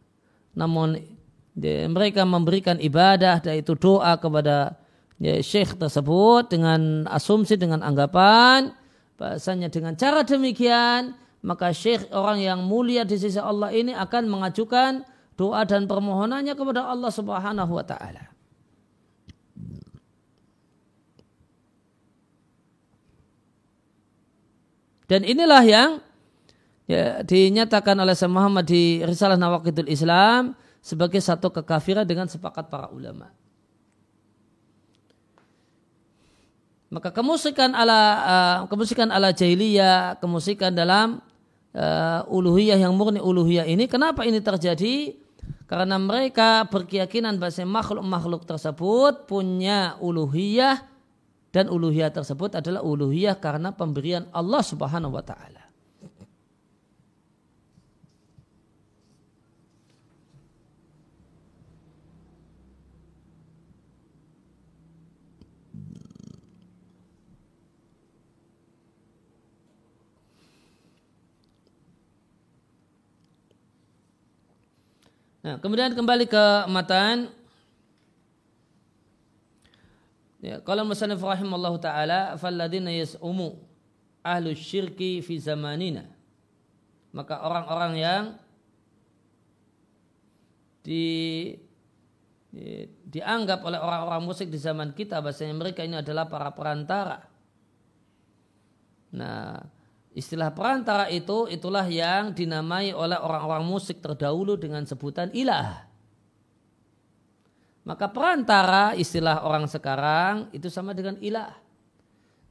Namun 0.58 0.98
de, 1.54 1.86
mereka 1.86 2.26
memberikan 2.26 2.82
ibadah 2.82 3.38
yaitu 3.46 3.78
doa 3.78 4.18
kepada 4.18 4.74
ya, 5.22 5.38
syekh 5.38 5.78
tersebut 5.78 6.50
dengan 6.50 7.06
asumsi 7.06 7.54
dengan 7.54 7.86
anggapan 7.86 8.74
bahasanya 9.18 9.70
dengan 9.70 9.98
cara 9.98 10.22
demikian 10.22 11.14
maka 11.42 11.70
syekh 11.74 12.06
orang 12.14 12.42
yang 12.42 12.60
mulia 12.66 13.06
di 13.06 13.18
sisi 13.18 13.38
Allah 13.38 13.70
ini 13.70 13.94
akan 13.94 14.26
mengajukan 14.26 15.06
doa 15.38 15.62
dan 15.62 15.86
permohonannya 15.86 16.54
kepada 16.54 16.86
Allah 16.90 17.10
Subhanahu 17.14 17.72
wa 17.78 17.84
taala. 17.86 18.27
Dan 25.08 25.24
inilah 25.24 25.64
yang 25.64 25.90
ya, 26.84 27.24
dinyatakan 27.24 27.96
oleh 27.96 28.12
Syekh 28.12 28.28
Muhammad 28.28 28.68
di 28.68 29.00
Risalah 29.00 29.40
Nawakidul 29.40 29.88
Islam 29.88 30.52
sebagai 30.84 31.18
satu 31.24 31.48
kekafiran 31.48 32.04
dengan 32.04 32.28
sepakat 32.28 32.68
para 32.68 32.92
ulama. 32.92 33.32
Maka 36.88 37.12
kemusikan 37.12 37.76
ala 37.76 38.00
uh, 38.00 38.58
kemusikan 38.68 39.08
ala 39.12 39.32
jahiliyah, 39.32 40.16
kemusikan 40.20 40.72
dalam 40.72 41.20
uh, 41.76 42.24
uluhiyah 42.28 42.80
yang 42.80 42.96
murni 42.96 43.20
uluhiyah 43.20 43.68
ini, 43.68 43.84
kenapa 43.84 44.24
ini 44.24 44.40
terjadi? 44.40 45.16
Karena 45.68 46.00
mereka 46.00 46.64
berkeyakinan 46.64 47.36
bahwa 47.36 47.80
makhluk-makhluk 47.80 48.48
tersebut 48.48 49.28
punya 49.28 50.00
uluhiyah 50.00 50.80
dan 51.48 51.72
uluhiyah 51.72 52.12
tersebut 52.12 52.60
adalah 52.60 52.84
uluhiyah 52.84 53.40
karena 53.40 53.72
pemberian 53.72 54.28
Allah 54.32 54.60
Subhanahu 54.60 55.16
wa 55.16 55.24
taala. 55.24 55.68
Nah, 75.38 75.56
kemudian 75.64 75.96
kembali 75.96 76.28
ke 76.28 76.68
matan 76.68 77.32
Ya, 80.38 80.62
kalau 80.62 80.86
musannif 80.86 81.18
Allah 81.18 81.74
taala 81.82 82.20
falladina 82.38 82.94
yas'umu 82.94 83.58
ahlu 84.22 84.54
syirki 84.54 85.18
fi 85.18 85.34
zamanina. 85.42 86.06
Maka 87.10 87.42
orang-orang 87.42 87.92
yang 87.98 88.24
di, 90.86 91.04
di 92.54 92.86
dianggap 93.08 93.64
oleh 93.64 93.80
orang-orang 93.80 94.22
musik 94.28 94.52
di 94.52 94.60
zaman 94.60 94.92
kita 94.92 95.24
bahasanya 95.24 95.56
mereka 95.56 95.80
ini 95.80 95.98
adalah 95.98 96.28
para 96.28 96.52
perantara. 96.52 97.24
Nah, 99.16 99.56
istilah 100.12 100.52
perantara 100.52 101.08
itu 101.08 101.48
itulah 101.48 101.88
yang 101.88 102.36
dinamai 102.36 102.92
oleh 102.92 103.16
orang-orang 103.16 103.64
musik 103.64 104.04
terdahulu 104.04 104.60
dengan 104.60 104.84
sebutan 104.84 105.32
ilah. 105.32 105.87
Maka 107.88 108.04
perantara 108.12 108.92
istilah 108.92 109.48
orang 109.48 109.64
sekarang 109.64 110.52
itu 110.52 110.68
sama 110.68 110.92
dengan 110.92 111.16
ilah. 111.24 111.56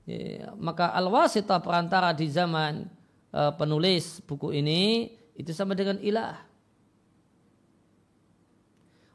Ya, 0.10 0.50
maka 0.58 0.90
al-wasita 0.98 1.62
perantara 1.62 2.10
di 2.10 2.26
zaman 2.26 2.90
uh, 3.30 3.54
penulis 3.54 4.18
buku 4.26 4.50
ini 4.58 5.14
itu 5.38 5.54
sama 5.54 5.78
dengan 5.78 6.02
ilah. 6.02 6.42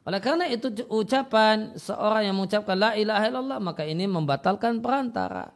Oleh 0.07 0.23
karena 0.23 0.47
itu 0.47 0.71
ucapan 0.87 1.75
seorang 1.75 2.31
yang 2.31 2.39
mengucapkan 2.39 2.79
la 2.79 2.95
ilaha 2.95 3.27
illallah 3.27 3.59
maka 3.59 3.83
ini 3.83 4.07
membatalkan 4.07 4.79
perantara. 4.79 5.51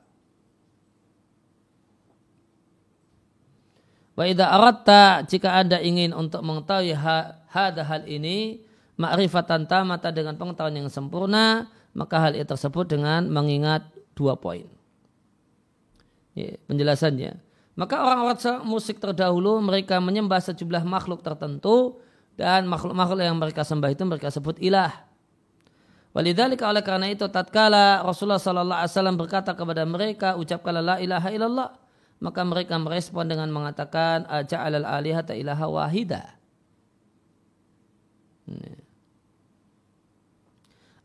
Wa 4.19 4.23
idza 4.27 4.51
aratta 4.51 5.23
jika 5.23 5.63
Anda 5.63 5.79
ingin 5.79 6.11
untuk 6.11 6.43
mengetahui 6.43 6.91
hal 6.91 7.39
hal 7.55 8.03
ini 8.03 8.66
ma'rifatan 8.97 9.69
tamata 9.69 10.09
dengan 10.09 10.35
pengetahuan 10.35 10.85
yang 10.85 10.89
sempurna, 10.89 11.69
maka 11.93 12.17
hal 12.21 12.33
itu 12.33 12.45
tersebut 12.45 12.89
dengan 12.89 13.29
mengingat 13.29 13.85
dua 14.17 14.37
poin. 14.37 14.65
Ya, 16.37 16.57
penjelasannya. 16.69 17.37
Maka 17.77 18.01
orang-orang 18.01 18.65
musik 18.65 18.97
terdahulu 18.97 19.61
mereka 19.61 20.01
menyembah 20.01 20.41
sejumlah 20.41 20.81
makhluk 20.81 21.21
tertentu 21.21 22.01
dan 22.33 22.65
makhluk-makhluk 22.65 23.21
yang 23.21 23.37
mereka 23.37 23.61
sembah 23.61 23.93
itu 23.93 24.01
mereka 24.05 24.33
sebut 24.33 24.57
ilah. 24.57 25.05
Walidhalika 26.17 26.65
oleh 26.65 26.81
karena 26.81 27.13
itu 27.13 27.29
tatkala 27.29 28.01
Rasulullah 28.01 28.41
wasallam 28.41 29.21
berkata 29.21 29.53
kepada 29.53 29.85
mereka 29.85 30.33
ucapkanlah 30.33 30.81
la 30.81 30.95
ilaha 30.97 31.29
illallah 31.29 31.69
maka 32.17 32.41
mereka 32.41 32.81
merespon 32.81 33.29
dengan 33.29 33.53
mengatakan 33.53 34.25
aja'alal 34.25 34.89
alihata 34.89 35.37
ilaha 35.37 35.69
wahida. 35.69 36.33
Nah. 38.49 38.86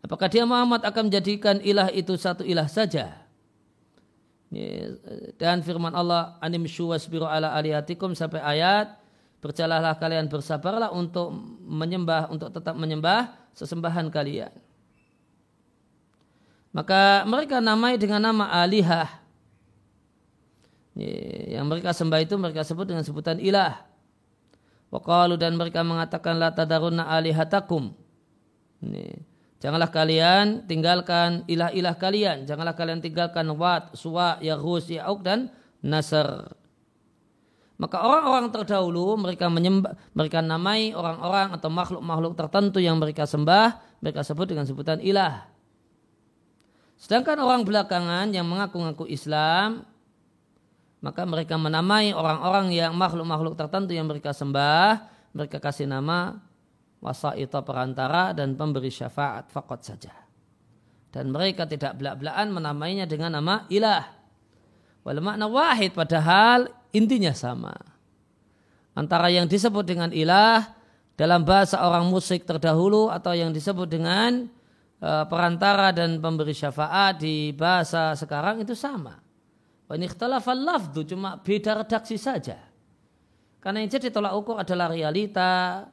Apakah 0.03 0.27
dia 0.27 0.43
Muhammad 0.43 0.83
akan 0.83 1.07
menjadikan 1.07 1.63
ilah 1.63 1.87
itu 1.95 2.19
satu 2.19 2.43
ilah 2.43 2.67
saja? 2.67 3.23
Dan 5.41 5.65
firman 5.65 5.95
Allah 5.95 6.37
anim 6.43 6.67
wasbiru 6.67 7.25
ala 7.25 7.55
alihatikum 7.57 8.13
sampai 8.13 8.43
ayat 8.43 9.01
berjalanlah 9.41 9.97
kalian 9.97 10.29
bersabarlah 10.29 10.93
untuk 10.93 11.33
menyembah 11.65 12.29
untuk 12.29 12.53
tetap 12.53 12.77
menyembah 12.77 13.33
sesembahan 13.57 14.13
kalian. 14.13 14.53
Maka 16.75 17.25
mereka 17.25 17.63
namai 17.63 17.97
dengan 17.97 18.21
nama 18.21 18.51
alihah. 18.61 19.09
Yang 21.49 21.65
mereka 21.65 21.91
sembah 21.97 22.21
itu 22.21 22.35
mereka 22.37 22.61
sebut 22.67 22.85
dengan 22.85 23.05
sebutan 23.07 23.41
ilah. 23.41 23.81
Waqalu 24.93 25.41
dan 25.41 25.57
mereka 25.57 25.81
mengatakan 25.81 26.37
la 26.37 26.53
tadarunna 26.53 27.09
alihatakum. 27.09 27.97
Ini 28.85 29.32
Janganlah 29.63 29.95
kalian 29.95 30.67
tinggalkan 30.67 31.47
ilah-ilah 31.47 31.95
kalian. 31.95 32.51
Janganlah 32.51 32.75
kalian 32.75 32.99
tinggalkan 32.99 33.47
Wat, 33.55 33.95
Suwa, 33.95 34.43
Yahus, 34.43 34.91
Ya'uk 34.91 35.23
dan 35.23 35.55
Nasr. 35.79 36.51
Maka 37.79 38.03
orang-orang 38.03 38.51
terdahulu 38.51 39.15
mereka 39.23 39.47
menyembah, 39.47 39.95
mereka 40.19 40.43
namai 40.43 40.91
orang-orang 40.99 41.55
atau 41.55 41.71
makhluk-makhluk 41.71 42.35
tertentu 42.35 42.83
yang 42.83 42.99
mereka 42.99 43.23
sembah, 43.23 43.79
mereka 44.03 44.27
sebut 44.27 44.51
dengan 44.51 44.67
sebutan 44.67 44.99
ilah. 44.99 45.47
Sedangkan 46.99 47.39
orang 47.39 47.63
belakangan 47.63 48.35
yang 48.35 48.47
mengaku-ngaku 48.51 49.07
Islam, 49.11 49.87
maka 51.03 51.23
mereka 51.23 51.55
menamai 51.55 52.11
orang-orang 52.11 52.75
yang 52.75 52.95
makhluk-makhluk 52.99 53.55
tertentu 53.55 53.95
yang 53.95 54.11
mereka 54.11 54.35
sembah, 54.35 55.07
mereka 55.35 55.63
kasih 55.63 55.87
nama 55.87 56.39
wasaita 57.03 57.67
perantara 57.67 58.31
dan 58.31 58.55
pemberi 58.55 58.89
syafaat 58.89 59.51
fakot 59.51 59.83
saja. 59.83 60.15
Dan 61.13 61.29
mereka 61.35 61.69
tidak 61.69 61.99
belak-belakan 62.01 62.49
menamainya 62.55 63.05
dengan 63.05 63.37
nama 63.37 63.69
ilah. 63.69 64.07
Walau 65.03 65.21
makna 65.21 65.51
wahid 65.51 65.93
padahal 65.93 66.71
intinya 66.95 67.35
sama. 67.35 67.75
Antara 68.95 69.29
yang 69.29 69.51
disebut 69.51 69.83
dengan 69.83 70.15
ilah 70.15 70.73
dalam 71.19 71.43
bahasa 71.43 71.83
orang 71.85 72.09
musik 72.09 72.47
terdahulu 72.47 73.13
atau 73.13 73.35
yang 73.37 73.53
disebut 73.53 73.91
dengan 73.91 74.49
uh, 75.03 75.25
perantara 75.27 75.93
dan 75.93 76.23
pemberi 76.23 76.55
syafaat 76.57 77.21
di 77.21 77.53
bahasa 77.53 78.15
sekarang 78.17 78.63
itu 78.63 78.73
sama. 78.73 79.21
Ikhtilafal 79.93 80.57
lafdu 80.57 81.05
cuma 81.05 81.37
beda 81.37 81.85
redaksi 81.85 82.17
saja. 82.17 82.57
Karena 83.61 83.85
yang 83.85 83.93
jadi 83.93 84.09
tolak 84.09 84.33
ukur 84.41 84.57
adalah 84.57 84.89
realita, 84.89 85.85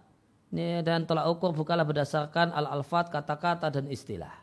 dan 0.49 1.05
tolak 1.05 1.29
ukur 1.29 1.53
bukanlah 1.53 1.85
berdasarkan 1.85 2.49
al-alfat, 2.49 3.13
kata-kata 3.13 3.69
dan 3.69 3.85
istilah. 3.85 4.33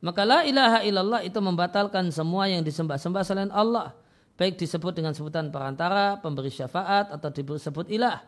Maka 0.00 0.24
la 0.24 0.40
ilaha 0.48 0.80
illallah 0.80 1.20
itu 1.22 1.36
membatalkan 1.38 2.08
semua 2.08 2.48
yang 2.48 2.64
disembah-sembah 2.64 3.22
selain 3.22 3.52
Allah. 3.52 3.92
Baik 4.40 4.56
disebut 4.56 4.96
dengan 4.96 5.12
sebutan 5.12 5.52
perantara, 5.52 6.16
pemberi 6.16 6.48
syafaat, 6.48 7.12
atau 7.12 7.28
disebut 7.28 7.92
ilah. 7.92 8.24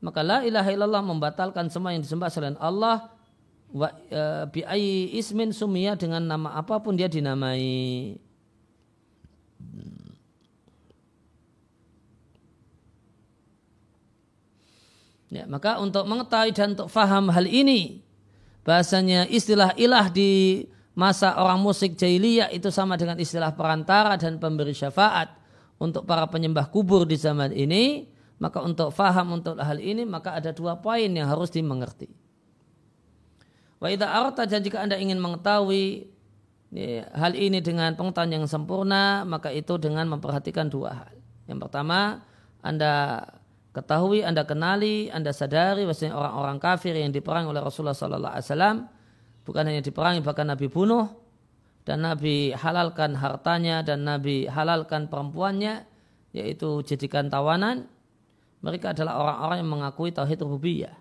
Maka 0.00 0.24
la 0.24 0.40
ilaha 0.40 0.72
illallah 0.72 1.04
membatalkan 1.04 1.68
semua 1.68 1.92
yang 1.92 2.00
disembah 2.00 2.32
selain 2.32 2.56
Allah. 2.56 3.12
Wa, 3.70 3.92
e, 4.08 4.22
bi 4.48 4.64
ismin 5.14 5.52
sumia 5.52 5.94
dengan 5.94 6.24
nama 6.24 6.56
apa 6.56 6.80
pun 6.80 6.96
dia 6.96 7.06
dinamai. 7.06 8.16
Ya, 15.30 15.46
maka 15.46 15.78
untuk 15.78 16.10
mengetahui 16.10 16.50
dan 16.50 16.74
untuk 16.74 16.90
faham 16.90 17.30
hal 17.30 17.46
ini, 17.46 18.02
bahasanya 18.66 19.30
istilah 19.30 19.78
ilah 19.78 20.10
di 20.10 20.66
masa 20.98 21.38
orang 21.38 21.62
musik 21.62 21.94
jahiliyah 21.94 22.50
itu 22.50 22.68
sama 22.74 22.98
dengan 22.98 23.14
istilah 23.14 23.54
perantara 23.54 24.18
dan 24.18 24.42
pemberi 24.42 24.74
syafaat 24.74 25.30
untuk 25.78 26.02
para 26.02 26.26
penyembah 26.26 26.66
kubur 26.68 27.06
di 27.06 27.14
zaman 27.14 27.54
ini, 27.54 28.10
maka 28.42 28.58
untuk 28.58 28.90
faham 28.90 29.38
untuk 29.38 29.54
hal 29.56 29.78
ini 29.78 30.02
maka 30.02 30.34
ada 30.34 30.50
dua 30.50 30.82
poin 30.82 31.06
yang 31.06 31.30
harus 31.30 31.54
dimengerti. 31.54 32.10
Wa 33.80 33.88
idza 33.88 34.10
arata 34.10 34.44
dan 34.44 34.60
jika 34.60 34.82
Anda 34.82 35.00
ingin 35.00 35.16
mengetahui 35.16 36.10
ya, 36.74 37.06
hal 37.16 37.32
ini 37.38 37.64
dengan 37.64 37.96
pengetahuan 37.96 38.34
yang 38.34 38.44
sempurna, 38.50 39.24
maka 39.24 39.54
itu 39.54 39.78
dengan 39.80 40.10
memperhatikan 40.10 40.68
dua 40.68 41.06
hal. 41.06 41.14
Yang 41.48 41.70
pertama, 41.70 42.26
Anda 42.60 43.24
ketahui, 43.70 44.26
Anda 44.26 44.42
kenali, 44.46 45.10
Anda 45.10 45.30
sadari 45.30 45.86
bahwasanya 45.86 46.14
orang-orang 46.16 46.58
kafir 46.58 46.94
yang 46.96 47.14
diperangi 47.14 47.48
oleh 47.50 47.62
Rasulullah 47.62 47.96
sallallahu 47.96 48.34
alaihi 48.34 48.46
wasallam 48.46 48.76
bukan 49.46 49.62
hanya 49.66 49.82
diperangi 49.82 50.20
bahkan 50.22 50.46
Nabi 50.46 50.66
bunuh 50.66 51.06
dan 51.86 52.04
Nabi 52.04 52.52
halalkan 52.54 53.16
hartanya 53.16 53.82
dan 53.82 54.04
Nabi 54.04 54.46
halalkan 54.46 55.08
perempuannya 55.08 55.86
yaitu 56.30 56.84
jadikan 56.86 57.26
tawanan 57.32 57.90
mereka 58.60 58.92
adalah 58.92 59.18
orang-orang 59.18 59.56
yang 59.64 59.70
mengakui 59.80 60.12
tauhid 60.12 60.38
rububiyah 60.44 60.94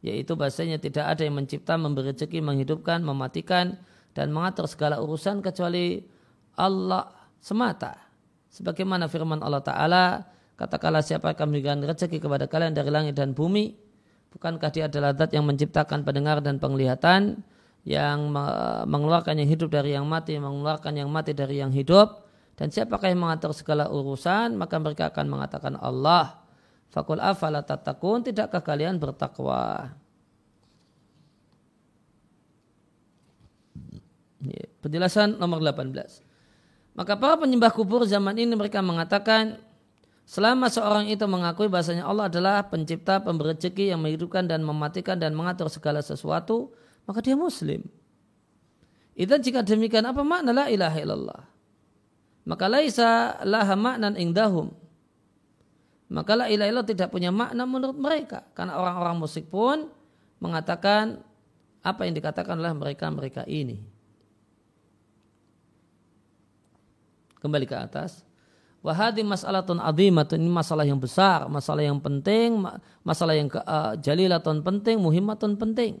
yaitu 0.00 0.32
bahasanya 0.32 0.80
tidak 0.80 1.12
ada 1.12 1.22
yang 1.28 1.36
mencipta, 1.36 1.76
memberi 1.76 2.12
rezeki, 2.12 2.40
menghidupkan, 2.40 3.04
mematikan 3.04 3.76
dan 4.16 4.32
mengatur 4.32 4.64
segala 4.64 4.96
urusan 4.98 5.44
kecuali 5.44 6.00
Allah 6.56 7.12
semata. 7.38 8.00
Sebagaimana 8.50 9.06
firman 9.06 9.44
Allah 9.44 9.62
Ta'ala, 9.62 10.04
katakanlah 10.60 11.00
siapa 11.00 11.32
akan 11.32 11.48
memberikan 11.48 11.80
rezeki 11.80 12.20
kepada 12.20 12.44
kalian 12.44 12.76
dari 12.76 12.92
langit 12.92 13.16
dan 13.16 13.32
bumi, 13.32 13.72
bukankah 14.36 14.68
dia 14.68 14.92
adalah 14.92 15.16
zat 15.16 15.32
yang 15.32 15.48
menciptakan 15.48 16.04
pendengar 16.04 16.44
dan 16.44 16.60
penglihatan, 16.60 17.40
yang 17.88 18.28
mengeluarkan 18.84 19.40
yang 19.40 19.48
hidup 19.48 19.72
dari 19.72 19.96
yang 19.96 20.04
mati, 20.04 20.36
mengeluarkan 20.36 21.00
yang 21.00 21.08
mati 21.08 21.32
dari 21.32 21.64
yang 21.64 21.72
hidup, 21.72 22.28
dan 22.60 22.68
siapakah 22.68 23.08
yang 23.08 23.24
mengatur 23.24 23.56
segala 23.56 23.88
urusan, 23.88 24.52
maka 24.60 24.76
mereka 24.76 25.08
akan 25.08 25.26
mengatakan 25.32 25.80
Allah. 25.80 26.44
Fakul 26.92 27.24
afala 27.24 27.64
tatakun, 27.64 28.28
tidakkah 28.28 28.60
kalian 28.60 29.00
bertakwa? 29.00 29.96
Penjelasan 34.84 35.40
nomor 35.40 35.64
18. 35.64 36.20
Maka 36.92 37.16
para 37.16 37.40
penyembah 37.40 37.72
kubur 37.72 38.04
zaman 38.04 38.36
ini 38.36 38.52
mereka 38.52 38.84
mengatakan 38.84 39.56
selama 40.30 40.70
seorang 40.70 41.10
itu 41.10 41.26
mengakui 41.26 41.66
bahasanya 41.66 42.06
Allah 42.06 42.30
adalah 42.30 42.70
pencipta, 42.70 43.18
pemberi 43.18 43.58
yang 43.82 43.98
menghidupkan 43.98 44.46
dan 44.46 44.62
mematikan 44.62 45.18
dan 45.18 45.34
mengatur 45.34 45.66
segala 45.66 45.98
sesuatu, 45.98 46.70
maka 47.10 47.18
dia 47.18 47.34
muslim. 47.34 47.82
Itu 49.18 49.34
jika 49.34 49.66
demikian 49.66 50.06
apa 50.06 50.22
makna 50.22 50.54
la 50.54 50.66
ilaha 50.70 50.98
illallah? 51.02 51.42
Maka 52.46 52.70
laisa 52.70 53.42
laha 53.42 53.74
maknan 53.74 54.14
indahum 54.14 54.70
maka 56.10 56.34
la 56.34 56.50
ilaha 56.50 56.66
illallah 56.66 56.90
tidak 56.90 57.08
punya 57.14 57.30
makna 57.30 57.62
menurut 57.64 57.94
mereka. 57.94 58.42
Karena 58.58 58.74
orang-orang 58.82 59.14
musyrik 59.22 59.46
pun 59.46 59.86
mengatakan 60.42 61.22
apa 61.86 62.02
yang 62.02 62.18
dikatakan 62.18 62.58
oleh 62.58 62.74
mereka-mereka 62.74 63.46
ini. 63.46 63.78
Kembali 67.38 67.64
ke 67.64 67.78
atas. 67.78 68.26
Wahadi 68.80 69.20
mas'alatun 69.20 69.76
azimatun 69.76 70.40
ini 70.40 70.48
masalah 70.48 70.88
yang 70.88 70.96
besar, 70.96 71.44
masalah 71.52 71.84
yang 71.84 72.00
penting, 72.00 72.64
masalah 73.04 73.36
yang 73.36 73.52
uh, 73.52 73.92
jalilatun 74.00 74.64
penting, 74.64 74.96
muhimmatun 74.96 75.60
penting. 75.60 76.00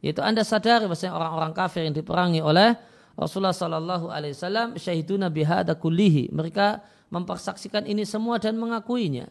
Yaitu 0.00 0.24
anda 0.24 0.40
sadari 0.40 0.88
bahwa 0.88 0.96
orang-orang 1.12 1.52
kafir 1.52 1.84
yang 1.84 1.92
diperangi 1.92 2.40
oleh 2.40 2.72
Rasulullah 3.20 3.52
Sallallahu 3.52 4.08
Alaihi 4.08 4.32
Wasallam 4.32 4.80
syahiduna 4.80 5.28
bihada 5.28 5.76
kullihi. 5.76 6.32
Mereka 6.32 6.80
mempersaksikan 7.12 7.84
ini 7.84 8.08
semua 8.08 8.40
dan 8.40 8.56
mengakuinya. 8.56 9.28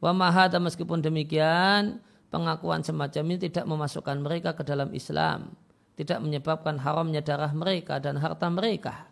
Wa 0.00 0.16
mahada 0.16 0.56
meskipun 0.56 1.04
demikian, 1.04 2.00
pengakuan 2.32 2.80
semacam 2.80 3.22
ini 3.28 3.52
tidak 3.52 3.68
memasukkan 3.68 4.16
mereka 4.24 4.56
ke 4.56 4.64
dalam 4.64 4.88
Islam. 4.96 5.52
Tidak 6.00 6.16
menyebabkan 6.16 6.80
haramnya 6.80 7.20
darah 7.20 7.52
mereka 7.52 8.00
dan 8.00 8.16
harta 8.16 8.48
mereka. 8.48 9.09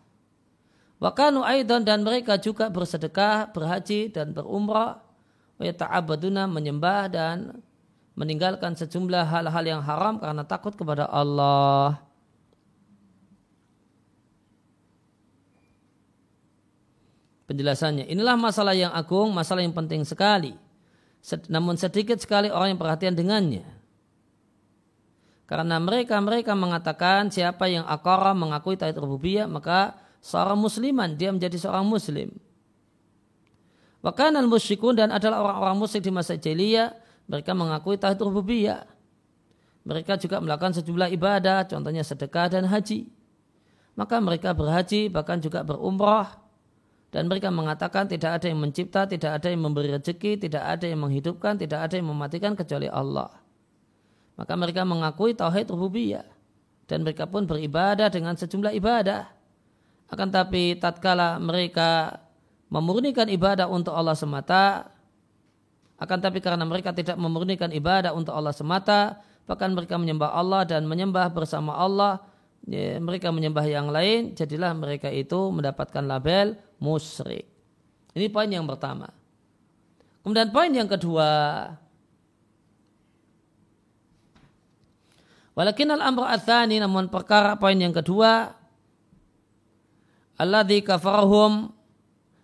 Wakanu 0.99 1.47
aidan 1.47 1.87
dan 1.87 2.03
mereka 2.03 2.35
juga 2.35 2.67
bersedekah, 2.67 3.55
berhaji 3.55 4.11
dan 4.11 4.35
berumrah. 4.35 4.99
Wa 5.55 5.71
ta'abaduna 5.71 6.47
menyembah 6.47 7.07
dan 7.07 7.63
meninggalkan 8.19 8.75
sejumlah 8.75 9.23
hal-hal 9.27 9.63
yang 9.63 9.81
haram 9.83 10.19
karena 10.19 10.43
takut 10.43 10.75
kepada 10.75 11.07
Allah. 11.07 12.09
penjelasannya. 17.49 18.05
Inilah 18.05 18.37
masalah 18.37 18.77
yang 18.77 18.93
agung, 18.93 19.33
masalah 19.33 19.65
yang 19.65 19.73
penting 19.73 20.05
sekali. 20.05 20.53
Namun 21.49 21.81
sedikit 21.81 22.21
sekali 22.21 22.53
orang 22.53 22.77
yang 22.77 22.79
perhatian 22.79 23.17
dengannya. 23.17 23.65
Karena 25.49 25.81
mereka-mereka 25.81 26.53
mengatakan 26.53 27.33
siapa 27.33 27.65
yang 27.65 27.81
akara 27.89 28.37
mengakui 28.37 28.77
tauhid 28.77 29.01
rububiyah 29.01 29.49
maka 29.49 29.97
seorang 30.19 30.59
musliman 30.59 31.15
dia 31.15 31.31
menjadi 31.31 31.55
seorang 31.55 31.87
muslim. 31.87 32.31
Bahkan 33.99 34.31
al 34.39 34.47
musyrikun 34.47 34.95
dan 34.95 35.11
adalah 35.11 35.43
orang-orang 35.43 35.75
musyrik 35.75 36.07
di 36.07 36.11
masa 36.11 36.39
jahiliyah 36.39 36.95
mereka 37.29 37.51
mengakui 37.53 37.99
tauhid 37.99 38.19
rububiyah. 38.25 38.87
Mereka 39.85 40.17
juga 40.17 40.41
melakukan 40.41 40.75
sejumlah 40.81 41.13
ibadah, 41.13 41.67
contohnya 41.69 42.01
sedekah 42.01 42.47
dan 42.51 42.65
haji. 42.67 43.05
Maka 43.93 44.17
mereka 44.23 44.55
berhaji 44.55 45.11
bahkan 45.11 45.43
juga 45.43 45.61
berumrah 45.61 46.39
dan 47.09 47.25
mereka 47.25 47.49
mengatakan 47.49 48.05
tidak 48.05 48.41
ada 48.41 48.45
yang 48.49 48.61
mencipta, 48.61 49.09
tidak 49.09 49.41
ada 49.41 49.47
yang 49.49 49.61
memberi 49.65 49.91
rezeki, 49.97 50.45
tidak 50.45 50.63
ada 50.63 50.85
yang 50.85 51.01
menghidupkan, 51.01 51.57
tidak 51.57 51.89
ada 51.89 51.93
yang 51.97 52.07
mematikan 52.07 52.53
kecuali 52.53 52.85
Allah. 52.85 53.33
Maka 54.39 54.53
mereka 54.55 54.87
mengakui 54.87 55.35
tauhid 55.35 55.67
rububiyah 55.73 56.25
dan 56.87 57.03
mereka 57.03 57.27
pun 57.27 57.43
beribadah 57.43 58.07
dengan 58.07 58.37
sejumlah 58.37 58.73
ibadah. 58.77 59.27
Akan 60.09 60.33
tapi 60.33 60.73
tatkala 60.73 61.37
mereka 61.37 62.17
memurnikan 62.69 63.29
ibadah 63.29 63.69
untuk 63.69 63.93
Allah 63.93 64.17
semata, 64.17 64.89
akan 65.99 66.17
tapi 66.21 66.39
karena 66.39 66.63
mereka 66.63 66.95
tidak 66.95 67.19
memurnikan 67.19 67.69
ibadah 67.69 68.15
untuk 68.15 68.33
Allah 68.33 68.55
semata, 68.55 69.19
bahkan 69.45 69.73
mereka 69.73 69.99
menyembah 69.99 70.31
Allah 70.31 70.65
dan 70.65 70.85
menyembah 70.89 71.29
bersama 71.33 71.75
Allah, 71.75 72.23
ya, 72.65 72.97
mereka 72.97 73.29
menyembah 73.29 73.65
yang 73.67 73.91
lain, 73.91 74.33
jadilah 74.33 74.71
mereka 74.73 75.11
itu 75.11 75.37
mendapatkan 75.53 76.05
label 76.05 76.57
musyrik. 76.79 77.45
Ini 78.15 78.31
poin 78.33 78.49
yang 78.49 78.65
pertama. 78.65 79.11
Kemudian 80.23 80.49
poin 80.49 80.71
yang 80.71 80.89
kedua. 80.89 81.29
Walakin 85.57 85.91
al-amr 85.91 86.23
namun 86.79 87.11
perkara 87.11 87.59
poin 87.59 87.75
yang 87.75 87.91
kedua 87.91 88.58
alladzi 90.39 90.79
kafarahum 90.81 91.75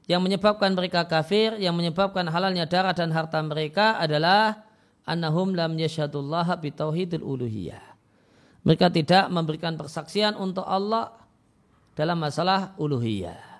yang 0.06 0.22
menyebabkan 0.22 0.76
mereka 0.76 1.08
kafir, 1.08 1.58
yang 1.58 1.74
menyebabkan 1.74 2.28
halalnya 2.30 2.68
darah 2.70 2.94
dan 2.94 3.10
harta 3.10 3.42
mereka 3.42 3.98
adalah 3.98 4.68
annahum 5.08 5.56
lam 5.56 5.74
yashhadullaha 5.80 6.60
bitauhidil 6.62 7.24
uluhiyah. 7.24 7.82
Mereka 8.66 8.92
tidak 8.94 9.32
memberikan 9.34 9.78
persaksian 9.80 10.38
untuk 10.38 10.66
Allah 10.66 11.14
dalam 11.98 12.22
masalah 12.22 12.78
uluhiyah. 12.78 13.56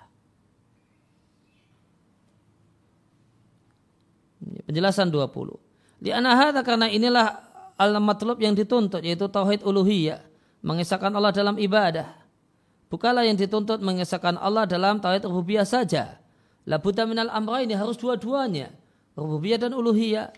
Penjelasan 4.66 5.10
20. 5.10 6.02
Di 6.02 6.10
anahata 6.14 6.62
karena 6.62 6.86
inilah 6.86 7.42
al-matlub 7.78 8.38
yang 8.38 8.54
dituntut 8.54 9.02
yaitu 9.02 9.26
tauhid 9.26 9.62
uluhiyah, 9.66 10.22
mengesahkan 10.62 11.10
Allah 11.14 11.34
dalam 11.34 11.58
ibadah. 11.58 12.25
Bukalah 12.86 13.26
yang 13.26 13.34
dituntut 13.34 13.82
mengesahkan 13.82 14.38
Allah 14.38 14.62
dalam 14.64 15.02
tauhid 15.02 15.26
rububiyah 15.26 15.66
saja. 15.66 16.22
La 16.66 16.78
buddha 16.78 17.06
minal 17.06 17.30
amra 17.30 17.62
ini 17.62 17.74
harus 17.74 17.98
dua-duanya, 17.98 18.70
rububiyah 19.18 19.58
dan 19.58 19.74
uluhiyah. 19.74 20.30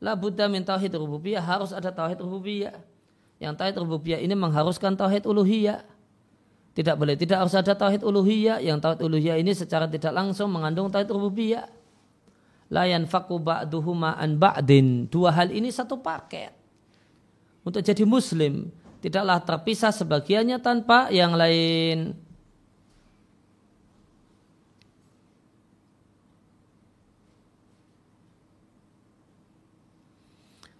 La 0.00 0.18
buddha 0.18 0.50
min 0.50 0.66
tauhid 0.66 0.96
rububiyah 0.96 1.42
harus 1.42 1.70
ada 1.70 1.90
tauhid 1.90 2.18
rububiyah. 2.18 2.78
Yang 3.38 3.54
tauhid 3.58 3.76
rububiyah 3.78 4.18
ini 4.22 4.34
mengharuskan 4.34 4.98
tauhid 4.98 5.26
uluhiyah. 5.26 5.86
Tidak 6.70 6.94
boleh 6.94 7.18
tidak 7.18 7.46
harus 7.46 7.54
ada 7.54 7.74
tauhid 7.74 8.02
uluhiyah. 8.02 8.62
Yang 8.62 8.78
tauhid 8.82 9.00
uluhiyah 9.06 9.36
ini 9.38 9.52
secara 9.54 9.86
tidak 9.86 10.10
langsung 10.10 10.50
mengandung 10.50 10.88
tauhid 10.88 11.10
rububiyah 11.10 11.66
layan 12.70 13.04
faku 13.04 13.36
ba'duhuma 13.42 14.16
an 14.16 14.38
ba'din. 14.38 15.10
Dua 15.10 15.34
hal 15.34 15.50
ini 15.50 15.68
satu 15.68 15.98
paket. 15.98 16.54
Untuk 17.66 17.84
jadi 17.84 18.06
muslim, 18.08 18.72
tidaklah 19.00 19.40
terpisah 19.42 19.90
sebagiannya 19.90 20.60
tanpa 20.60 21.08
yang 21.10 21.34
lain. 21.34 22.14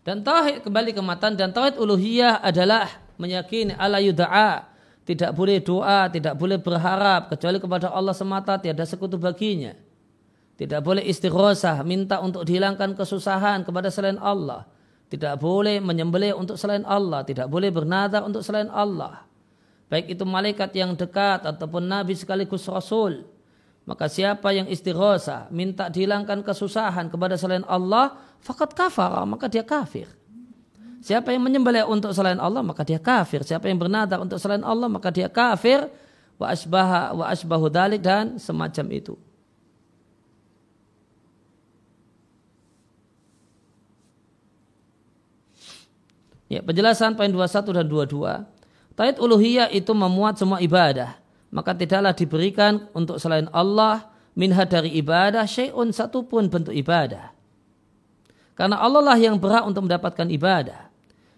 Dan 0.01 0.25
tauhid 0.25 0.65
kembali 0.65 0.97
ke 0.97 1.03
matan 1.05 1.37
dan 1.37 1.53
tauhid 1.53 1.77
uluhiyah 1.77 2.41
adalah 2.41 2.89
meyakini 3.21 3.77
ala 3.77 4.01
yuda'a 4.01 4.71
tidak 5.11 5.35
boleh 5.35 5.59
doa, 5.59 6.07
tidak 6.07 6.39
boleh 6.39 6.55
berharap 6.63 7.35
kecuali 7.35 7.59
kepada 7.59 7.91
Allah 7.91 8.15
semata 8.15 8.55
tiada 8.63 8.87
sekutu 8.87 9.19
baginya. 9.19 9.75
Tidak 10.55 10.79
boleh 10.79 11.03
istighosah, 11.03 11.83
minta 11.83 12.23
untuk 12.23 12.47
dihilangkan 12.47 12.95
kesusahan 12.95 13.67
kepada 13.67 13.91
selain 13.91 14.21
Allah. 14.23 14.71
Tidak 15.11 15.43
boleh 15.43 15.83
menyembelih 15.83 16.39
untuk 16.39 16.55
selain 16.55 16.87
Allah, 16.87 17.27
tidak 17.27 17.51
boleh 17.51 17.75
bernadar 17.75 18.23
untuk 18.23 18.47
selain 18.47 18.71
Allah. 18.71 19.27
Baik 19.91 20.15
itu 20.15 20.23
malaikat 20.23 20.71
yang 20.79 20.95
dekat 20.95 21.43
ataupun 21.43 21.83
nabi 21.83 22.15
sekaligus 22.15 22.63
rasul. 22.71 23.27
Maka 23.91 24.07
siapa 24.07 24.55
yang 24.55 24.71
istighosa, 24.71 25.51
minta 25.51 25.91
dihilangkan 25.91 26.47
kesusahan 26.47 27.11
kepada 27.11 27.35
selain 27.35 27.67
Allah, 27.67 28.15
fakat 28.39 28.71
kafar, 28.71 29.27
maka 29.27 29.51
dia 29.51 29.67
kafir. 29.67 30.07
Siapa 31.03 31.35
yang 31.35 31.43
menyembelih 31.43 31.91
untuk 31.91 32.15
selain 32.15 32.39
Allah, 32.39 32.63
maka 32.63 32.87
dia 32.87 33.03
kafir. 33.03 33.43
Siapa 33.43 33.67
yang 33.67 33.83
bernadar 33.83 34.23
untuk 34.23 34.39
selain 34.39 34.63
Allah, 34.63 34.87
maka 34.87 35.11
dia 35.11 35.27
kafir. 35.27 35.91
Wa 36.39 36.55
asbaha 36.55 37.17
wa 37.17 37.25
asbahu 37.27 37.67
dalik 37.67 38.05
dan 38.05 38.39
semacam 38.39 38.87
itu. 38.95 39.15
Ya, 46.51 46.67
penjelasan 46.67 47.15
poin 47.15 47.31
21 47.31 47.71
dan 47.71 47.87
22. 47.87 48.43
Tauhid 48.99 49.17
uluhiyah 49.23 49.71
itu 49.71 49.95
memuat 49.95 50.35
semua 50.35 50.59
ibadah. 50.59 51.15
Maka 51.55 51.79
tidaklah 51.79 52.11
diberikan 52.11 52.91
untuk 52.91 53.23
selain 53.23 53.47
Allah 53.55 54.11
minha 54.35 54.67
dari 54.67 54.99
ibadah 54.99 55.47
syai'un 55.47 55.95
satupun 55.95 56.51
bentuk 56.51 56.75
ibadah. 56.75 57.31
Karena 58.59 58.83
Allah 58.83 59.15
lah 59.15 59.19
yang 59.19 59.39
berhak 59.39 59.63
untuk 59.63 59.87
mendapatkan 59.87 60.27
ibadah. 60.27 60.91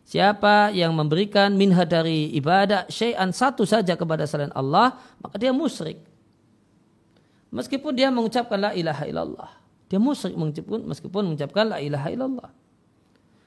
Siapa 0.09 0.73
yang 0.73 0.97
memberikan 0.97 1.53
minha 1.55 1.85
dari 1.85 2.33
ibadah 2.33 2.89
syai'an 2.89 3.37
satu 3.37 3.69
saja 3.69 3.93
kepada 3.95 4.25
selain 4.25 4.51
Allah, 4.57 4.97
maka 5.21 5.37
dia 5.37 5.53
musyrik. 5.53 6.01
Meskipun 7.53 7.93
dia 7.93 8.09
mengucapkan 8.09 8.57
la 8.57 8.73
ilaha 8.73 9.05
illallah. 9.05 9.51
Dia 9.93 10.01
musyrik 10.01 10.41
meskipun, 10.41 10.89
meskipun 10.89 11.23
mengucapkan 11.29 11.69
la 11.69 11.79
ilaha 11.85 12.09
illallah. 12.09 12.51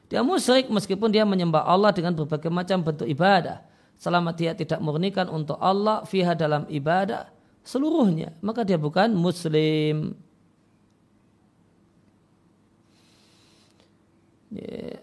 Dia 0.06 0.22
musyrik 0.22 0.70
meskipun 0.70 1.10
dia 1.10 1.26
menyembah 1.26 1.66
Allah 1.66 1.90
dengan 1.90 2.14
berbagai 2.14 2.54
macam 2.54 2.82
bentuk 2.86 3.10
ibadah. 3.10 3.66
Selama 3.96 4.36
dia 4.36 4.52
tidak 4.52 4.84
murnikan 4.84 5.32
untuk 5.32 5.56
Allah 5.58 6.04
fiha 6.04 6.36
dalam 6.36 6.68
ibadah 6.68 7.32
seluruhnya, 7.66 8.36
maka 8.44 8.62
dia 8.62 8.78
bukan 8.78 9.16
muslim. 9.16 10.14
Ya. 14.54 15.02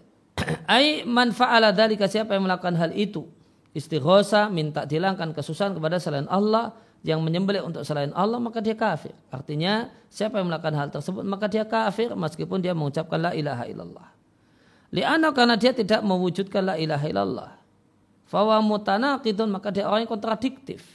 Ai 0.65 1.03
man 1.03 1.31
fa'ala 1.35 1.75
dzalika 1.75 2.07
siapa 2.07 2.35
yang 2.35 2.47
melakukan 2.47 2.75
hal 2.79 2.91
itu? 2.95 3.27
Istighosa 3.73 4.47
minta 4.53 4.85
dilangkan 4.85 5.33
kesusahan 5.33 5.73
kepada 5.73 5.97
selain 5.97 6.29
Allah 6.29 6.77
yang 7.03 7.19
menyembelih 7.19 7.65
untuk 7.65 7.83
selain 7.83 8.13
Allah 8.13 8.37
maka 8.37 8.61
dia 8.61 8.77
kafir. 8.77 9.11
Artinya 9.33 9.91
siapa 10.07 10.39
yang 10.39 10.47
melakukan 10.47 10.75
hal 10.77 10.87
tersebut 10.93 11.25
maka 11.25 11.49
dia 11.49 11.65
kafir 11.65 12.13
meskipun 12.13 12.61
dia 12.61 12.71
mengucapkan 12.77 13.19
la 13.19 13.31
ilaha 13.33 13.65
illallah. 13.65 14.12
Li'ana 14.93 15.33
karena 15.33 15.57
dia 15.57 15.73
tidak 15.73 16.05
mewujudkan 16.05 16.61
la 16.61 16.75
ilaha 16.77 17.05
illallah. 17.09 17.51
Fawa 18.29 18.61
mutanaqidun 18.61 19.49
maka 19.49 19.73
dia 19.73 19.89
orang 19.89 20.05
yang 20.05 20.13
kontradiktif. 20.13 20.85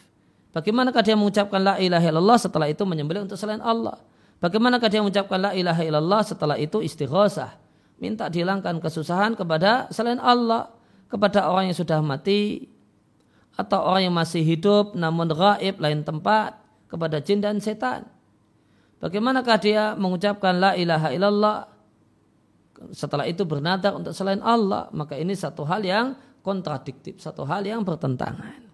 Bagaimanakah 0.54 1.02
dia 1.02 1.18
mengucapkan 1.18 1.58
la 1.58 1.74
ilaha 1.82 2.06
illallah 2.06 2.38
setelah 2.38 2.70
itu 2.70 2.86
menyembelih 2.86 3.26
untuk 3.26 3.34
selain 3.34 3.58
Allah? 3.58 3.98
Bagaimanakah 4.38 4.86
dia 4.86 5.02
mengucapkan 5.02 5.38
la 5.42 5.50
ilaha 5.50 5.82
illallah 5.82 6.22
setelah 6.22 6.54
itu 6.54 6.78
istighosah? 6.78 7.58
Minta 7.98 8.30
dihilangkan 8.30 8.78
kesusahan 8.78 9.34
kepada 9.34 9.90
selain 9.90 10.22
Allah. 10.22 10.70
Kepada 11.10 11.50
orang 11.50 11.74
yang 11.74 11.78
sudah 11.78 11.98
mati. 11.98 12.70
Atau 13.58 13.82
orang 13.82 14.06
yang 14.06 14.14
masih 14.14 14.46
hidup 14.46 14.94
namun 14.94 15.26
gaib 15.26 15.82
lain 15.82 16.06
tempat. 16.06 16.54
Kepada 16.86 17.18
jin 17.18 17.42
dan 17.42 17.58
setan. 17.58 18.06
Bagaimanakah 19.02 19.58
dia 19.58 19.98
mengucapkan 19.98 20.54
la 20.54 20.78
ilaha 20.78 21.10
illallah 21.10 21.77
setelah 22.94 23.26
itu 23.26 23.42
bernadar 23.42 23.94
untuk 23.94 24.14
selain 24.14 24.42
Allah, 24.42 24.86
maka 24.94 25.18
ini 25.18 25.34
satu 25.34 25.66
hal 25.66 25.82
yang 25.82 26.14
kontradiktif, 26.42 27.18
satu 27.18 27.42
hal 27.44 27.66
yang 27.66 27.82
bertentangan. 27.82 28.64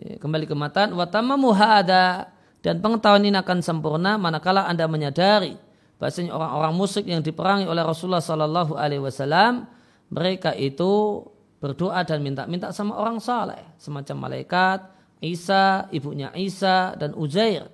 Ya, 0.00 0.16
kembali 0.16 0.46
ke 0.46 0.54
matan, 0.54 0.94
watama 0.94 1.34
muhada 1.34 2.30
dan 2.60 2.78
pengetahuan 2.78 3.24
ini 3.24 3.36
akan 3.36 3.58
sempurna 3.64 4.20
manakala 4.20 4.68
anda 4.68 4.84
menyadari 4.86 5.56
bahasanya 6.00 6.32
orang-orang 6.32 6.72
musyrik 6.72 7.06
yang 7.12 7.20
diperangi 7.20 7.68
oleh 7.68 7.84
Rasulullah 7.84 8.24
Sallallahu 8.24 8.72
Alaihi 8.72 9.04
Wasallam 9.04 9.68
mereka 10.08 10.56
itu 10.56 11.20
berdoa 11.60 12.00
dan 12.08 12.24
minta-minta 12.24 12.72
sama 12.72 12.96
orang 12.96 13.20
saleh 13.20 13.60
semacam 13.76 14.16
malaikat 14.28 14.80
Isa, 15.20 15.92
ibunya 15.92 16.32
Isa 16.32 16.96
dan 16.96 17.12
Uzair 17.12 17.68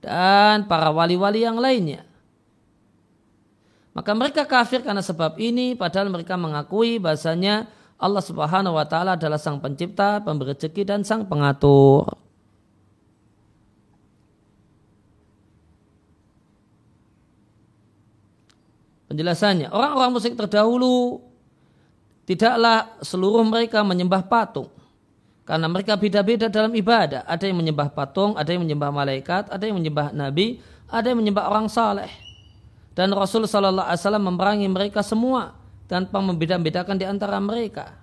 dan 0.00 0.64
para 0.64 0.88
wali-wali 0.88 1.44
yang 1.44 1.60
lainnya. 1.60 2.08
Maka 3.90 4.14
mereka 4.14 4.46
kafir 4.46 4.86
karena 4.86 5.02
sebab 5.02 5.34
ini 5.42 5.74
padahal 5.74 6.14
mereka 6.14 6.38
mengakui 6.38 7.02
bahasanya 7.02 7.66
Allah 7.98 8.22
Subhanahu 8.22 8.78
wa 8.78 8.86
taala 8.86 9.18
adalah 9.18 9.36
sang 9.36 9.58
pencipta, 9.58 10.22
pemberi 10.22 10.54
rezeki 10.54 10.82
dan 10.86 11.00
sang 11.02 11.26
pengatur. 11.26 12.06
Penjelasannya, 19.10 19.74
orang-orang 19.74 20.10
musyrik 20.14 20.38
terdahulu 20.38 21.18
tidaklah 22.30 22.94
seluruh 23.02 23.42
mereka 23.42 23.82
menyembah 23.82 24.22
patung. 24.22 24.70
Karena 25.42 25.66
mereka 25.66 25.98
beda-beda 25.98 26.46
dalam 26.46 26.70
ibadah. 26.78 27.26
Ada 27.26 27.50
yang 27.50 27.58
menyembah 27.58 27.90
patung, 27.90 28.38
ada 28.38 28.54
yang 28.54 28.62
menyembah 28.62 28.94
malaikat, 28.94 29.50
ada 29.50 29.66
yang 29.66 29.82
menyembah 29.82 30.14
nabi, 30.14 30.62
ada 30.86 31.10
yang 31.10 31.18
menyembah 31.18 31.50
orang 31.50 31.66
saleh 31.66 32.29
dan 33.00 33.16
Rasul 33.16 33.48
Shallallahu 33.48 33.88
Alaihi 33.88 34.04
Wasallam 34.04 34.24
memerangi 34.28 34.68
mereka 34.68 35.00
semua 35.00 35.56
tanpa 35.88 36.20
membeda-bedakan 36.20 37.00
di 37.00 37.08
antara 37.08 37.40
mereka. 37.40 37.96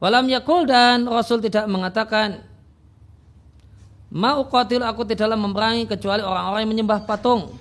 Walam 0.00 0.24
yakul 0.32 0.64
dan 0.64 1.04
Rasul 1.04 1.44
tidak 1.44 1.68
mengatakan 1.68 2.40
Mau 4.06 4.46
qatil 4.48 4.80
aku 4.80 5.02
tidaklah 5.02 5.36
memerangi 5.36 5.84
kecuali 5.84 6.22
orang-orang 6.24 6.64
yang 6.64 6.72
menyembah 6.72 7.04
patung. 7.04 7.58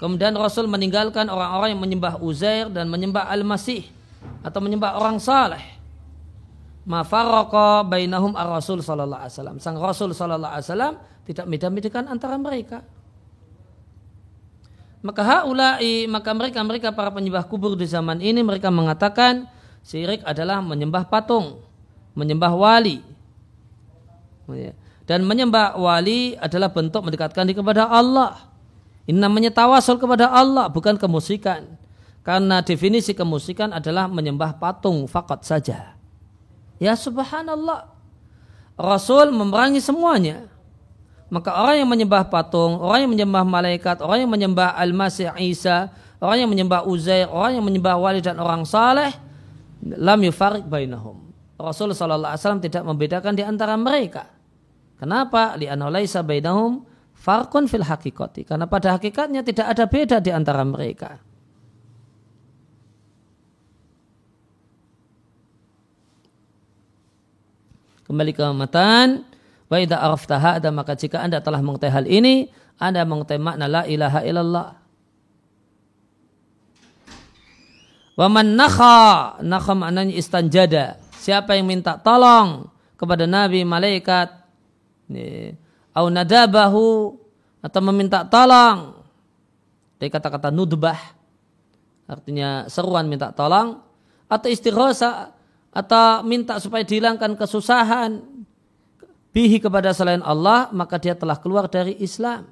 Kemudian 0.00 0.34
Rasul 0.34 0.66
meninggalkan 0.66 1.30
orang-orang 1.30 1.76
yang 1.76 1.82
menyembah 1.84 2.18
Uzair 2.18 2.66
dan 2.72 2.90
menyembah 2.90 3.28
Al-Masih 3.30 3.86
atau 4.42 4.58
menyembah 4.58 4.98
orang 4.98 5.20
saleh. 5.20 5.62
Ma 6.88 7.04
farraqa 7.04 7.86
bainahum 7.86 8.34
ar-Rasul 8.34 8.80
sallallahu 8.80 9.20
alaihi 9.20 9.36
wasallam. 9.36 9.56
Sang 9.60 9.76
Rasul 9.78 10.10
sallallahu 10.16 10.52
alaihi 10.58 10.66
wasallam 10.66 10.94
tidak 11.28 11.46
beda-bedakan 11.48 12.04
antara 12.08 12.36
mereka. 12.40 12.82
Maka 15.04 15.20
haulai, 15.20 16.08
maka 16.08 16.32
mereka 16.32 16.64
mereka 16.64 16.88
para 16.88 17.12
penyembah 17.12 17.44
kubur 17.44 17.76
di 17.76 17.84
zaman 17.84 18.24
ini 18.24 18.40
mereka 18.40 18.72
mengatakan 18.72 19.44
syirik 19.84 20.24
adalah 20.24 20.64
menyembah 20.64 21.04
patung, 21.12 21.60
menyembah 22.16 22.56
wali. 22.56 23.04
Dan 25.04 25.28
menyembah 25.28 25.76
wali 25.76 26.40
adalah 26.40 26.72
bentuk 26.72 27.04
mendekatkan 27.04 27.44
diri 27.44 27.60
kepada 27.60 27.84
Allah. 27.84 28.48
Ini 29.04 29.20
namanya 29.20 29.52
tawasul 29.52 30.00
kepada 30.00 30.32
Allah, 30.32 30.72
bukan 30.72 30.96
kemusikan. 30.96 31.68
Karena 32.24 32.64
definisi 32.64 33.12
kemusikan 33.12 33.76
adalah 33.76 34.08
menyembah 34.08 34.56
patung 34.56 35.04
fakat 35.04 35.44
saja. 35.44 36.00
Ya 36.80 36.96
subhanallah. 36.96 37.92
Rasul 38.80 39.36
memerangi 39.36 39.84
semuanya. 39.84 40.48
Maka 41.32 41.56
orang 41.56 41.82
yang 41.82 41.90
menyembah 41.90 42.28
patung, 42.28 42.78
orang 42.78 43.08
yang 43.08 43.12
menyembah 43.16 43.44
malaikat, 43.48 44.04
orang 44.04 44.28
yang 44.28 44.32
menyembah 44.32 44.76
Al-Masih 44.76 45.32
Isa, 45.40 45.88
orang 46.20 46.44
yang 46.44 46.50
menyembah 46.52 46.84
Uzair, 46.84 47.26
orang 47.32 47.58
yang 47.58 47.64
menyembah 47.64 47.96
wali 47.96 48.20
dan 48.20 48.36
orang 48.38 48.62
saleh, 48.68 49.10
lam 49.82 50.20
yufarik 50.20 50.68
bainahum. 50.68 51.24
Rasul 51.56 51.94
sallallahu 51.96 52.34
alaihi 52.34 52.42
wasallam 52.44 52.62
tidak 52.62 52.82
membedakan 52.84 53.32
di 53.32 53.42
antara 53.46 53.74
mereka. 53.78 54.28
Kenapa? 55.00 55.56
Li'annahu 55.56 55.90
laisa 55.90 56.20
bainahum 56.20 56.84
farqun 57.14 57.66
fil 57.70 57.86
hakikati. 57.86 58.44
Karena 58.44 58.68
pada 58.68 58.94
hakikatnya 58.98 59.40
tidak 59.40 59.66
ada 59.72 59.84
beda 59.88 60.16
di 60.20 60.30
antara 60.30 60.62
mereka. 60.62 61.18
Kembali 68.04 68.32
ke 68.36 68.44
matan. 68.52 69.33
Wa 69.74 69.82
idza 69.82 69.98
araftaha 69.98 70.62
ada 70.62 70.70
maka 70.70 70.94
jika 70.94 71.18
Anda 71.18 71.42
telah 71.42 71.58
mengetahui 71.58 71.90
hal 71.90 72.06
ini, 72.06 72.46
Anda 72.78 73.02
mengetahui 73.02 73.42
makna 73.42 73.66
la 73.66 73.82
ilaha 73.90 74.22
illallah. 74.22 74.68
Wa 78.14 78.26
man 78.30 78.54
nakha, 78.54 79.42
nakha 79.42 79.74
maknanya 79.74 80.14
istanjada. 80.14 81.02
Siapa 81.18 81.58
yang 81.58 81.66
minta 81.66 81.98
tolong 81.98 82.70
kepada 82.94 83.26
nabi, 83.26 83.66
malaikat, 83.66 84.30
au 85.94 86.06
nadabahu 86.06 87.18
atau 87.64 87.80
meminta 87.90 88.22
tolong 88.22 89.02
dari 89.98 90.10
kata-kata 90.10 90.50
nudbah 90.50 90.98
artinya 92.04 92.68
seruan 92.68 93.08
minta 93.08 93.32
tolong 93.32 93.80
atau 94.28 94.48
istighosa 94.50 95.32
atau 95.74 96.22
minta 96.22 96.60
supaya 96.60 96.84
dihilangkan 96.84 97.34
kesusahan 97.40 98.20
bihi 99.34 99.58
kepada 99.58 99.90
selain 99.90 100.22
Allah 100.22 100.70
maka 100.70 100.96
dia 101.02 101.18
telah 101.18 101.36
keluar 101.36 101.66
dari 101.66 101.98
Islam. 101.98 102.46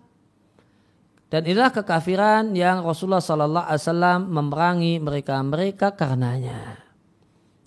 Dan 1.32 1.48
inilah 1.48 1.72
kekafiran 1.72 2.52
yang 2.52 2.84
Rasulullah 2.84 3.24
Sallallahu 3.24 3.64
Alaihi 3.64 3.80
Wasallam 3.88 4.20
memerangi 4.28 4.94
mereka-mereka 5.00 5.96
karenanya. 5.96 6.76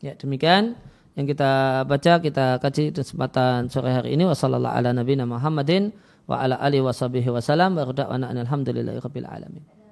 Ya 0.05 0.13
demikian 0.13 0.77
yang 1.17 1.25
kita 1.25 1.81
baca 1.87 2.13
kita 2.21 2.61
kaji 2.61 2.93
kesempatan 2.93 3.71
sore 3.73 3.89
hari 3.89 4.13
ini. 4.13 4.27
Ala 4.29 4.93
nabiyina 4.93 5.25
Muhammadin 5.25 5.89
wa 6.29 6.45
ala 6.45 6.61
alihi 6.61 6.85
wasallam 6.85 7.73
wa 7.73 7.89
rabbil 7.89 9.25
alamin. 9.25 9.84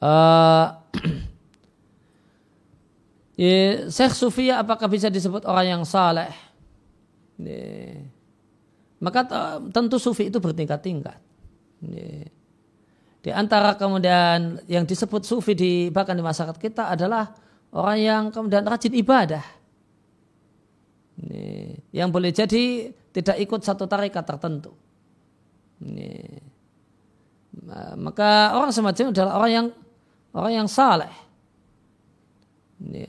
Uh, 0.00 0.72
Syekh 3.88 4.14
Sufia 4.16 4.60
apakah 4.60 4.88
bisa 4.88 5.08
disebut 5.08 5.48
orang 5.48 5.80
yang 5.80 5.82
saleh? 5.88 6.32
Maka 9.00 9.20
tentu 9.72 9.96
sufi 9.96 10.28
itu 10.28 10.36
bertingkat-tingkat. 10.36 11.16
Di 13.20 13.30
antara 13.32 13.76
kemudian 13.76 14.60
yang 14.68 14.84
disebut 14.84 15.24
sufi 15.24 15.56
di 15.56 15.72
bahkan 15.88 16.16
di 16.16 16.24
masyarakat 16.24 16.56
kita 16.56 16.92
adalah 16.92 17.32
orang 17.72 17.98
yang 18.00 18.22
kemudian 18.28 18.64
rajin 18.64 18.92
ibadah. 18.92 19.44
Ya. 21.20 22.04
Yang 22.04 22.08
boleh 22.12 22.30
jadi 22.32 22.64
tidak 23.12 23.36
ikut 23.40 23.60
satu 23.60 23.84
tarikat 23.84 24.24
tertentu. 24.24 24.72
Ya. 25.80 26.44
Maka 27.96 28.56
orang 28.56 28.72
semacam 28.72 29.12
adalah 29.12 29.32
orang 29.36 29.52
yang 29.52 29.66
orang 30.34 30.64
yang 30.64 30.68
saleh. 30.70 31.12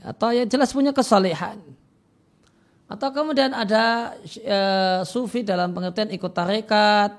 Atau 0.04 0.36
yang 0.36 0.48
jelas 0.48 0.74
punya 0.74 0.92
kesalehan. 0.92 1.58
Atau 2.92 3.08
kemudian 3.08 3.56
ada 3.56 4.12
e, 4.28 4.58
sufi 5.08 5.40
dalam 5.40 5.72
pengertian 5.72 6.12
ikut 6.12 6.32
tarekat. 6.36 7.16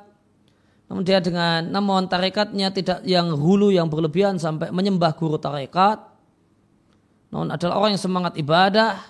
Namun 0.86 1.02
dia 1.02 1.18
dengan 1.18 1.66
namun 1.66 2.06
tarekatnya 2.06 2.70
tidak 2.70 3.02
yang 3.10 3.34
hulu 3.34 3.74
yang 3.74 3.90
berlebihan 3.90 4.38
sampai 4.38 4.70
menyembah 4.70 5.18
guru 5.18 5.42
tarekat. 5.42 5.98
Namun 7.34 7.50
adalah 7.50 7.82
orang 7.82 7.98
yang 7.98 8.04
semangat 8.06 8.38
ibadah. 8.38 9.02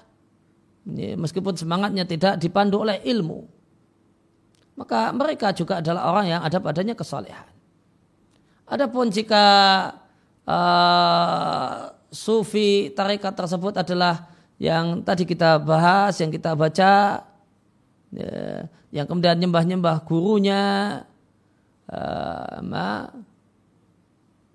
Meskipun 0.88 1.60
semangatnya 1.60 2.08
tidak 2.08 2.40
dipandu 2.40 2.88
oleh 2.88 3.04
ilmu. 3.04 3.44
Maka 4.80 5.12
mereka 5.12 5.52
juga 5.52 5.84
adalah 5.84 6.16
orang 6.16 6.26
yang 6.32 6.42
ada 6.44 6.58
padanya 6.64 6.96
kesalehan. 6.96 7.52
Adapun 8.64 9.12
jika 9.12 9.44
uh, 10.48 11.92
sufi 12.12 12.92
tarekat 12.94 13.34
tersebut 13.34 13.74
adalah 13.80 14.30
yang 14.62 15.02
tadi 15.04 15.28
kita 15.28 15.60
bahas, 15.60 16.16
yang 16.22 16.32
kita 16.32 16.56
baca, 16.56 17.24
ya, 18.14 18.68
yang 18.94 19.06
kemudian 19.10 19.38
nyembah-nyembah 19.40 20.06
gurunya, 20.08 20.64
uh, 21.90 22.58
ma, 22.64 23.12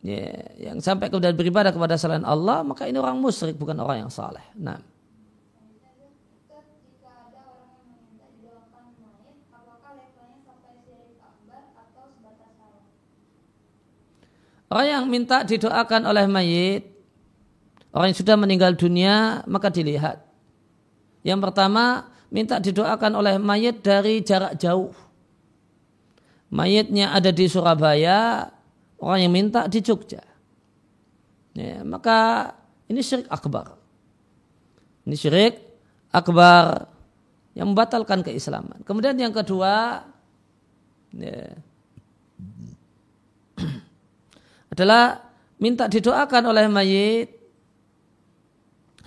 ya, 0.01 0.33
yang 0.71 0.79
sampai 0.81 1.13
kemudian 1.13 1.37
beribadah 1.37 1.75
kepada 1.75 1.99
selain 2.01 2.25
Allah, 2.25 2.65
maka 2.65 2.89
ini 2.89 2.97
orang 2.97 3.19
musyrik 3.19 3.59
bukan 3.59 3.77
orang 3.81 4.07
yang 4.07 4.13
saleh. 4.13 4.45
Nah. 4.57 4.98
Orang 14.69 14.87
yang 14.87 15.05
minta 15.09 15.41
didoakan 15.49 16.05
oleh 16.05 16.29
mayit, 16.29 16.85
orang 17.97 18.13
yang 18.13 18.19
sudah 18.21 18.37
meninggal 18.37 18.77
dunia, 18.77 19.41
maka 19.49 19.73
dilihat. 19.73 20.21
Yang 21.25 21.41
pertama, 21.49 22.13
minta 22.29 22.61
didoakan 22.61 23.13
oleh 23.17 23.35
mayit 23.41 23.81
dari 23.81 24.21
jarak 24.21 24.61
jauh. 24.61 24.93
Mayitnya 26.53 27.17
ada 27.17 27.33
di 27.33 27.49
Surabaya, 27.49 28.49
orang 29.01 29.19
yang 29.25 29.33
minta 29.33 29.65
di 29.69 29.81
Jogja. 29.81 30.21
Ya, 31.57 31.81
maka 31.85 32.53
ini 32.89 33.01
syirik 33.01 33.29
akbar. 33.29 33.77
Ini 35.09 35.17
syirik 35.17 35.55
akbar 36.13 36.89
yang 37.57 37.73
membatalkan 37.73 38.21
keislaman. 38.21 38.85
Kemudian 38.85 39.17
yang 39.17 39.33
kedua, 39.33 40.05
ya, 41.17 41.57
adalah 44.79 45.19
minta 45.59 45.91
didoakan 45.91 46.55
oleh 46.55 46.71
mayit 46.71 47.35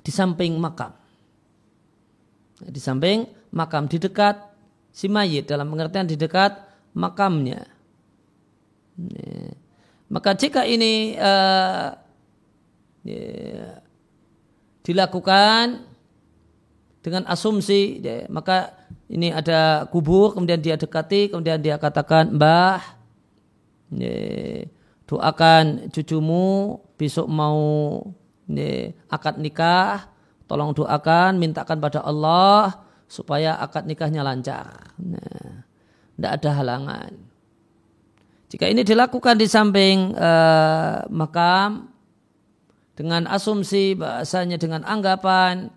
di 0.03 0.11
samping 0.11 0.59
makam. 0.59 0.91
Di 2.59 2.83
samping 2.83 3.23
makam 3.55 3.87
di 3.87 3.95
dekat 3.95 4.35
si 4.91 5.07
mayit 5.07 5.47
dalam 5.47 5.71
pengertian 5.71 6.11
di 6.11 6.19
dekat 6.19 6.59
makamnya. 6.91 7.63
Maka 10.11 10.35
jika 10.35 10.67
ini 10.67 11.15
uh, 11.15 11.95
ya, 13.07 13.79
dilakukan 14.83 15.87
dengan 16.99 17.23
asumsi, 17.31 18.03
ya, 18.03 18.27
maka 18.27 18.75
ini 19.07 19.31
ada 19.31 19.87
kubur, 19.87 20.35
kemudian 20.35 20.59
dia 20.59 20.75
dekati, 20.75 21.31
kemudian 21.31 21.63
dia 21.63 21.79
katakan, 21.79 22.35
Mbah, 22.35 22.83
ya, 23.95 24.67
doakan 25.11 25.91
cucumu 25.91 26.79
besok 26.95 27.27
mau 27.27 27.99
ini, 28.47 28.95
akad 29.11 29.35
nikah, 29.39 30.07
tolong 30.47 30.71
doakan, 30.71 31.35
mintakan 31.35 31.83
pada 31.83 31.99
Allah 32.03 32.79
supaya 33.11 33.59
akad 33.59 33.87
nikahnya 33.87 34.23
lancar. 34.23 34.95
Nah, 34.95 35.67
tidak 36.15 36.31
ada 36.39 36.49
halangan. 36.63 37.11
Jika 38.51 38.67
ini 38.67 38.83
dilakukan 38.83 39.39
di 39.39 39.47
samping 39.47 40.11
uh, 40.15 41.07
makam 41.07 41.91
dengan 42.95 43.23
asumsi 43.31 43.95
bahasanya 43.95 44.59
dengan 44.59 44.83
anggapan 44.83 45.71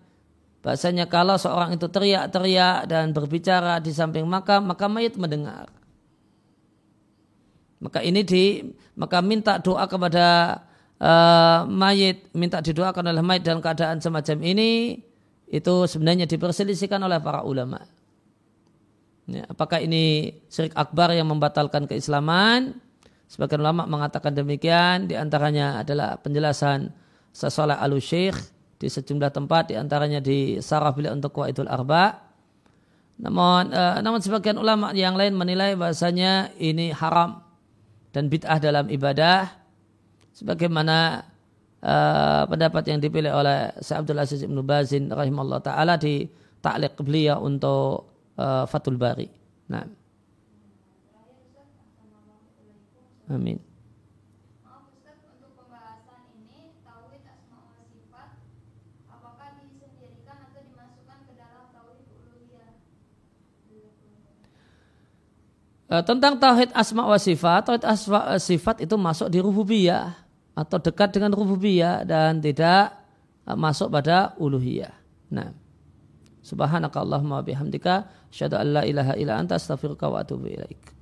bahasanya 0.58 1.06
kalau 1.06 1.38
seorang 1.38 1.78
itu 1.78 1.86
teriak-teriak 1.86 2.90
dan 2.90 3.14
berbicara 3.14 3.78
di 3.78 3.94
samping 3.94 4.26
makam 4.26 4.66
maka 4.66 4.90
mayat 4.90 5.14
mendengar. 5.14 5.70
Maka 7.84 8.00
ini 8.00 8.24
di 8.24 8.64
maka 8.96 9.20
minta 9.20 9.60
doa 9.60 9.84
kepada 9.84 10.56
uh, 10.96 11.68
mayit, 11.68 12.32
minta 12.32 12.64
didoakan 12.64 13.12
oleh 13.12 13.20
mayit 13.20 13.44
dalam 13.44 13.60
keadaan 13.60 14.00
semacam 14.00 14.40
ini 14.40 14.96
itu 15.52 15.74
sebenarnya 15.84 16.24
diperselisihkan 16.24 16.96
oleh 17.04 17.20
para 17.20 17.44
ulama. 17.44 17.84
Ya, 19.28 19.44
apakah 19.52 19.84
ini 19.84 20.32
syirik 20.48 20.72
akbar 20.72 21.12
yang 21.12 21.28
membatalkan 21.28 21.84
keislaman? 21.84 22.80
Sebagian 23.28 23.60
ulama 23.60 23.84
mengatakan 23.84 24.32
demikian. 24.32 25.04
Di 25.04 25.20
antaranya 25.20 25.84
adalah 25.84 26.16
penjelasan 26.16 26.88
sesolah 27.36 27.84
al 27.84 27.92
syekh 28.00 28.36
di 28.80 28.88
sejumlah 28.88 29.28
tempat, 29.28 29.72
di 29.72 29.74
antaranya 29.76 30.24
di 30.24 30.56
Sarah 30.64 30.92
bila 30.96 31.12
untuk 31.12 31.36
Qaidul 31.36 31.68
Arba. 31.68 32.16
Namun, 33.20 33.76
uh, 33.76 34.00
namun 34.00 34.24
sebagian 34.24 34.56
ulama 34.56 34.96
yang 34.96 35.14
lain 35.20 35.36
menilai 35.36 35.76
bahasanya 35.76 36.50
ini 36.56 36.90
haram 36.90 37.43
dan 38.14 38.30
bid'ah 38.30 38.62
dalam 38.62 38.86
ibadah 38.86 39.50
sebagaimana 40.30 41.26
uh, 41.82 42.46
pendapat 42.46 42.86
yang 42.94 43.02
dipilih 43.02 43.34
oleh 43.34 43.74
Syekh 43.82 44.06
Abdul 44.06 44.22
Aziz 44.22 44.40
Ibn 44.46 44.62
Bazin 44.62 45.10
rahimahullah 45.10 45.58
taala 45.66 45.98
di 45.98 46.30
ta'liq 46.62 46.94
beliau 47.02 47.42
untuk 47.42 48.14
uh, 48.38 48.64
Fathul 48.70 48.96
Bari. 48.96 49.26
Nah. 49.66 49.82
Amin. 53.34 53.73
Tentang 66.02 66.40
tauhid 66.40 66.72
asma 66.72 67.04
wa 67.04 67.18
sifat, 67.20 67.68
tauhid 67.68 67.84
asma 67.84 68.34
wa 68.34 68.38
sifat 68.40 68.82
itu 68.82 68.96
masuk 68.96 69.28
di 69.28 69.38
rububiyah 69.38 70.16
atau 70.56 70.78
dekat 70.80 71.12
dengan 71.12 71.34
rububiyah 71.34 72.06
dan 72.08 72.40
tidak 72.40 72.94
eh, 73.44 73.58
masuk 73.58 73.92
pada 73.92 74.32
uluhiyah. 74.40 74.94
Nah, 75.34 75.50
subhanakallahumma 76.40 77.42
bihamdika 77.42 78.08
asyhadu 78.30 78.56
an 78.56 78.66
la 78.80 78.82
ilaha 78.86 79.12
illa 79.18 79.34
anta 79.36 79.58
astaghfiruka 79.58 80.06
wa 80.06 80.22
atubu 80.22 80.48
ilaik. 80.48 80.93